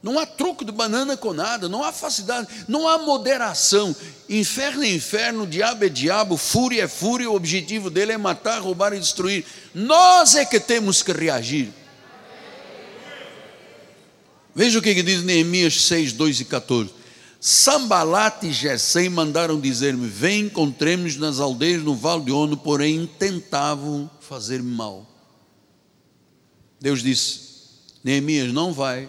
Não 0.00 0.18
há 0.18 0.24
troco 0.24 0.64
de 0.64 0.70
banana 0.70 1.16
com 1.16 1.32
nada, 1.32 1.68
não 1.68 1.82
há 1.82 1.92
facilidade, 1.92 2.46
não 2.68 2.86
há 2.86 2.98
moderação. 2.98 3.94
Inferno 4.28 4.84
é 4.84 4.90
inferno, 4.90 5.46
diabo 5.46 5.84
é 5.84 5.88
diabo, 5.88 6.36
fúria 6.36 6.84
é 6.84 6.88
fúria, 6.88 7.28
o 7.28 7.34
objetivo 7.34 7.90
dele 7.90 8.12
é 8.12 8.18
matar, 8.18 8.60
roubar 8.60 8.92
e 8.92 9.00
destruir. 9.00 9.44
Nós 9.74 10.36
é 10.36 10.44
que 10.44 10.60
temos 10.60 11.02
que 11.02 11.12
reagir. 11.12 11.72
Veja 14.54 14.78
o 14.78 14.82
que 14.82 15.02
diz 15.02 15.22
Neemias 15.22 15.82
6, 15.82 16.12
2 16.12 16.40
e 16.40 16.44
14. 16.44 16.90
Sambalat 17.40 18.42
e 18.44 18.52
Gesem 18.52 19.08
mandaram 19.08 19.60
dizer-me: 19.60 20.08
Vem, 20.08 20.46
encontremos 20.46 21.16
nas 21.16 21.38
aldeias 21.38 21.82
no 21.82 21.94
vale 21.94 22.24
de 22.24 22.32
Ono, 22.32 22.56
porém 22.56 23.08
tentavam 23.18 24.10
fazer-me 24.20 24.70
mal. 24.70 25.06
Deus 26.80 27.02
disse: 27.02 27.40
Neemias, 28.02 28.52
não 28.52 28.72
vai, 28.72 29.08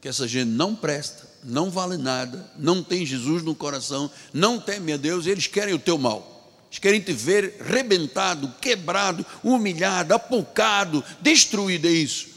que 0.00 0.08
essa 0.08 0.26
gente 0.26 0.48
não 0.48 0.74
presta, 0.74 1.28
não 1.44 1.70
vale 1.70 1.96
nada, 1.96 2.50
não 2.58 2.82
tem 2.82 3.04
Jesus 3.04 3.42
no 3.42 3.54
coração, 3.54 4.10
não 4.32 4.58
teme 4.58 4.92
a 4.92 4.96
Deus, 4.96 5.26
eles 5.26 5.46
querem 5.46 5.74
o 5.74 5.78
teu 5.78 5.98
mal. 5.98 6.38
Eles 6.70 6.78
querem 6.78 7.00
te 7.00 7.12
ver 7.12 7.56
rebentado, 7.60 8.54
quebrado, 8.60 9.26
humilhado, 9.42 10.14
apocado, 10.14 11.04
destruído, 11.20 11.86
é 11.86 11.90
isso. 11.90 12.28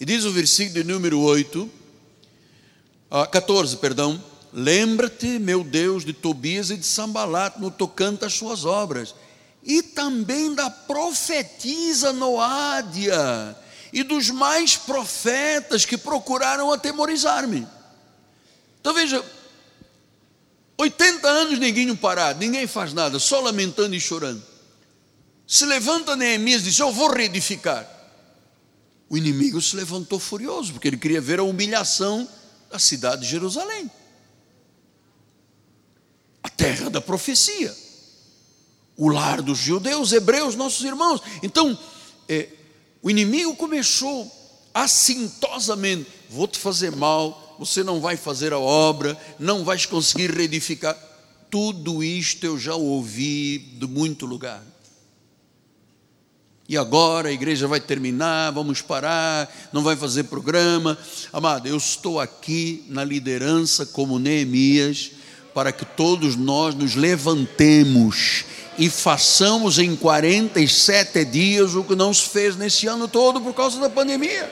E 0.00 0.04
diz 0.04 0.24
o 0.24 0.32
versículo 0.32 0.84
número 0.84 1.20
8, 1.20 1.70
14, 3.30 3.74
ah, 3.74 3.78
perdão. 3.78 4.22
Lembra-te, 4.52 5.38
meu 5.38 5.62
Deus, 5.62 6.04
de 6.04 6.12
Tobias 6.12 6.70
e 6.70 6.76
de 6.76 6.84
Sambalat 6.84 7.58
no 7.58 7.70
tocante 7.70 8.24
às 8.24 8.32
suas 8.32 8.64
obras, 8.64 9.14
e 9.62 9.82
também 9.82 10.54
da 10.54 10.70
profetisa 10.70 12.12
Noádia, 12.12 13.56
e 13.92 14.02
dos 14.02 14.30
mais 14.30 14.76
profetas 14.76 15.84
que 15.84 15.96
procuraram 15.96 16.72
atemorizar-me. 16.72 17.66
Então 18.80 18.94
veja, 18.94 19.24
80 20.76 21.28
anos 21.28 21.58
ninguém 21.58 21.94
parado, 21.94 22.38
ninguém 22.38 22.66
faz 22.66 22.92
nada, 22.92 23.18
só 23.18 23.40
lamentando 23.40 23.94
e 23.94 24.00
chorando. 24.00 24.42
Se 25.46 25.64
levanta 25.64 26.16
Neemias 26.16 26.62
e 26.62 26.64
diz: 26.64 26.78
Eu 26.78 26.92
vou 26.92 27.10
reedificar. 27.10 27.88
O 29.08 29.16
inimigo 29.16 29.60
se 29.60 29.74
levantou 29.74 30.18
furioso, 30.18 30.72
porque 30.72 30.88
ele 30.88 30.98
queria 30.98 31.20
ver 31.20 31.38
a 31.38 31.42
humilhação 31.42 32.28
da 32.70 32.78
cidade 32.78 33.22
de 33.22 33.28
Jerusalém 33.28 33.90
a 36.42 36.48
terra 36.48 36.88
da 36.88 37.00
profecia, 37.00 37.74
o 38.96 39.08
lar 39.08 39.42
dos 39.42 39.58
judeus, 39.58 40.12
hebreus, 40.12 40.54
nossos 40.54 40.84
irmãos. 40.84 41.20
Então, 41.42 41.78
é, 42.28 42.48
o 43.02 43.10
inimigo 43.10 43.54
começou 43.56 44.30
assintosamente: 44.74 46.06
vou 46.28 46.46
te 46.46 46.58
fazer 46.58 46.94
mal, 46.94 47.56
você 47.58 47.82
não 47.82 48.00
vai 48.00 48.16
fazer 48.16 48.52
a 48.52 48.58
obra, 48.58 49.18
não 49.38 49.64
vais 49.64 49.86
conseguir 49.86 50.30
reedificar. 50.30 50.96
Tudo 51.50 52.02
isto 52.04 52.44
eu 52.44 52.58
já 52.58 52.74
ouvi 52.74 53.58
de 53.58 53.86
muito 53.86 54.26
lugar. 54.26 54.62
E 56.68 56.76
agora 56.76 57.30
a 57.30 57.32
igreja 57.32 57.66
vai 57.66 57.80
terminar, 57.80 58.50
vamos 58.50 58.82
parar, 58.82 59.50
não 59.72 59.82
vai 59.82 59.96
fazer 59.96 60.24
programa. 60.24 60.98
Amado, 61.32 61.66
eu 61.66 61.78
estou 61.78 62.20
aqui 62.20 62.84
na 62.88 63.02
liderança 63.02 63.86
como 63.86 64.18
Neemias, 64.18 65.12
para 65.54 65.72
que 65.72 65.86
todos 65.86 66.36
nós 66.36 66.74
nos 66.74 66.94
levantemos 66.94 68.44
e 68.78 68.88
façamos 68.88 69.76
em 69.78 69.96
47 69.96 71.24
dias 71.24 71.74
o 71.74 71.82
que 71.82 71.96
não 71.96 72.14
se 72.14 72.28
fez 72.28 72.54
nesse 72.54 72.86
ano 72.86 73.08
todo 73.08 73.40
por 73.40 73.52
causa 73.52 73.80
da 73.80 73.90
pandemia. 73.90 74.48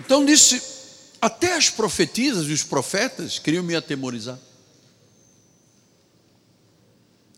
Então 0.00 0.24
disse, 0.24 0.60
até 1.20 1.54
as 1.54 1.70
profetisas 1.70 2.48
e 2.48 2.52
os 2.52 2.62
profetas 2.62 3.38
queriam 3.38 3.62
me 3.62 3.74
atemorizar. 3.74 4.38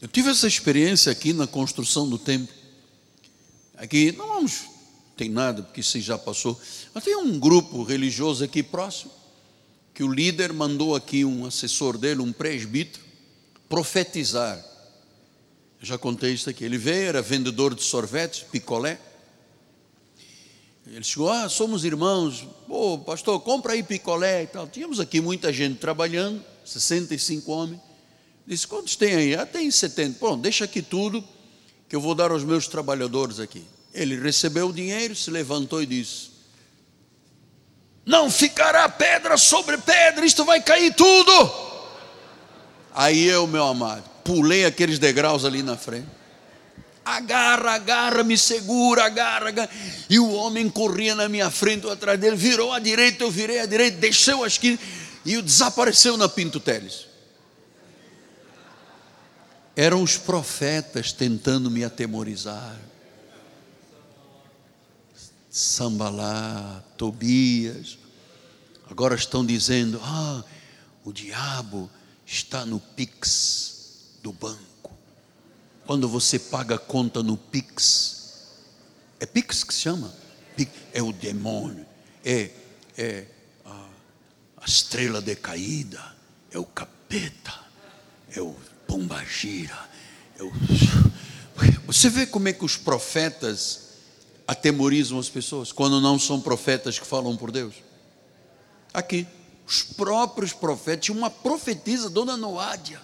Eu 0.01 0.09
tive 0.09 0.31
essa 0.31 0.47
experiência 0.47 1.11
aqui 1.13 1.33
na 1.33 1.47
construção 1.47 2.09
do 2.09 2.19
templo. 2.19 2.55
Aqui, 3.77 4.13
não 4.13 4.27
vamos, 4.27 4.78
tem 5.19 5.29
nada, 5.29 5.65
porque 5.65 5.81
isso 5.81 6.01
já 6.01 6.17
passou. 6.17 6.59
Mas 6.95 7.03
tem 7.03 7.17
um 7.17 7.39
grupo 7.39 7.83
religioso 7.83 8.45
aqui 8.45 8.63
próximo, 8.63 9.11
que 9.93 10.05
o 10.05 10.13
líder 10.13 10.53
mandou 10.53 10.95
aqui 10.95 11.25
um 11.25 11.45
assessor 11.45 11.99
dele, 11.99 12.23
um 12.23 12.33
presbítero, 12.33 13.05
profetizar. 13.69 14.57
Eu 15.81 15.87
já 15.87 15.99
contei 15.99 16.33
isso 16.33 16.49
aqui. 16.49 16.65
Ele 16.65 16.79
veio, 16.79 17.09
era 17.09 17.21
vendedor 17.21 17.75
de 17.75 17.83
sorvetes, 17.83 18.45
picolé. 18.45 19.01
Ele 20.87 21.05
chegou, 21.05 21.29
ah, 21.29 21.49
somos 21.49 21.85
irmãos, 21.85 22.47
pô, 22.67 22.99
pastor, 22.99 23.41
compra 23.41 23.73
aí 23.73 23.83
picolé 23.83 24.45
e 24.45 24.47
tal. 24.47 24.69
Tínhamos 24.69 25.01
aqui 25.01 25.21
muita 25.21 25.53
gente 25.53 25.79
trabalhando, 25.79 26.43
65 26.65 27.51
homens. 27.51 27.81
Disse, 28.47 28.67
quantos 28.67 28.95
tem 28.95 29.15
aí? 29.15 29.35
Ah, 29.35 29.45
tem 29.45 29.69
70. 29.69 30.19
Bom, 30.21 30.39
deixa 30.39 30.65
aqui 30.65 30.81
tudo, 30.81 31.23
que 31.89 31.97
eu 31.97 32.01
vou 32.01 32.15
dar 32.15 32.31
aos 32.31 32.45
meus 32.45 32.69
trabalhadores 32.69 33.41
aqui. 33.41 33.65
Ele 34.01 34.17
recebeu 34.17 34.69
o 34.69 34.73
dinheiro, 34.73 35.15
se 35.15 35.31
levantou 35.31 35.83
e 35.83 35.87
disse: 35.87 36.31
Não 38.07 38.31
ficará 38.31 38.89
pedra 38.89 39.37
sobre 39.37 39.77
pedra, 39.79 40.25
isto 40.25 40.45
vai 40.45 40.63
cair 40.63 40.95
tudo. 40.95 41.69
Aí 42.95 43.27
eu, 43.27 43.47
meu 43.47 43.65
amado, 43.65 44.05
pulei 44.25 44.65
aqueles 44.65 44.99
degraus 44.99 45.45
ali 45.45 45.63
na 45.63 45.77
frente 45.77 46.19
agarra, 47.17 47.73
agarra, 47.73 48.23
me 48.23 48.37
segura, 48.37 49.05
agarra, 49.05 49.49
agarra. 49.49 49.71
E 50.09 50.19
o 50.19 50.31
homem 50.33 50.69
corria 50.69 51.15
na 51.15 51.29
minha 51.29 51.51
frente, 51.51 51.87
ou 51.87 51.93
atrás 51.93 52.21
dele, 52.21 52.37
virou 52.37 52.73
à 52.73 52.79
direita, 52.79 53.25
eu 53.25 53.31
virei 53.31 53.61
à 53.61 53.67
direita, 53.67 53.97
desceu 53.99 54.45
a 54.45 54.47
esquina 54.47 54.79
e 55.25 55.41
desapareceu 55.41 56.17
na 56.17 56.29
Pinto 56.29 56.61
Teles. 56.61 57.07
Eram 59.75 60.03
os 60.03 60.17
profetas 60.17 61.13
tentando 61.13 61.71
me 61.71 61.85
atemorizar. 61.85 62.77
Sambalá, 65.59 66.85
Tobias, 66.97 67.99
agora 68.89 69.17
estão 69.17 69.45
dizendo: 69.45 70.01
ah, 70.05 70.45
o 71.05 71.13
diabo 71.13 71.91
está 72.25 72.65
no 72.65 72.79
pix 72.79 74.13
do 74.23 74.33
banco. 74.33 74.97
Quando 75.85 76.09
você 76.09 76.39
paga 76.39 76.77
a 76.77 76.79
conta 76.79 77.25
no 77.25 77.37
Pix, 77.37 78.47
é 79.19 79.27
Pix 79.27 79.65
que 79.65 79.75
se 79.75 79.81
chama? 79.81 80.15
É 80.93 81.03
o 81.03 81.13
demônio, 81.13 81.85
é, 82.25 82.51
é 82.97 83.27
a, 83.65 83.89
a 84.59 84.65
estrela 84.65 85.21
decaída, 85.21 86.15
é 86.53 86.59
o 86.59 86.65
capeta, 86.65 87.55
é 88.31 88.41
o 88.41 88.55
pombagira, 88.87 89.77
é 90.39 90.43
o... 90.45 90.53
Você 91.87 92.09
vê 92.11 92.27
como 92.27 92.47
é 92.47 92.53
que 92.53 92.65
os 92.65 92.77
profetas 92.77 93.88
atemorizam 94.49 95.19
as 95.19 95.29
pessoas, 95.29 95.73
quando 95.73 96.01
não 96.01 96.19
são 96.19 96.41
profetas 96.41 96.99
que 96.99 97.07
falam 97.07 97.37
por 97.37 97.53
Deus? 97.53 97.75
Aqui, 98.95 99.27
os 99.67 99.83
próprios 99.83 100.55
profetas, 100.55 101.11
uma 101.11 101.29
profetisa, 101.29 102.09
Dona 102.09 102.35
Noádia, 102.35 102.99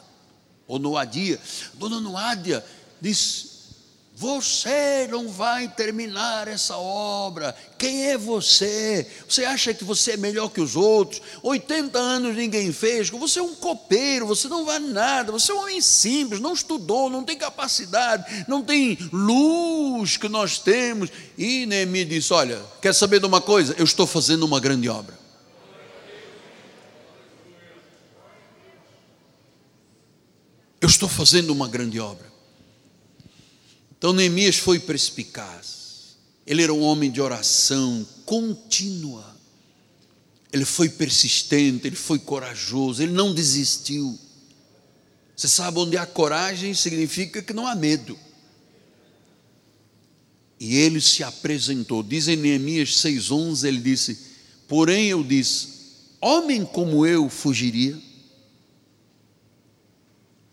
ou 0.66 0.78
Noadia. 0.78 1.38
Dona 1.74 2.00
Noadia 2.00 2.64
disse: 2.98 3.53
Você 4.16 5.08
não 5.10 5.28
vai 5.28 5.66
terminar 5.66 6.46
essa 6.46 6.76
obra. 6.76 7.52
Quem 7.76 8.06
é 8.06 8.16
você? 8.16 9.04
Você 9.28 9.44
acha 9.44 9.74
que 9.74 9.82
você 9.82 10.12
é 10.12 10.16
melhor 10.16 10.50
que 10.50 10.60
os 10.60 10.76
outros? 10.76 11.20
80 11.42 11.98
anos 11.98 12.36
ninguém 12.36 12.72
fez. 12.72 13.10
Você 13.10 13.40
é 13.40 13.42
um 13.42 13.56
copeiro, 13.56 14.24
você 14.24 14.46
não 14.46 14.64
vale 14.64 14.86
nada. 14.86 15.32
Você 15.32 15.50
é 15.50 15.54
um 15.56 15.62
homem 15.62 15.80
simples, 15.80 16.38
não 16.38 16.52
estudou, 16.52 17.10
não 17.10 17.24
tem 17.24 17.36
capacidade, 17.36 18.44
não 18.46 18.62
tem 18.62 18.96
luz 19.12 20.16
que 20.16 20.28
nós 20.28 20.60
temos. 20.60 21.10
E 21.36 21.66
Neemias 21.66 22.08
disse: 22.08 22.32
Olha, 22.32 22.62
quer 22.80 22.94
saber 22.94 23.18
de 23.18 23.26
uma 23.26 23.40
coisa? 23.40 23.74
Eu 23.76 23.84
estou 23.84 24.06
fazendo 24.06 24.44
uma 24.44 24.60
grande 24.60 24.88
obra. 24.88 25.18
Eu 30.80 30.88
estou 30.88 31.08
fazendo 31.08 31.50
uma 31.50 31.66
grande 31.66 31.98
obra. 31.98 32.33
Então 34.04 34.12
Neemias 34.12 34.56
foi 34.56 34.78
perspicaz. 34.78 36.18
Ele 36.46 36.62
era 36.62 36.74
um 36.74 36.82
homem 36.82 37.10
de 37.10 37.22
oração 37.22 38.06
contínua. 38.26 39.34
Ele 40.52 40.66
foi 40.66 40.90
persistente, 40.90 41.86
ele 41.86 41.96
foi 41.96 42.18
corajoso, 42.18 43.02
ele 43.02 43.12
não 43.12 43.32
desistiu. 43.32 44.18
Você 45.34 45.48
sabe 45.48 45.78
onde 45.78 45.96
há 45.96 46.04
coragem 46.04 46.74
significa 46.74 47.40
que 47.40 47.54
não 47.54 47.66
há 47.66 47.74
medo. 47.74 48.18
E 50.60 50.76
ele 50.76 51.00
se 51.00 51.24
apresentou. 51.24 52.02
Diz 52.02 52.28
em 52.28 52.36
Neemias 52.36 52.96
6:11, 52.96 53.66
ele 53.66 53.80
disse: 53.80 54.18
"Porém 54.68 55.06
eu 55.06 55.24
disse: 55.24 55.68
Homem 56.20 56.62
como 56.62 57.06
eu 57.06 57.30
fugiria?" 57.30 57.98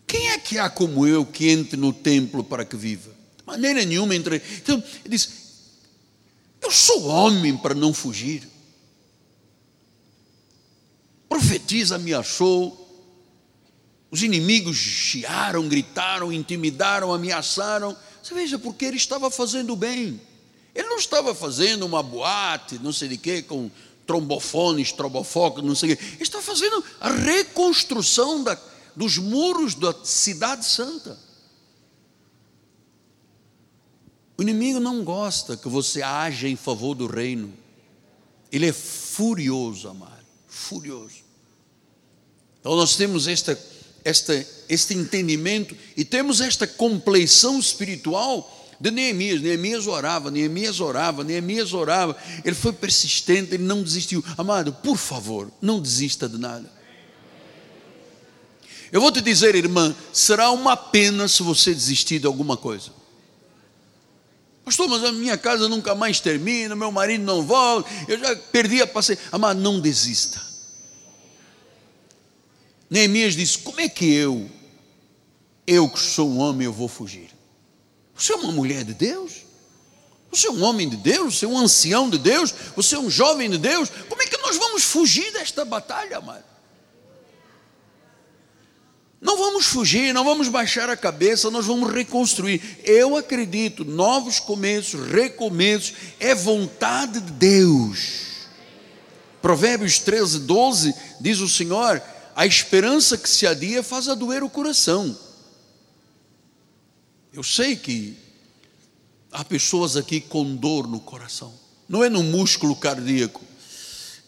Quem 0.06 0.30
é 0.30 0.38
que 0.38 0.56
há 0.56 0.70
como 0.70 1.06
eu 1.06 1.26
que 1.26 1.50
entre 1.50 1.76
no 1.76 1.92
templo 1.92 2.42
para 2.42 2.64
que 2.64 2.78
viva? 2.78 3.11
Maneira 3.46 3.84
nenhuma 3.84 4.14
entre. 4.14 4.42
Então, 4.58 4.82
ele 5.04 5.16
diz: 5.16 5.28
Eu 6.60 6.70
sou 6.70 7.06
homem 7.06 7.56
para 7.56 7.74
não 7.74 7.92
fugir. 7.92 8.48
Profetiza 11.28 11.98
me 11.98 12.14
achou. 12.14 12.78
Os 14.10 14.22
inimigos 14.22 14.76
chiaram, 14.76 15.66
gritaram, 15.68 16.32
intimidaram, 16.32 17.14
ameaçaram. 17.14 17.96
Você 18.22 18.34
veja, 18.34 18.58
porque 18.58 18.84
ele 18.84 18.98
estava 18.98 19.30
fazendo 19.30 19.74
bem. 19.74 20.20
Ele 20.74 20.88
não 20.88 20.98
estava 20.98 21.34
fazendo 21.34 21.84
uma 21.84 22.02
boate, 22.02 22.78
não 22.78 22.92
sei 22.92 23.08
de 23.08 23.16
quê, 23.16 23.42
com 23.42 23.70
trombofones, 24.06 24.92
trombofocos, 24.92 25.64
não 25.64 25.74
sei 25.74 25.92
o 25.92 25.96
quê. 25.96 26.04
Ele 26.14 26.22
estava 26.22 26.44
fazendo 26.44 26.84
a 27.00 27.10
reconstrução 27.10 28.42
da, 28.42 28.58
dos 28.94 29.18
muros 29.18 29.74
da 29.74 29.94
cidade 30.04 30.64
santa. 30.64 31.18
O 34.42 34.48
inimigo 34.50 34.80
não 34.80 35.04
gosta 35.04 35.56
que 35.56 35.68
você 35.68 36.02
haja 36.02 36.48
em 36.48 36.56
favor 36.56 36.96
do 36.96 37.06
reino. 37.06 37.52
Ele 38.50 38.66
é 38.66 38.72
furioso, 38.72 39.88
amado, 39.88 40.26
furioso. 40.48 41.22
Então 42.58 42.74
nós 42.74 42.96
temos 42.96 43.28
esta, 43.28 43.56
esta, 44.02 44.44
este 44.68 44.94
entendimento 44.94 45.76
e 45.96 46.04
temos 46.04 46.40
esta 46.40 46.66
compleição 46.66 47.56
espiritual 47.56 48.68
de 48.80 48.90
Neemias. 48.90 49.40
Neemias 49.40 49.86
orava, 49.86 50.28
Neemias 50.28 50.80
orava, 50.80 51.22
Neemias 51.22 51.72
orava. 51.72 52.16
Ele 52.44 52.56
foi 52.56 52.72
persistente, 52.72 53.54
ele 53.54 53.62
não 53.62 53.80
desistiu. 53.80 54.24
Amado, 54.36 54.72
por 54.72 54.96
favor, 54.96 55.52
não 55.62 55.80
desista 55.80 56.28
de 56.28 56.36
nada. 56.36 56.68
Eu 58.90 59.00
vou 59.00 59.12
te 59.12 59.20
dizer, 59.20 59.54
irmã, 59.54 59.94
será 60.12 60.50
uma 60.50 60.76
pena 60.76 61.28
se 61.28 61.44
você 61.44 61.72
desistir 61.72 62.18
de 62.18 62.26
alguma 62.26 62.56
coisa. 62.56 63.01
Pastor, 64.64 64.88
mas 64.88 65.02
a 65.04 65.12
minha 65.12 65.36
casa 65.36 65.68
nunca 65.68 65.94
mais 65.94 66.20
termina, 66.20 66.76
meu 66.76 66.92
marido 66.92 67.24
não 67.24 67.42
volta, 67.42 67.90
eu 68.06 68.18
já 68.18 68.36
perdi 68.36 68.80
a 68.80 68.86
paciência. 68.86 69.24
Amado, 69.32 69.60
não 69.60 69.80
desista. 69.80 70.40
Neemias 72.88 73.34
disse: 73.34 73.58
Como 73.58 73.80
é 73.80 73.88
que 73.88 74.12
eu, 74.12 74.48
eu 75.66 75.88
que 75.88 75.98
sou 75.98 76.30
um 76.30 76.38
homem, 76.38 76.66
eu 76.66 76.72
vou 76.72 76.88
fugir? 76.88 77.30
Você 78.14 78.32
é 78.32 78.36
uma 78.36 78.52
mulher 78.52 78.84
de 78.84 78.94
Deus? 78.94 79.42
Você 80.30 80.46
é 80.46 80.50
um 80.50 80.62
homem 80.62 80.88
de 80.88 80.96
Deus? 80.96 81.38
Você 81.38 81.44
é 81.44 81.48
um 81.48 81.58
ancião 81.58 82.08
de 82.08 82.18
Deus? 82.18 82.54
Você 82.76 82.94
é 82.94 82.98
um 82.98 83.10
jovem 83.10 83.50
de 83.50 83.58
Deus? 83.58 83.90
Como 84.08 84.22
é 84.22 84.26
que 84.26 84.38
nós 84.38 84.56
vamos 84.56 84.84
fugir 84.84 85.30
desta 85.32 85.64
batalha, 85.64 86.18
amado? 86.18 86.51
Não 89.22 89.38
vamos 89.38 89.66
fugir, 89.66 90.12
não 90.12 90.24
vamos 90.24 90.48
baixar 90.48 90.90
a 90.90 90.96
cabeça, 90.96 91.48
nós 91.48 91.64
vamos 91.64 91.92
reconstruir. 91.92 92.60
Eu 92.82 93.16
acredito, 93.16 93.84
novos 93.84 94.40
começos, 94.40 95.08
recomeços, 95.08 95.94
é 96.18 96.34
vontade 96.34 97.20
de 97.20 97.30
Deus. 97.30 98.48
Provérbios 99.40 100.00
13, 100.00 100.40
12 100.40 100.92
diz 101.20 101.38
o 101.38 101.48
Senhor: 101.48 102.02
a 102.34 102.44
esperança 102.44 103.16
que 103.16 103.28
se 103.28 103.46
adia 103.46 103.80
faz 103.80 104.08
a 104.08 104.16
doer 104.16 104.42
o 104.42 104.50
coração. 104.50 105.16
Eu 107.32 107.44
sei 107.44 107.76
que 107.76 108.18
há 109.30 109.44
pessoas 109.44 109.96
aqui 109.96 110.20
com 110.20 110.56
dor 110.56 110.88
no 110.88 110.98
coração, 110.98 111.54
não 111.88 112.02
é 112.02 112.08
no 112.08 112.24
músculo 112.24 112.74
cardíaco, 112.74 113.40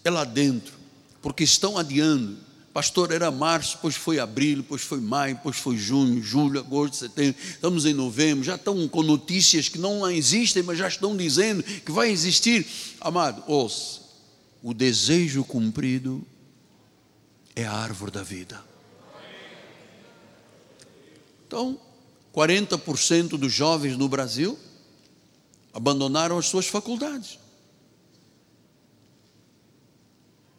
é 0.05 0.11
lá 0.11 0.23
dentro, 0.23 0.73
porque 1.21 1.43
estão 1.43 1.77
adiando 1.77 2.44
Pastor, 2.75 3.13
era 3.13 3.31
março, 3.31 3.77
depois 3.77 3.95
foi 3.95 4.19
abril, 4.19 4.57
depois 4.57 4.83
foi 4.83 4.99
maio, 5.01 5.37
depois 5.37 5.57
foi 5.57 5.77
junho, 5.77 6.21
julho, 6.21 6.59
agosto, 6.59 6.97
setembro, 6.97 7.41
estamos 7.41 7.87
em 7.87 7.95
novembro, 7.95 8.43
já 8.43 8.57
estão 8.57 8.89
com 8.89 9.01
notícias 9.01 9.69
que 9.69 9.79
não 9.79 10.11
existem, 10.11 10.61
mas 10.61 10.77
já 10.77 10.89
estão 10.89 11.17
dizendo 11.17 11.63
que 11.63 11.93
vai 11.93 12.11
existir. 12.11 12.67
Amado, 13.01 13.45
ouça, 13.47 14.01
o 14.61 14.75
desejo 14.75 15.45
cumprido 15.45 16.27
é 17.55 17.65
a 17.65 17.73
árvore 17.73 18.11
da 18.11 18.25
vida. 18.25 18.61
Então, 21.47 21.79
40% 22.35 23.39
dos 23.39 23.53
jovens 23.53 23.97
no 23.97 24.09
Brasil 24.09 24.59
abandonaram 25.73 26.37
as 26.37 26.47
suas 26.47 26.67
faculdades. 26.67 27.39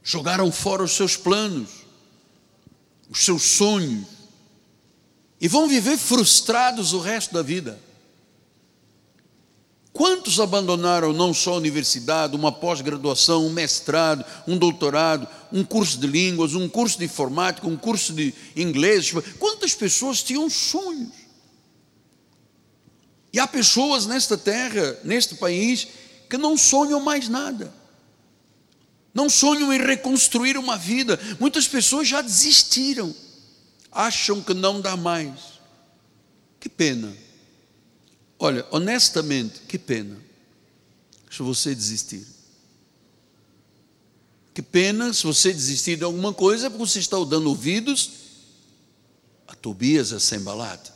Jogaram 0.01 0.49
fora 0.49 0.81
os 0.81 0.93
seus 0.93 1.17
planos 1.17 1.84
os 3.09 3.23
seus 3.23 3.43
sonhos, 3.43 4.05
e 5.39 5.47
vão 5.47 5.67
viver 5.67 5.97
frustrados 5.97 6.93
o 6.93 6.99
resto 6.99 7.33
da 7.33 7.41
vida. 7.41 7.79
Quantos 9.93 10.39
abandonaram 10.39 11.13
não 11.13 11.33
só 11.33 11.53
a 11.53 11.57
universidade, 11.57 12.35
uma 12.35 12.51
pós-graduação, 12.51 13.45
um 13.45 13.49
mestrado, 13.49 14.25
um 14.45 14.57
doutorado, 14.57 15.27
um 15.53 15.63
curso 15.63 15.97
de 15.97 16.07
línguas, 16.07 16.53
um 16.53 16.67
curso 16.67 16.97
de 16.97 17.05
informática, 17.05 17.67
um 17.67 17.77
curso 17.77 18.11
de 18.11 18.33
inglês? 18.55 19.13
Quantas 19.39 19.73
pessoas 19.73 20.21
tinham 20.21 20.49
sonhos? 20.49 21.13
E 23.31 23.39
há 23.39 23.47
pessoas 23.47 24.05
nesta 24.05 24.37
terra, 24.37 24.97
neste 25.03 25.35
país, 25.35 25.87
que 26.29 26.37
não 26.37 26.57
sonham 26.57 26.99
mais 26.99 27.29
nada 27.29 27.73
não 29.15 29.29
sonham 29.29 29.71
em 29.71 29.79
reconstruir 29.79 30.57
uma 30.57 30.77
vida. 30.77 31.17
Muitas 31.39 31.65
pessoas 31.69 32.05
já 32.05 32.21
desistiram, 32.21 33.15
acham 33.89 34.41
que 34.41 34.53
não 34.53 34.81
dá 34.81 34.97
mais. 34.97 35.39
Que 36.59 36.67
pena. 36.67 37.15
Olha, 38.37 38.67
honestamente, 38.71 39.61
que 39.61 39.79
pena 39.79 40.17
se 41.31 41.41
você 41.41 41.73
desistir. 41.73 42.27
Que 44.53 44.61
pena 44.61 45.13
se 45.13 45.23
você 45.23 45.53
desistir 45.53 45.95
de 45.95 46.03
alguma 46.03 46.33
coisa 46.33 46.69
porque 46.69 46.85
você 46.85 46.99
está 46.99 47.17
dando 47.23 47.47
ouvidos 47.47 48.09
a 49.47 49.55
Tobias 49.55 50.11
a 50.11 50.19
Sembalata. 50.19 50.93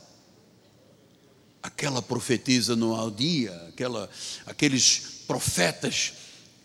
Aquela 1.63 2.01
profetisa 2.01 2.75
no 2.75 2.95
Aldia, 2.95 3.53
aquela, 3.69 4.09
aqueles 4.45 5.23
profetas 5.25 6.13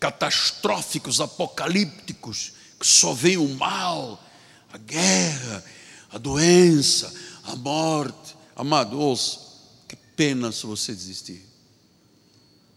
catastróficos, 0.05 1.19
apocalípticos, 1.19 2.53
que 2.79 2.85
só 2.85 3.11
vem 3.11 3.37
o 3.37 3.49
mal, 3.55 4.23
a 4.71 4.77
guerra, 4.77 5.63
a 6.11 6.19
doença, 6.19 7.11
a 7.43 7.55
morte. 7.55 8.35
Amado, 8.55 8.99
ouça, 8.99 9.39
que 9.87 9.95
pena 9.95 10.51
se 10.51 10.67
você 10.67 10.93
desistir. 10.93 11.43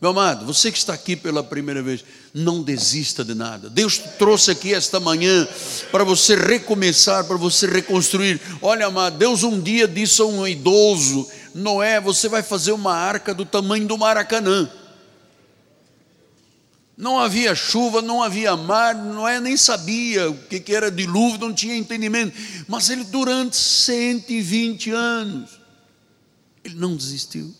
Meu 0.01 0.12
amado, 0.12 0.47
você 0.47 0.72
que 0.72 0.79
está 0.79 0.95
aqui 0.95 1.16
pela 1.16 1.45
primeira 1.45 1.83
vez, 1.83 2.03
não 2.33 2.62
desista 2.62 3.22
de 3.22 3.35
nada. 3.35 3.68
Deus 3.68 3.99
te 3.99 4.09
trouxe 4.16 4.51
aqui 4.51 4.72
esta 4.72 4.99
manhã 4.99 5.47
para 5.91 6.05
você 6.05 6.35
recomeçar, 6.35 7.24
para 7.24 7.37
você 7.37 7.66
reconstruir. 7.66 8.41
Olha, 8.62 8.87
amado, 8.87 9.18
Deus 9.18 9.43
um 9.43 9.61
dia 9.61 9.87
disse 9.87 10.22
a 10.22 10.24
um 10.24 10.49
idoso: 10.49 11.29
Noé, 11.55 12.01
você 12.01 12.26
vai 12.26 12.43
fazer 12.43 12.72
uma 12.72 12.95
arca 12.95 13.35
do 13.35 13.45
tamanho 13.45 13.87
do 13.87 13.99
Maracanã. 13.99 14.70
Não 16.99 17.16
havia 17.16 17.55
chuva, 17.55 18.03
não 18.03 18.20
havia 18.20 18.57
mar, 18.57 18.92
Noé 18.92 19.38
nem 19.38 19.57
sabia 19.57 20.28
o 20.28 20.36
que 20.36 20.74
era 20.74 20.90
dilúvio, 20.90 21.38
não 21.38 21.55
tinha 21.55 21.76
entendimento. 21.76 22.36
Mas 22.66 22.90
ele, 22.90 23.05
durante 23.05 23.55
120 23.55 24.90
anos, 24.90 25.61
ele 26.64 26.74
não 26.74 26.96
desistiu. 26.96 27.55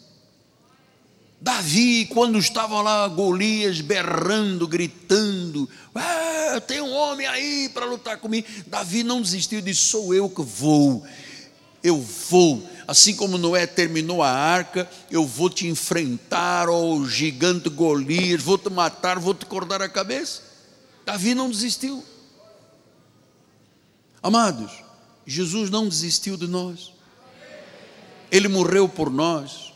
Davi, 1.41 2.07
quando 2.07 2.37
estava 2.37 2.83
lá, 2.83 3.07
Golias 3.07 3.81
berrando, 3.81 4.67
gritando: 4.67 5.71
ah, 5.95 6.61
tem 6.67 6.81
um 6.81 6.93
homem 6.93 7.25
aí 7.29 7.71
para 7.73 7.87
lutar 7.87 8.19
comigo. 8.19 8.49
Davi 8.67 9.05
não 9.05 9.23
desistiu, 9.23 9.61
disse: 9.61 9.83
Sou 9.83 10.13
eu 10.13 10.29
que 10.29 10.43
vou, 10.43 11.07
eu 11.83 12.01
vou 12.01 12.67
assim 12.89 13.15
como 13.15 13.37
Noé 13.37 13.67
terminou 13.67 14.23
a 14.23 14.31
arca, 14.31 14.91
eu 15.11 15.27
vou 15.27 15.51
te 15.51 15.67
enfrentar, 15.67 16.71
ó 16.71 16.83
oh, 16.83 17.07
gigante 17.07 17.69
Golias, 17.69 18.43
vou 18.43 18.57
te 18.57 18.71
matar, 18.71 19.19
vou 19.19 19.35
te 19.35 19.45
cortar 19.45 19.83
a 19.83 19.91
cabeça. 19.91 20.41
Davi 21.05 21.35
não 21.35 21.51
desistiu. 21.51 22.03
Amados, 24.23 24.73
Jesus 25.27 25.69
não 25.69 25.87
desistiu 25.87 26.39
de 26.39 26.47
nós. 26.47 26.95
Ele 28.33 28.49
morreu 28.49 28.89
por 28.89 29.11
nós. 29.11 29.75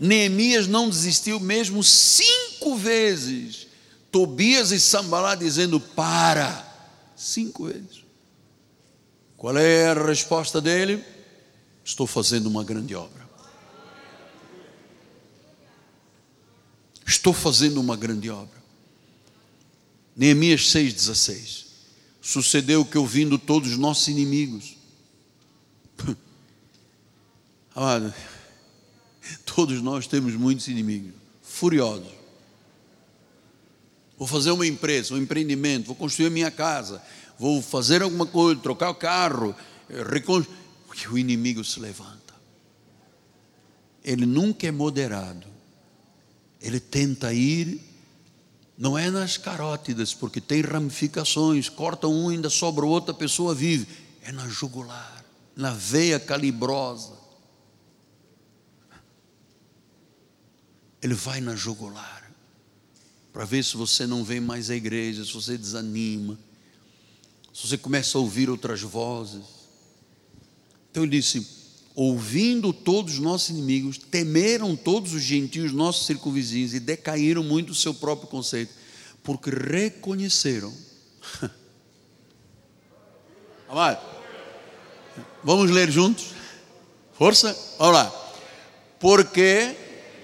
Neemias 0.00 0.66
não 0.66 0.88
desistiu 0.88 1.38
mesmo 1.38 1.84
cinco 1.84 2.76
vezes. 2.76 3.66
Tobias 4.10 4.72
e 4.72 4.80
Sambalá 4.80 5.34
dizendo: 5.34 5.78
Para, 5.78 6.66
cinco 7.14 7.66
vezes. 7.66 8.04
Qual 9.36 9.56
é 9.56 9.90
a 9.90 9.94
resposta 10.06 10.60
dele? 10.62 11.04
Estou 11.88 12.06
fazendo 12.06 12.48
uma 12.48 12.62
grande 12.62 12.94
obra. 12.94 13.26
Estou 17.06 17.32
fazendo 17.32 17.80
uma 17.80 17.96
grande 17.96 18.28
obra. 18.28 18.62
Neemias 20.14 20.64
6,16. 20.64 21.64
Sucedeu 22.20 22.84
que 22.84 22.98
ouvindo 22.98 23.38
todos 23.38 23.70
os 23.70 23.78
nossos 23.78 24.06
inimigos. 24.06 24.76
Amado, 27.74 28.12
todos 29.46 29.80
nós 29.80 30.06
temos 30.06 30.34
muitos 30.34 30.68
inimigos, 30.68 31.14
furiosos. 31.40 32.12
Vou 34.18 34.28
fazer 34.28 34.50
uma 34.50 34.66
empresa, 34.66 35.14
um 35.14 35.18
empreendimento, 35.18 35.86
vou 35.86 35.96
construir 35.96 36.26
a 36.26 36.30
minha 36.30 36.50
casa, 36.50 37.02
vou 37.38 37.62
fazer 37.62 38.02
alguma 38.02 38.26
coisa, 38.26 38.60
trocar 38.60 38.90
o 38.90 38.94
carro, 38.94 39.56
reconstruir 40.10 40.57
que 40.98 41.08
o 41.08 41.16
inimigo 41.16 41.62
se 41.62 41.78
levanta. 41.78 42.34
Ele 44.02 44.26
nunca 44.26 44.66
é 44.66 44.70
moderado. 44.72 45.46
Ele 46.60 46.80
tenta 46.80 47.32
ir, 47.32 47.80
não 48.76 48.98
é 48.98 49.08
nas 49.08 49.36
carótidas, 49.36 50.12
porque 50.12 50.40
tem 50.40 50.60
ramificações, 50.60 51.68
corta 51.68 52.08
um, 52.08 52.30
ainda 52.30 52.50
sobra 52.50 52.84
outra, 52.84 53.14
pessoa 53.14 53.54
vive. 53.54 53.86
É 54.22 54.32
na 54.32 54.48
jugular, 54.48 55.24
na 55.54 55.70
veia 55.70 56.18
calibrosa. 56.18 57.16
Ele 61.00 61.14
vai 61.14 61.40
na 61.40 61.54
jugular, 61.54 62.28
para 63.32 63.44
ver 63.44 63.64
se 63.64 63.76
você 63.76 64.04
não 64.04 64.24
vem 64.24 64.40
mais 64.40 64.68
à 64.68 64.74
igreja, 64.74 65.24
se 65.24 65.32
você 65.32 65.56
desanima, 65.56 66.36
se 67.54 67.68
você 67.68 67.78
começa 67.78 68.18
a 68.18 68.20
ouvir 68.20 68.50
outras 68.50 68.82
vozes. 68.82 69.57
Então 70.98 71.04
ele 71.04 71.16
disse: 71.16 71.46
ouvindo 71.94 72.72
todos 72.72 73.14
os 73.14 73.20
nossos 73.20 73.50
inimigos, 73.50 73.96
temeram 73.98 74.74
todos 74.74 75.14
os 75.14 75.22
gentios, 75.22 75.70
nossos 75.70 76.06
circunvizinhos, 76.06 76.74
e 76.74 76.80
decaíram 76.80 77.44
muito 77.44 77.70
o 77.70 77.74
seu 77.74 77.94
próprio 77.94 78.26
conceito, 78.26 78.74
porque 79.22 79.48
reconheceram. 79.48 80.74
Amado, 83.68 84.00
vamos 85.44 85.70
ler 85.70 85.88
juntos? 85.88 86.32
Força? 87.12 87.56
Vamos 87.78 87.94
lá. 87.94 88.32
Porque 88.98 89.76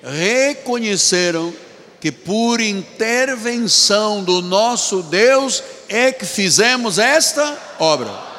reconheceram 0.03 1.55
que 2.01 2.11
por 2.11 2.61
intervenção 2.61 4.25
do 4.25 4.43
nosso 4.43 5.05
Deus 5.05 5.63
é 5.89 6.11
que 6.11 6.27
fizemos 6.27 6.99
esta 6.99 7.77
obra. 7.79 8.34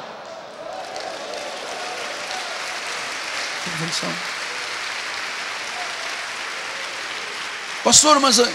Pastor, 7.84 8.18
mas 8.20 8.38
eh, 8.38 8.52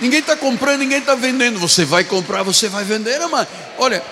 ninguém 0.00 0.20
está 0.20 0.36
comprando, 0.36 0.78
ninguém 0.78 0.98
está 0.98 1.14
vendendo. 1.14 1.58
Você 1.58 1.84
vai 1.84 2.04
comprar, 2.04 2.42
você 2.42 2.68
vai 2.68 2.84
vender, 2.84 3.18
mas 3.28 3.48
olha, 3.78 4.02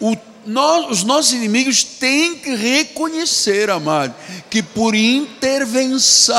o, 0.00 0.16
nós, 0.44 0.90
os 0.90 1.04
nossos 1.04 1.32
inimigos 1.32 1.82
têm 1.82 2.36
que 2.36 2.54
reconhecer, 2.54 3.70
amado, 3.70 4.14
que 4.50 4.62
por 4.62 4.94
intervenção, 4.94 6.36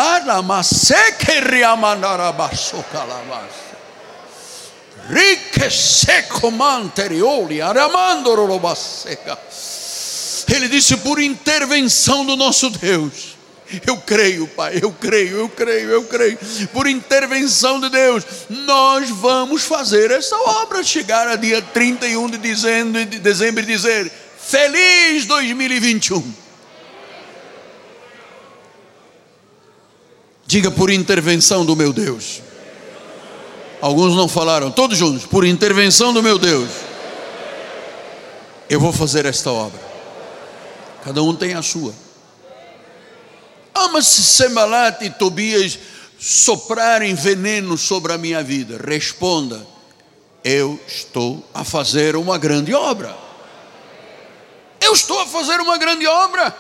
ele 10.56 10.68
disse 10.70 10.98
por 10.98 11.22
intervenção 11.22 12.26
do 12.26 12.36
nosso 12.36 12.70
Deus. 12.70 13.38
Eu 13.86 13.98
creio, 13.98 14.48
Pai, 14.48 14.80
eu 14.82 14.92
creio, 14.94 15.38
eu 15.38 15.50
creio, 15.50 15.90
eu 15.90 16.04
creio. 16.06 16.38
Por 16.72 16.88
intervenção 16.88 17.82
de 17.82 17.90
Deus, 17.90 18.24
nós 18.50 19.10
vamos 19.10 19.64
fazer 19.64 20.10
essa 20.10 20.38
obra 20.38 20.82
chegar 20.84 21.28
a 21.28 21.36
dia 21.36 21.62
31 21.62 22.30
de 22.30 22.38
dezembro, 22.38 23.06
de 23.06 23.20
dezembro 23.20 23.62
e 23.62 23.66
dizer: 23.66 24.10
Feliz 24.40 25.26
2021. 25.26 26.34
Diga 30.46 30.72
por 30.72 30.90
intervenção 30.90 31.66
do 31.66 31.76
meu 31.76 31.92
Deus. 31.92 32.42
Alguns 33.82 34.16
não 34.16 34.30
falaram, 34.30 34.72
todos 34.72 34.98
juntos, 34.98 35.26
por 35.26 35.46
intervenção 35.46 36.14
do 36.14 36.24
meu 36.24 36.40
Deus. 36.40 36.70
Eu 38.70 38.80
vou 38.80 38.94
fazer 38.94 39.26
esta 39.26 39.52
obra. 39.52 39.87
Cada 41.08 41.24
um 41.24 41.34
tem 41.34 41.54
a 41.54 41.62
sua. 41.62 41.94
Ama 43.74 44.02
se 44.02 44.22
Sembalat 44.22 45.02
e 45.04 45.10
Tobias 45.10 45.80
soprarem 46.20 47.16
veneno 47.16 47.78
sobre 47.78 48.12
a 48.12 48.18
minha 48.18 48.44
vida? 48.44 48.78
Responda: 48.86 49.66
Eu 50.44 50.78
estou 50.86 51.50
a 51.54 51.64
fazer 51.64 52.18
uma 52.18 52.38
grande 52.38 52.74
obra. 52.74 53.18
Eu 54.82 54.92
estou 54.92 55.18
a 55.22 55.26
fazer 55.26 55.62
uma 55.62 55.78
grande 55.78 56.06
obra. 56.06 56.54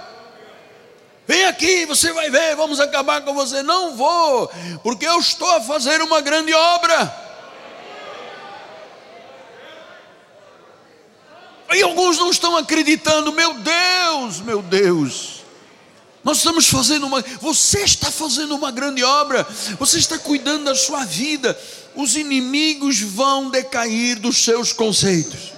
Vem 1.28 1.43
aqui, 1.43 1.86
você 1.86 2.14
vai 2.14 2.30
ver, 2.30 2.56
vamos 2.56 2.80
acabar 2.80 3.26
com 3.26 3.34
você. 3.34 3.62
Não 3.62 3.98
vou, 3.98 4.50
porque 4.82 5.06
eu 5.06 5.20
estou 5.20 5.52
a 5.58 5.60
fazer 5.60 6.02
uma 6.02 6.22
grande 6.22 6.54
obra. 6.54 7.26
E 11.74 11.82
alguns 11.82 12.18
não 12.18 12.30
estão 12.30 12.55
acreditando, 12.55 13.32
meu 13.32 13.53
Deus, 13.55 14.39
meu 14.39 14.61
Deus. 14.61 15.38
Nós 16.24 16.38
estamos 16.39 16.68
fazendo 16.68 17.05
uma, 17.05 17.22
você 17.41 17.84
está 17.84 18.11
fazendo 18.11 18.55
uma 18.55 18.72
grande 18.72 19.03
obra, 19.03 19.47
você 19.80 19.97
está 19.97 20.18
cuidando 20.18 20.65
da 20.65 20.76
sua 20.76 21.05
vida. 21.05 21.57
Os 21.95 22.15
inimigos 22.15 22.99
vão 22.99 23.49
decair 23.49 24.20
dos 24.20 24.43
seus 24.43 24.74
conceitos. 24.74 25.53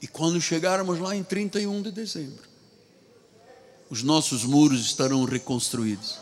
E 0.00 0.06
quando 0.06 0.40
chegarmos 0.40 0.98
lá 0.98 1.16
em 1.16 1.24
31 1.24 1.82
de 1.82 1.90
dezembro, 1.90 2.44
os 3.90 4.02
nossos 4.02 4.44
muros 4.44 4.80
estarão 4.80 5.24
reconstruídos. 5.24 6.18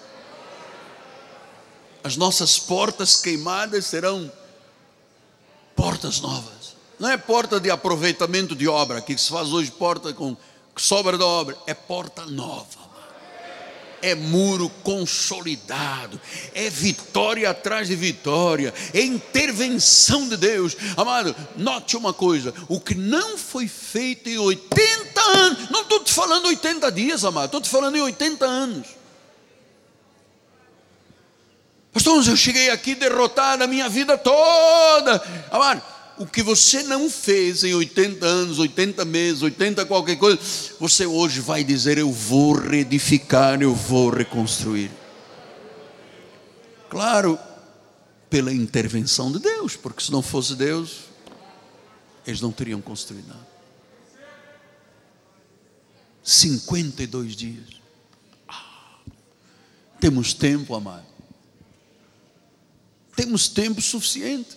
As 2.03 2.17
nossas 2.17 2.59
portas 2.59 3.17
queimadas 3.17 3.87
serão 3.87 4.31
portas 5.75 6.21
novas. 6.21 6.75
Não 6.99 7.11
é 7.11 7.17
porta 7.17 7.59
de 7.59 7.71
aproveitamento 7.71 8.55
de 8.55 8.69
obra, 8.69 9.01
que 9.01 9.17
se 9.19 9.31
faz 9.31 9.53
hoje 9.53 9.71
porta 9.71 10.13
com 10.13 10.37
sobra 10.77 11.19
da 11.19 11.27
obra, 11.27 11.57
é 11.67 11.75
porta 11.75 12.25
nova. 12.27 12.85
É 14.01 14.15
muro 14.15 14.69
consolidado, 14.83 16.21
é 16.55 16.69
vitória 16.69 17.49
atrás 17.49 17.89
de 17.89 17.97
vitória, 17.97 18.75
é 18.93 19.01
intervenção 19.01 20.29
de 20.29 20.37
Deus. 20.37 20.77
Amado, 20.95 21.35
note 21.57 21.97
uma 21.97 22.13
coisa: 22.13 22.53
o 22.69 22.79
que 22.79 22.95
não 22.95 23.39
foi 23.39 23.67
feito 23.67 24.29
em 24.29 24.37
80 24.37 25.21
anos, 25.21 25.71
não 25.71 25.81
estou 25.81 26.05
te 26.05 26.13
falando 26.13 26.49
80 26.49 26.93
dias, 26.93 27.25
amado, 27.25 27.47
estou 27.47 27.63
te 27.63 27.71
falando 27.71 27.97
em 27.97 28.03
80 28.03 28.45
anos. 28.45 28.89
Pastor, 31.95 32.27
eu 32.27 32.37
cheguei 32.37 32.71
aqui 32.71 32.97
derrotado 32.97 33.63
a 33.63 33.69
minha 33.69 33.89
vida 33.89 34.19
toda. 34.19 35.23
Amado, 35.49 35.81
o 36.19 36.27
que 36.27 36.43
você 36.43 36.83
não 36.83 37.09
fez 37.09 37.63
em 37.63 37.73
80 37.73 38.27
anos, 38.27 38.59
80 38.59 39.05
meses, 39.05 39.43
80 39.43 39.87
qualquer 39.87 40.17
coisa, 40.17 40.37
você 40.81 41.07
hoje 41.07 41.39
vai 41.39 41.63
dizer: 41.63 41.97
Eu 41.97 42.11
vou 42.11 42.55
reedificar, 42.55 43.63
eu 43.63 43.73
vou 43.73 44.11
reconstruir. 44.11 44.91
Claro, 46.91 47.39
pela 48.29 48.53
intervenção 48.53 49.31
de 49.31 49.39
Deus, 49.39 49.77
porque 49.77 50.03
se 50.03 50.11
não 50.11 50.21
fosse 50.21 50.57
Deus, 50.57 51.05
eles 52.27 52.41
não 52.41 52.51
teriam 52.51 52.81
construído 52.81 53.29
nada. 53.29 53.55
52 56.25 57.37
dias. 57.37 57.69
Ah, 58.49 58.99
temos 60.01 60.35
tempo, 60.35 60.75
amado. 60.75 61.14
Temos 63.17 63.49
tempo 63.49 63.81
suficiente. 63.81 64.57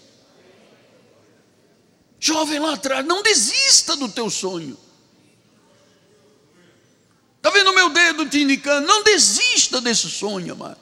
Jovem 2.20 2.60
lá 2.60 2.74
atrás, 2.74 3.06
não 3.06 3.22
desista 3.22 3.96
do 3.96 4.10
teu 4.10 4.30
sonho. 4.30 4.78
Está 7.38 7.52
vendo 7.52 7.70
o 7.70 7.76
meu 7.76 7.90
dedo 7.90 8.28
te 8.28 8.42
indicando? 8.42 8.88
Não 8.88 9.04
desista 9.04 9.80
desse 9.80 10.10
sonho, 10.10 10.54
amado. 10.54 10.80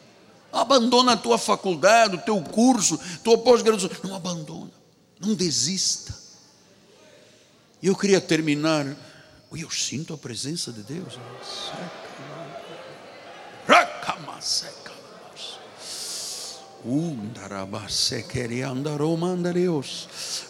Abandona 0.52 1.14
a 1.14 1.18
tua 1.18 1.38
faculdade, 1.38 2.16
o 2.16 2.22
teu 2.22 2.42
curso, 2.42 2.98
tua 3.24 3.38
pós-graduação. 3.38 3.90
Não 4.04 4.16
abandona. 4.16 4.72
Não 5.20 5.36
desista. 5.36 6.16
E 7.82 7.88
eu 7.88 7.96
queria 7.96 8.22
terminar. 8.22 8.86
Eu 9.52 9.70
sinto 9.70 10.14
a 10.14 10.18
presença 10.18 10.72
de 10.72 10.82
Deus. 10.82 11.20
Racamaseca. 13.68 14.85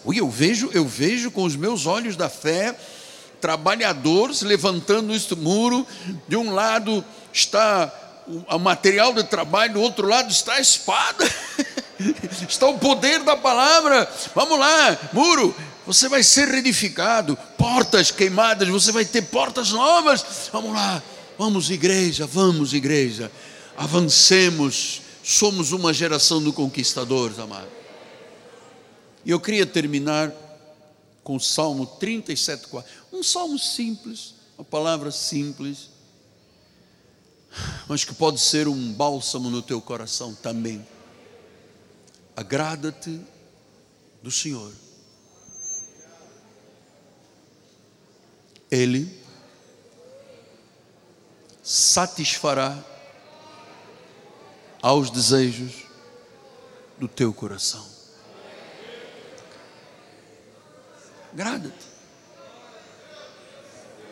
Eu 0.05 0.29
vejo, 0.29 0.69
eu 0.73 0.85
vejo 0.85 1.31
com 1.31 1.43
os 1.43 1.55
meus 1.55 1.85
olhos 1.85 2.17
da 2.17 2.27
fé 2.27 2.75
trabalhadores 3.39 4.41
levantando 4.41 5.13
este 5.13 5.35
muro. 5.35 5.87
De 6.27 6.35
um 6.35 6.53
lado 6.53 7.05
está 7.31 7.93
o 8.27 8.59
material 8.59 9.13
de 9.13 9.23
trabalho, 9.23 9.73
do 9.73 9.81
outro 9.81 10.07
lado 10.07 10.29
está 10.29 10.55
a 10.55 10.59
espada. 10.59 11.25
está 12.49 12.67
o 12.67 12.79
poder 12.79 13.23
da 13.23 13.37
palavra. 13.37 14.09
Vamos 14.33 14.59
lá, 14.59 14.97
muro, 15.13 15.55
você 15.85 16.09
vai 16.09 16.23
ser 16.23 16.47
reedificado. 16.49 17.37
Portas 17.57 18.11
queimadas, 18.11 18.67
você 18.67 18.91
vai 18.91 19.05
ter 19.05 19.21
portas 19.21 19.71
novas. 19.71 20.49
Vamos 20.51 20.73
lá, 20.73 21.01
vamos, 21.37 21.69
igreja, 21.69 22.27
vamos, 22.27 22.73
igreja. 22.73 23.31
Avancemos 23.77 25.04
somos 25.25 25.71
uma 25.71 25.91
geração 25.91 26.41
de 26.43 26.51
conquistadores, 26.51 27.39
amado. 27.39 27.67
E 29.25 29.31
eu 29.31 29.39
queria 29.39 29.65
terminar 29.65 30.31
com 31.23 31.35
o 31.35 31.39
Salmo 31.39 31.87
37, 31.87 32.67
4. 32.67 32.91
Um 33.11 33.23
salmo 33.23 33.57
simples, 33.57 34.35
uma 34.55 34.63
palavra 34.63 35.09
simples, 35.09 35.89
mas 37.87 38.05
que 38.05 38.13
pode 38.13 38.39
ser 38.39 38.67
um 38.67 38.93
bálsamo 38.93 39.49
no 39.49 39.63
teu 39.63 39.81
coração 39.81 40.35
também. 40.35 40.85
Agrada-te 42.35 43.19
do 44.21 44.29
Senhor. 44.29 44.71
Ele 48.69 49.11
satisfará 51.63 52.94
aos 54.85 55.09
desejos 55.09 55.83
do 56.99 57.07
teu 57.07 57.33
coração. 57.33 57.83
Agrada-te. 61.33 61.87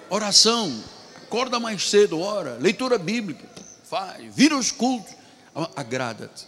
Oração, 0.10 0.84
acorda 1.18 1.60
mais 1.60 1.88
cedo, 1.88 2.20
ora, 2.20 2.58
leitura 2.58 2.98
bíblica, 2.98 3.48
faz, 3.84 4.34
vira 4.34 4.58
os 4.58 4.72
cultos, 4.72 5.14
agrada-te. 5.76 6.48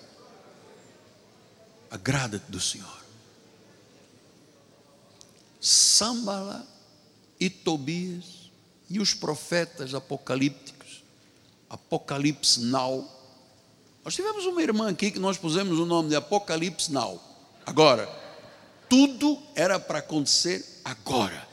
Agrada-te 1.91 2.51
do 2.51 2.59
Senhor. 2.59 3.03
Sambala 5.61 6.65
e 7.39 7.47
Tobias 7.47 8.49
e 8.89 8.99
os 8.99 9.13
profetas 9.13 9.93
apocalípticos, 9.93 11.03
Apocalipse 11.69 12.61
Now, 12.61 13.07
nós 14.06 14.14
tivemos 14.14 14.45
uma 14.45 14.62
irmã 14.62 14.91
aqui 14.91 15.10
que 15.10 15.18
nós 15.18 15.36
pusemos 15.36 15.80
o 15.80 15.86
nome 15.86 16.10
de 16.10 16.16
Apocalipse 16.16 16.91
Now. 16.91 17.20
Agora, 17.66 18.08
tudo 18.88 19.41
era 19.56 19.80
para 19.80 19.97
acontecer 19.97 20.64
agora. 20.86 21.47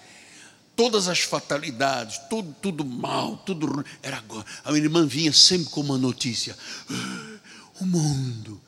Todas 0.77 1.09
as 1.09 1.21
fatalidades, 1.21 2.19
tudo, 2.29 2.55
tudo 2.61 2.85
mal, 2.85 3.39
tudo 3.39 3.83
era 4.03 4.19
agora. 4.19 4.45
A 4.65 4.71
minha 4.71 4.85
irmã 4.85 5.07
vinha 5.07 5.33
sempre 5.33 5.71
com 5.71 5.81
uma 5.81 5.97
notícia. 5.97 6.55
Ah, 6.91 7.39
o 7.81 7.87
mundo. 7.87 8.61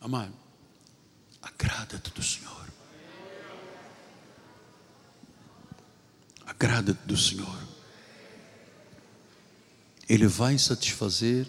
Amado, 0.00 0.32
agrada-te 1.42 2.10
do 2.10 2.22
Senhor. 2.22 2.66
Agrada-te 6.46 7.00
do 7.04 7.16
Senhor. 7.16 7.58
Ele 10.08 10.26
vai 10.26 10.58
satisfazer 10.58 11.46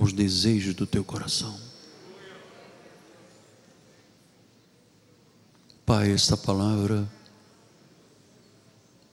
aos 0.00 0.14
desejos 0.14 0.74
do 0.74 0.86
teu 0.86 1.04
coração. 1.04 1.60
Pai, 5.84 6.10
esta 6.10 6.38
palavra 6.38 7.06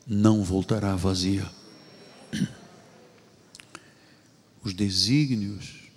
não 0.05 0.43
voltará 0.43 0.95
vazia. 0.95 1.45
Os 4.63 4.73
desígnios 4.73 5.89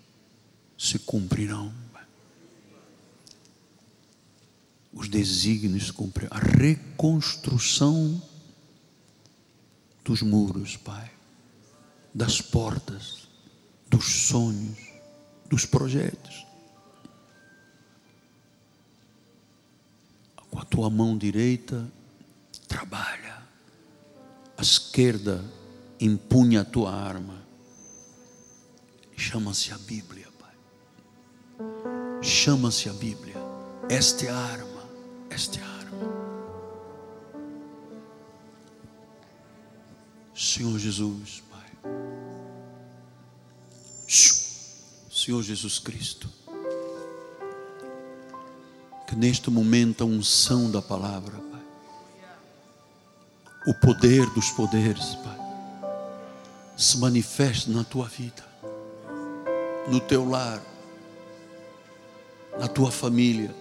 se 0.77 0.99
cumprirão. 0.99 1.73
Os 4.93 5.09
desígnios 5.09 5.93
cumprirão. 5.93 6.37
A 6.37 6.41
reconstrução 6.41 8.21
dos 10.05 10.23
muros, 10.23 10.77
Pai, 10.77 11.13
das 12.13 12.41
portas, 12.41 13.30
dos 13.91 14.29
sonhos, 14.29 14.79
dos 15.47 15.67
projetos. 15.67 16.47
Com 20.51 20.59
a 20.59 20.65
tua 20.65 20.89
mão 20.89 21.19
direita, 21.19 21.91
trabalha 22.69 23.43
a 24.57 24.63
esquerda 24.63 25.45
empunha 26.01 26.63
a 26.63 26.65
tua 26.65 26.95
arma. 26.95 27.43
Chama-se 29.17 29.73
a 29.73 29.79
Bíblia, 29.79 30.29
Pai. 30.39 30.55
Chama-se 32.23 32.89
a 32.89 32.93
Bíblia. 32.93 33.37
Esta 33.89 34.25
é 34.25 34.31
a 34.31 34.37
arma. 34.37 34.89
Esta 35.29 35.59
é 35.59 35.63
a 35.63 35.69
arma. 35.69 35.81
Senhor 40.35 40.79
Jesus. 40.79 41.43
Senhor 44.11 45.41
Jesus 45.43 45.79
Cristo. 45.79 46.29
Que 49.07 49.15
neste 49.15 49.51
momento 49.51 50.03
a 50.03 50.07
unção 50.07 50.69
da 50.71 50.83
palavra, 50.83 51.39
o 53.67 53.75
poder 53.75 54.29
dos 54.31 54.51
poderes, 54.51 55.15
Pai, 55.17 55.39
se 56.77 56.99
manifeste 56.99 57.71
na 57.71 57.85
tua 57.85 58.09
vida, 58.09 58.45
no 59.89 60.01
teu 60.01 60.29
lar, 60.29 60.61
na 62.59 62.67
tua 62.67 62.91
família, 62.91 63.55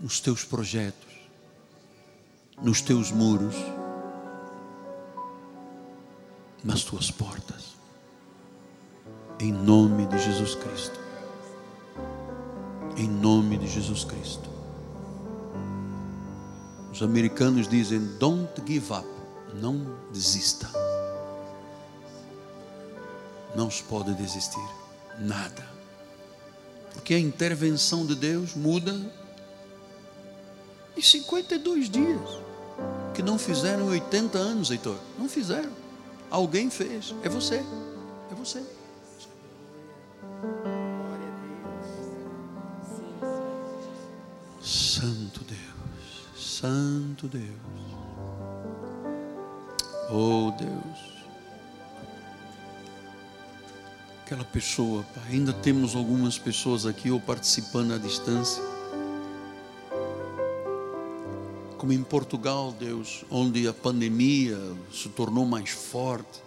nos 0.00 0.20
teus 0.20 0.44
projetos, 0.44 1.12
nos 2.60 2.82
teus 2.82 3.10
muros, 3.12 3.54
nas 6.64 6.82
tuas 6.82 7.10
portas, 7.10 7.81
em 9.42 9.50
nome 9.50 10.06
de 10.06 10.18
Jesus 10.20 10.54
Cristo. 10.54 11.00
Em 12.96 13.08
nome 13.08 13.58
de 13.58 13.66
Jesus 13.66 14.04
Cristo. 14.04 14.48
Os 16.92 17.02
americanos 17.02 17.66
dizem: 17.66 17.98
don't 18.20 18.52
give 18.64 18.92
up, 18.92 19.08
não 19.54 19.96
desista. 20.12 20.70
Não 23.56 23.68
se 23.68 23.82
pode 23.82 24.14
desistir, 24.14 24.64
nada. 25.18 25.68
Porque 26.94 27.12
a 27.12 27.18
intervenção 27.18 28.06
de 28.06 28.14
Deus 28.14 28.54
muda 28.54 28.94
em 30.96 31.02
52 31.02 31.90
dias. 31.90 32.42
Que 33.12 33.22
não 33.22 33.38
fizeram 33.38 33.88
80 33.88 34.38
anos, 34.38 34.70
Heitor. 34.70 34.96
Não 35.18 35.28
fizeram. 35.28 35.70
Alguém 36.30 36.70
fez. 36.70 37.14
É 37.22 37.28
você. 37.28 37.56
É 38.30 38.34
você. 38.34 38.62
Deus. 47.32 47.46
Oh 50.10 50.52
Deus. 50.58 51.12
Aquela 54.22 54.44
pessoa, 54.44 55.02
pai, 55.14 55.32
ainda 55.32 55.52
temos 55.52 55.96
algumas 55.96 56.38
pessoas 56.38 56.84
aqui 56.84 57.10
ou 57.10 57.18
participando 57.18 57.94
à 57.94 57.98
distância. 57.98 58.62
Como 61.78 61.92
em 61.92 62.02
Portugal, 62.02 62.72
Deus, 62.78 63.24
onde 63.30 63.66
a 63.66 63.72
pandemia 63.72 64.58
se 64.92 65.08
tornou 65.08 65.46
mais 65.46 65.70
forte. 65.70 66.42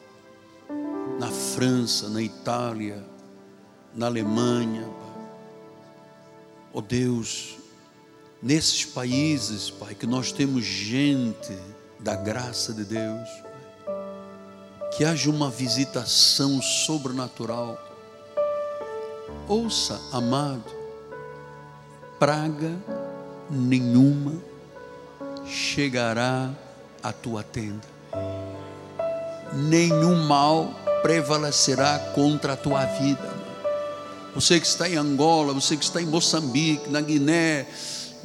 Na 1.20 1.32
França, 1.32 2.10
na 2.10 2.22
Itália, 2.22 3.04
na 3.94 4.06
Alemanha. 4.06 4.88
Oh 6.72 6.82
Deus, 6.82 7.58
nesses 8.46 8.86
países, 8.86 9.72
Pai, 9.72 9.96
que 9.96 10.06
nós 10.06 10.32
temos 10.32 10.64
gente 10.64 11.58
da 12.00 12.16
graça 12.16 12.72
de 12.72 12.86
Deus, 12.86 13.28
que 14.96 15.04
haja 15.04 15.32
uma 15.32 15.50
visitação 15.50 16.62
sobrenatural. 16.62 17.76
Ouça, 19.48 20.00
amado, 20.12 20.72
praga 22.20 22.72
nenhuma 23.50 24.34
chegará 25.48 26.52
à 27.02 27.12
tua 27.12 27.42
tenda, 27.42 27.88
nenhum 29.54 30.24
mal 30.28 30.70
prevalecerá 31.02 31.98
contra 32.14 32.54
a 32.54 32.58
tua 32.58 32.86
vida. 32.86 33.34
Você 34.36 34.60
que 34.60 34.68
está 34.68 34.88
em 34.88 34.98
Angola, 34.98 35.52
você 35.52 35.76
que 35.76 35.84
está 35.84 36.00
em 36.00 36.06
Moçambique, 36.06 36.90
na 36.92 37.02
Guiné, 37.02 37.66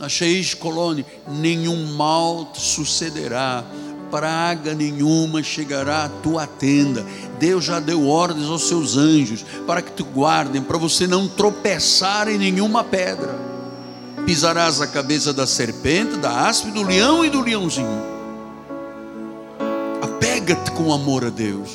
Xeis 0.09 0.55
Colônia, 0.55 1.05
nenhum 1.29 1.95
mal 1.95 2.47
te 2.47 2.61
sucederá, 2.61 3.65
praga 4.11 4.75
nenhuma 4.75 5.43
chegará 5.43 6.05
à 6.05 6.09
tua 6.09 6.47
tenda. 6.47 7.07
Deus 7.39 7.65
já 7.65 7.79
deu 7.79 8.07
ordens 8.07 8.49
aos 8.49 8.67
seus 8.67 8.97
anjos 8.97 9.45
para 9.67 9.81
que 9.81 9.93
te 9.93 10.03
guardem, 10.03 10.63
para 10.63 10.79
você 10.79 11.07
não 11.07 11.29
tropeçar 11.29 12.29
em 12.29 12.39
nenhuma 12.39 12.83
pedra. 12.83 13.39
Pisarás 14.27 14.81
a 14.81 14.87
cabeça 14.87 15.33
da 15.33 15.47
serpente, 15.47 16.17
da 16.17 16.49
aspe, 16.49 16.71
do 16.71 16.83
leão 16.83 17.25
e 17.25 17.31
do 17.31 17.41
leãozinho. 17.41 18.03
Apega-te 20.03 20.71
com 20.73 20.93
amor 20.93 21.25
a 21.25 21.31
Deus. 21.31 21.71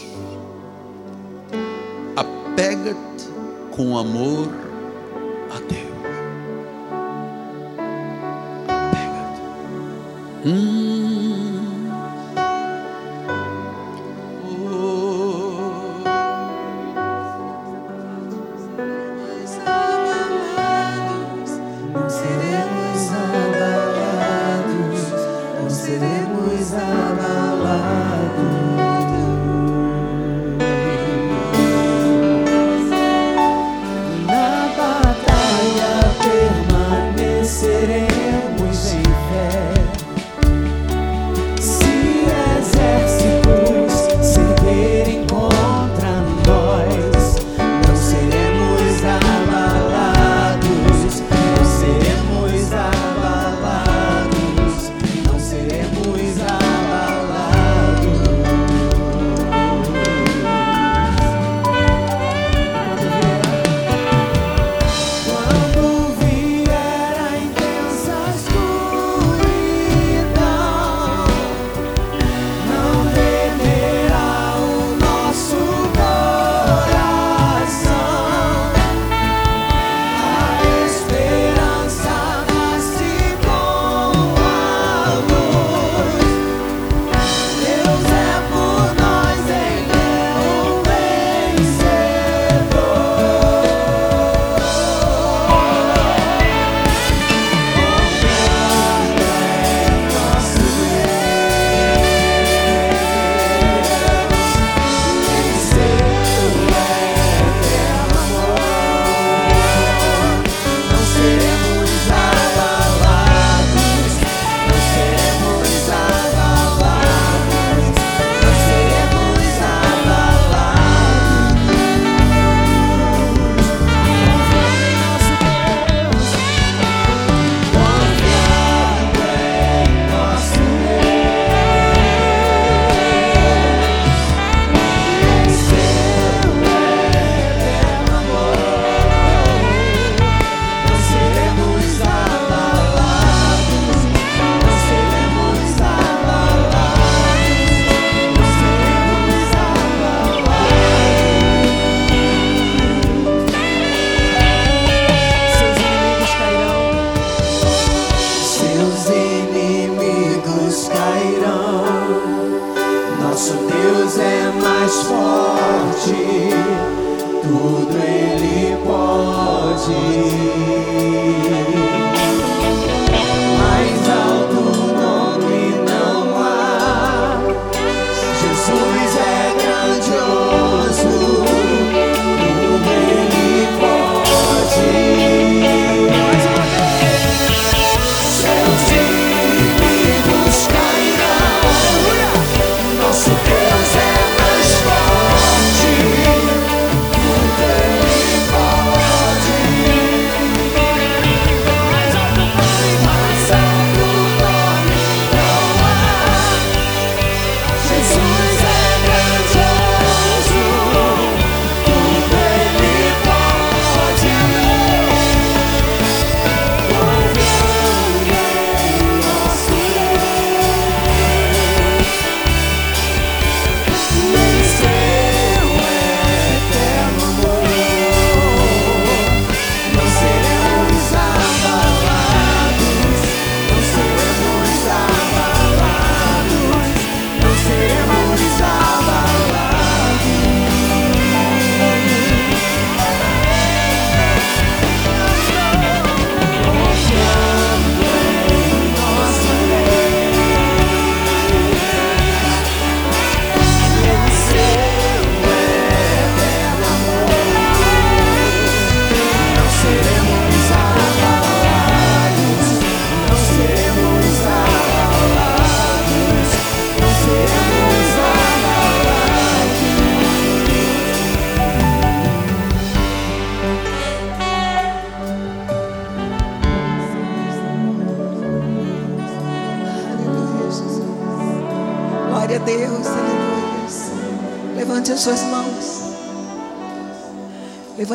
Apega-te 2.16 3.26
com 3.72 3.98
amor 3.98 4.50
a 5.56 5.60
Deus. 5.60 5.95
Mm. 10.46 10.85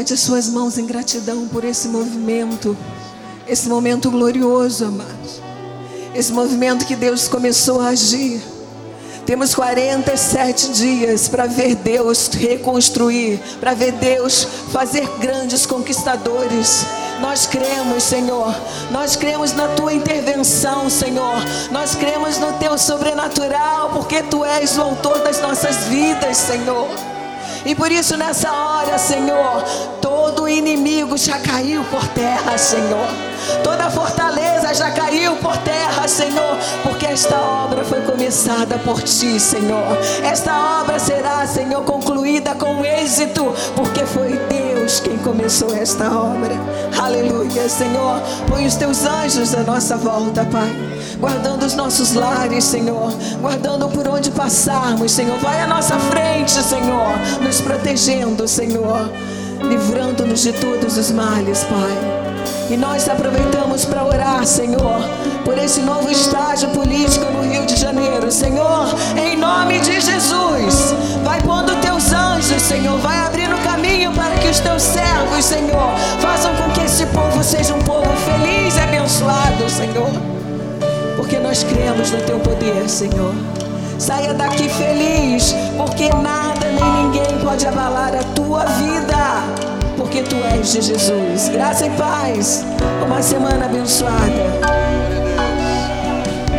Levante 0.01 0.15
as 0.15 0.21
suas 0.21 0.49
mãos 0.49 0.79
em 0.79 0.87
gratidão 0.87 1.47
por 1.49 1.63
esse 1.63 1.87
movimento, 1.87 2.75
esse 3.47 3.69
momento 3.69 4.11
glorioso, 4.11 4.87
amados. 4.87 5.43
Esse 6.15 6.33
movimento 6.33 6.87
que 6.87 6.97
Deus 6.97 7.29
começou 7.29 7.83
a 7.83 7.89
agir. 7.89 8.41
Temos 9.27 9.55
47 9.55 10.71
dias 10.73 11.29
para 11.29 11.45
ver 11.45 11.75
Deus 11.75 12.29
reconstruir, 12.29 13.39
para 13.61 13.75
ver 13.75 13.93
Deus 13.93 14.47
fazer 14.73 15.07
grandes 15.19 15.67
conquistadores. 15.67 16.87
Nós 17.21 17.45
cremos, 17.45 18.03
Senhor. 18.03 18.55
Nós 18.91 19.17
cremos 19.17 19.53
na 19.53 19.69
tua 19.69 19.93
intervenção, 19.93 20.89
Senhor. 20.89 21.45
Nós 21.71 21.95
cremos 21.95 22.39
no 22.39 22.55
teu 22.55 22.79
sobrenatural, 22.79 23.91
porque 23.91 24.23
tu 24.23 24.47
és 24.47 24.79
o 24.79 24.81
autor 24.81 25.19
das 25.19 25.43
nossas 25.43 25.89
vidas, 25.89 26.39
Senhor. 26.39 26.89
E 27.65 27.75
por 27.75 27.91
isso 27.93 28.17
nessa 28.17 28.51
hora, 28.51 28.99
Senhor, 28.99 29.63
todo 30.01 30.49
inimigo 30.49 31.17
já 31.17 31.39
caiu 31.39 31.85
por 31.85 32.07
terra, 32.09 32.57
Senhor. 32.57 33.30
Toda 33.63 33.91
fortaleza 33.91 34.73
já 34.75 34.91
caiu 34.91 35.37
por 35.37 35.57
terra, 35.59 36.07
Senhor, 36.07 36.57
porque 36.83 37.07
esta 37.07 37.37
obra 37.37 37.85
foi 37.85 38.01
começada 38.03 38.79
por 38.79 39.03
ti, 39.03 39.39
Senhor. 39.39 39.97
Esta 40.23 40.81
obra 40.81 40.99
será, 40.99 41.47
Senhor, 41.47 41.83
concluída 41.83 42.55
com 42.55 42.85
êxito, 42.85 43.53
porque 43.75 44.05
foi 44.07 44.39
Deus 44.49 45.01
quem 45.01 45.19
começou 45.19 45.75
esta 45.75 46.11
obra. 46.11 46.55
Aleluia, 47.01 47.69
Senhor. 47.69 48.21
Põe 48.49 48.67
os 48.67 48.77
teus 48.77 49.05
anjos 49.05 49.55
à 49.55 49.63
nossa 49.63 49.97
volta, 49.97 50.45
Pai. 50.45 50.91
Guardando 51.19 51.65
os 51.67 51.75
nossos 51.75 52.15
lares, 52.15 52.65
Senhor. 52.65 53.13
Guardando 53.41 53.89
por 53.89 54.09
onde 54.09 54.31
passarmos, 54.31 55.13
Senhor. 55.13 55.39
Vai 55.39 55.61
à 55.61 55.67
nossa 55.67 55.99
frente, 55.99 56.53
Senhor. 56.53 57.13
Nos 57.43 57.61
protegendo, 57.61 58.49
Senhor. 58.49 59.11
Livrando-nos 59.63 60.41
de 60.41 60.53
todos 60.55 60.97
os 60.97 61.11
males, 61.11 61.65
Pai. 61.65 62.30
E 62.71 62.77
nós 62.77 63.09
aproveitamos 63.09 63.85
para 63.85 64.05
orar, 64.05 64.47
Senhor, 64.47 65.01
por 65.45 65.59
esse 65.59 65.81
novo 65.81 66.09
estágio 66.11 66.69
político 66.71 67.25
no 67.33 67.43
Rio 67.43 67.67
de 67.67 67.77
Janeiro. 67.77 68.31
Senhor, 68.31 68.87
em 69.17 69.37
nome 69.37 69.81
de 69.81 70.01
Jesus, 70.01 70.95
vai 71.25 71.41
pondo 71.43 71.75
teus 71.81 72.13
anjos, 72.13 72.63
Senhor, 72.63 72.99
vai 72.99 73.19
abrindo 73.19 73.57
caminho 73.65 74.13
para 74.13 74.37
que 74.37 74.49
os 74.49 74.61
teus 74.61 74.83
servos, 74.83 75.45
Senhor, 75.45 75.97
façam 76.21 76.55
com 76.55 76.71
que 76.71 76.81
esse 76.83 77.07
povo 77.07 77.43
seja 77.43 77.75
um 77.75 77.83
povo 77.83 78.11
feliz 78.19 78.77
e 78.77 78.81
abençoado, 78.81 79.69
Senhor. 79.69 80.11
Porque 81.17 81.39
nós 81.39 81.65
cremos 81.65 82.11
no 82.11 82.21
teu 82.23 82.39
poder, 82.39 82.89
Senhor. 82.89 83.35
Saia 83.99 84.33
daqui 84.33 84.67
feliz, 84.69 85.55
porque 85.77 86.09
nada 86.09 86.67
nem 86.71 87.05
ninguém 87.05 87.39
pode 87.45 87.67
abalar 87.67 88.15
a 88.15 88.23
tua 88.35 88.65
vida, 88.65 89.20
porque 90.11 90.23
tu 90.25 90.43
és 90.43 90.73
de 90.73 90.83
Jesus. 90.83 91.49
Graça 91.51 91.87
e 91.87 91.91
paz. 91.91 92.65
Uma 93.07 93.23
semana 93.23 93.67
abençoada. 93.67 94.43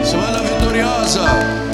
Semana 0.06 0.40
vitoriosa. 0.40 1.71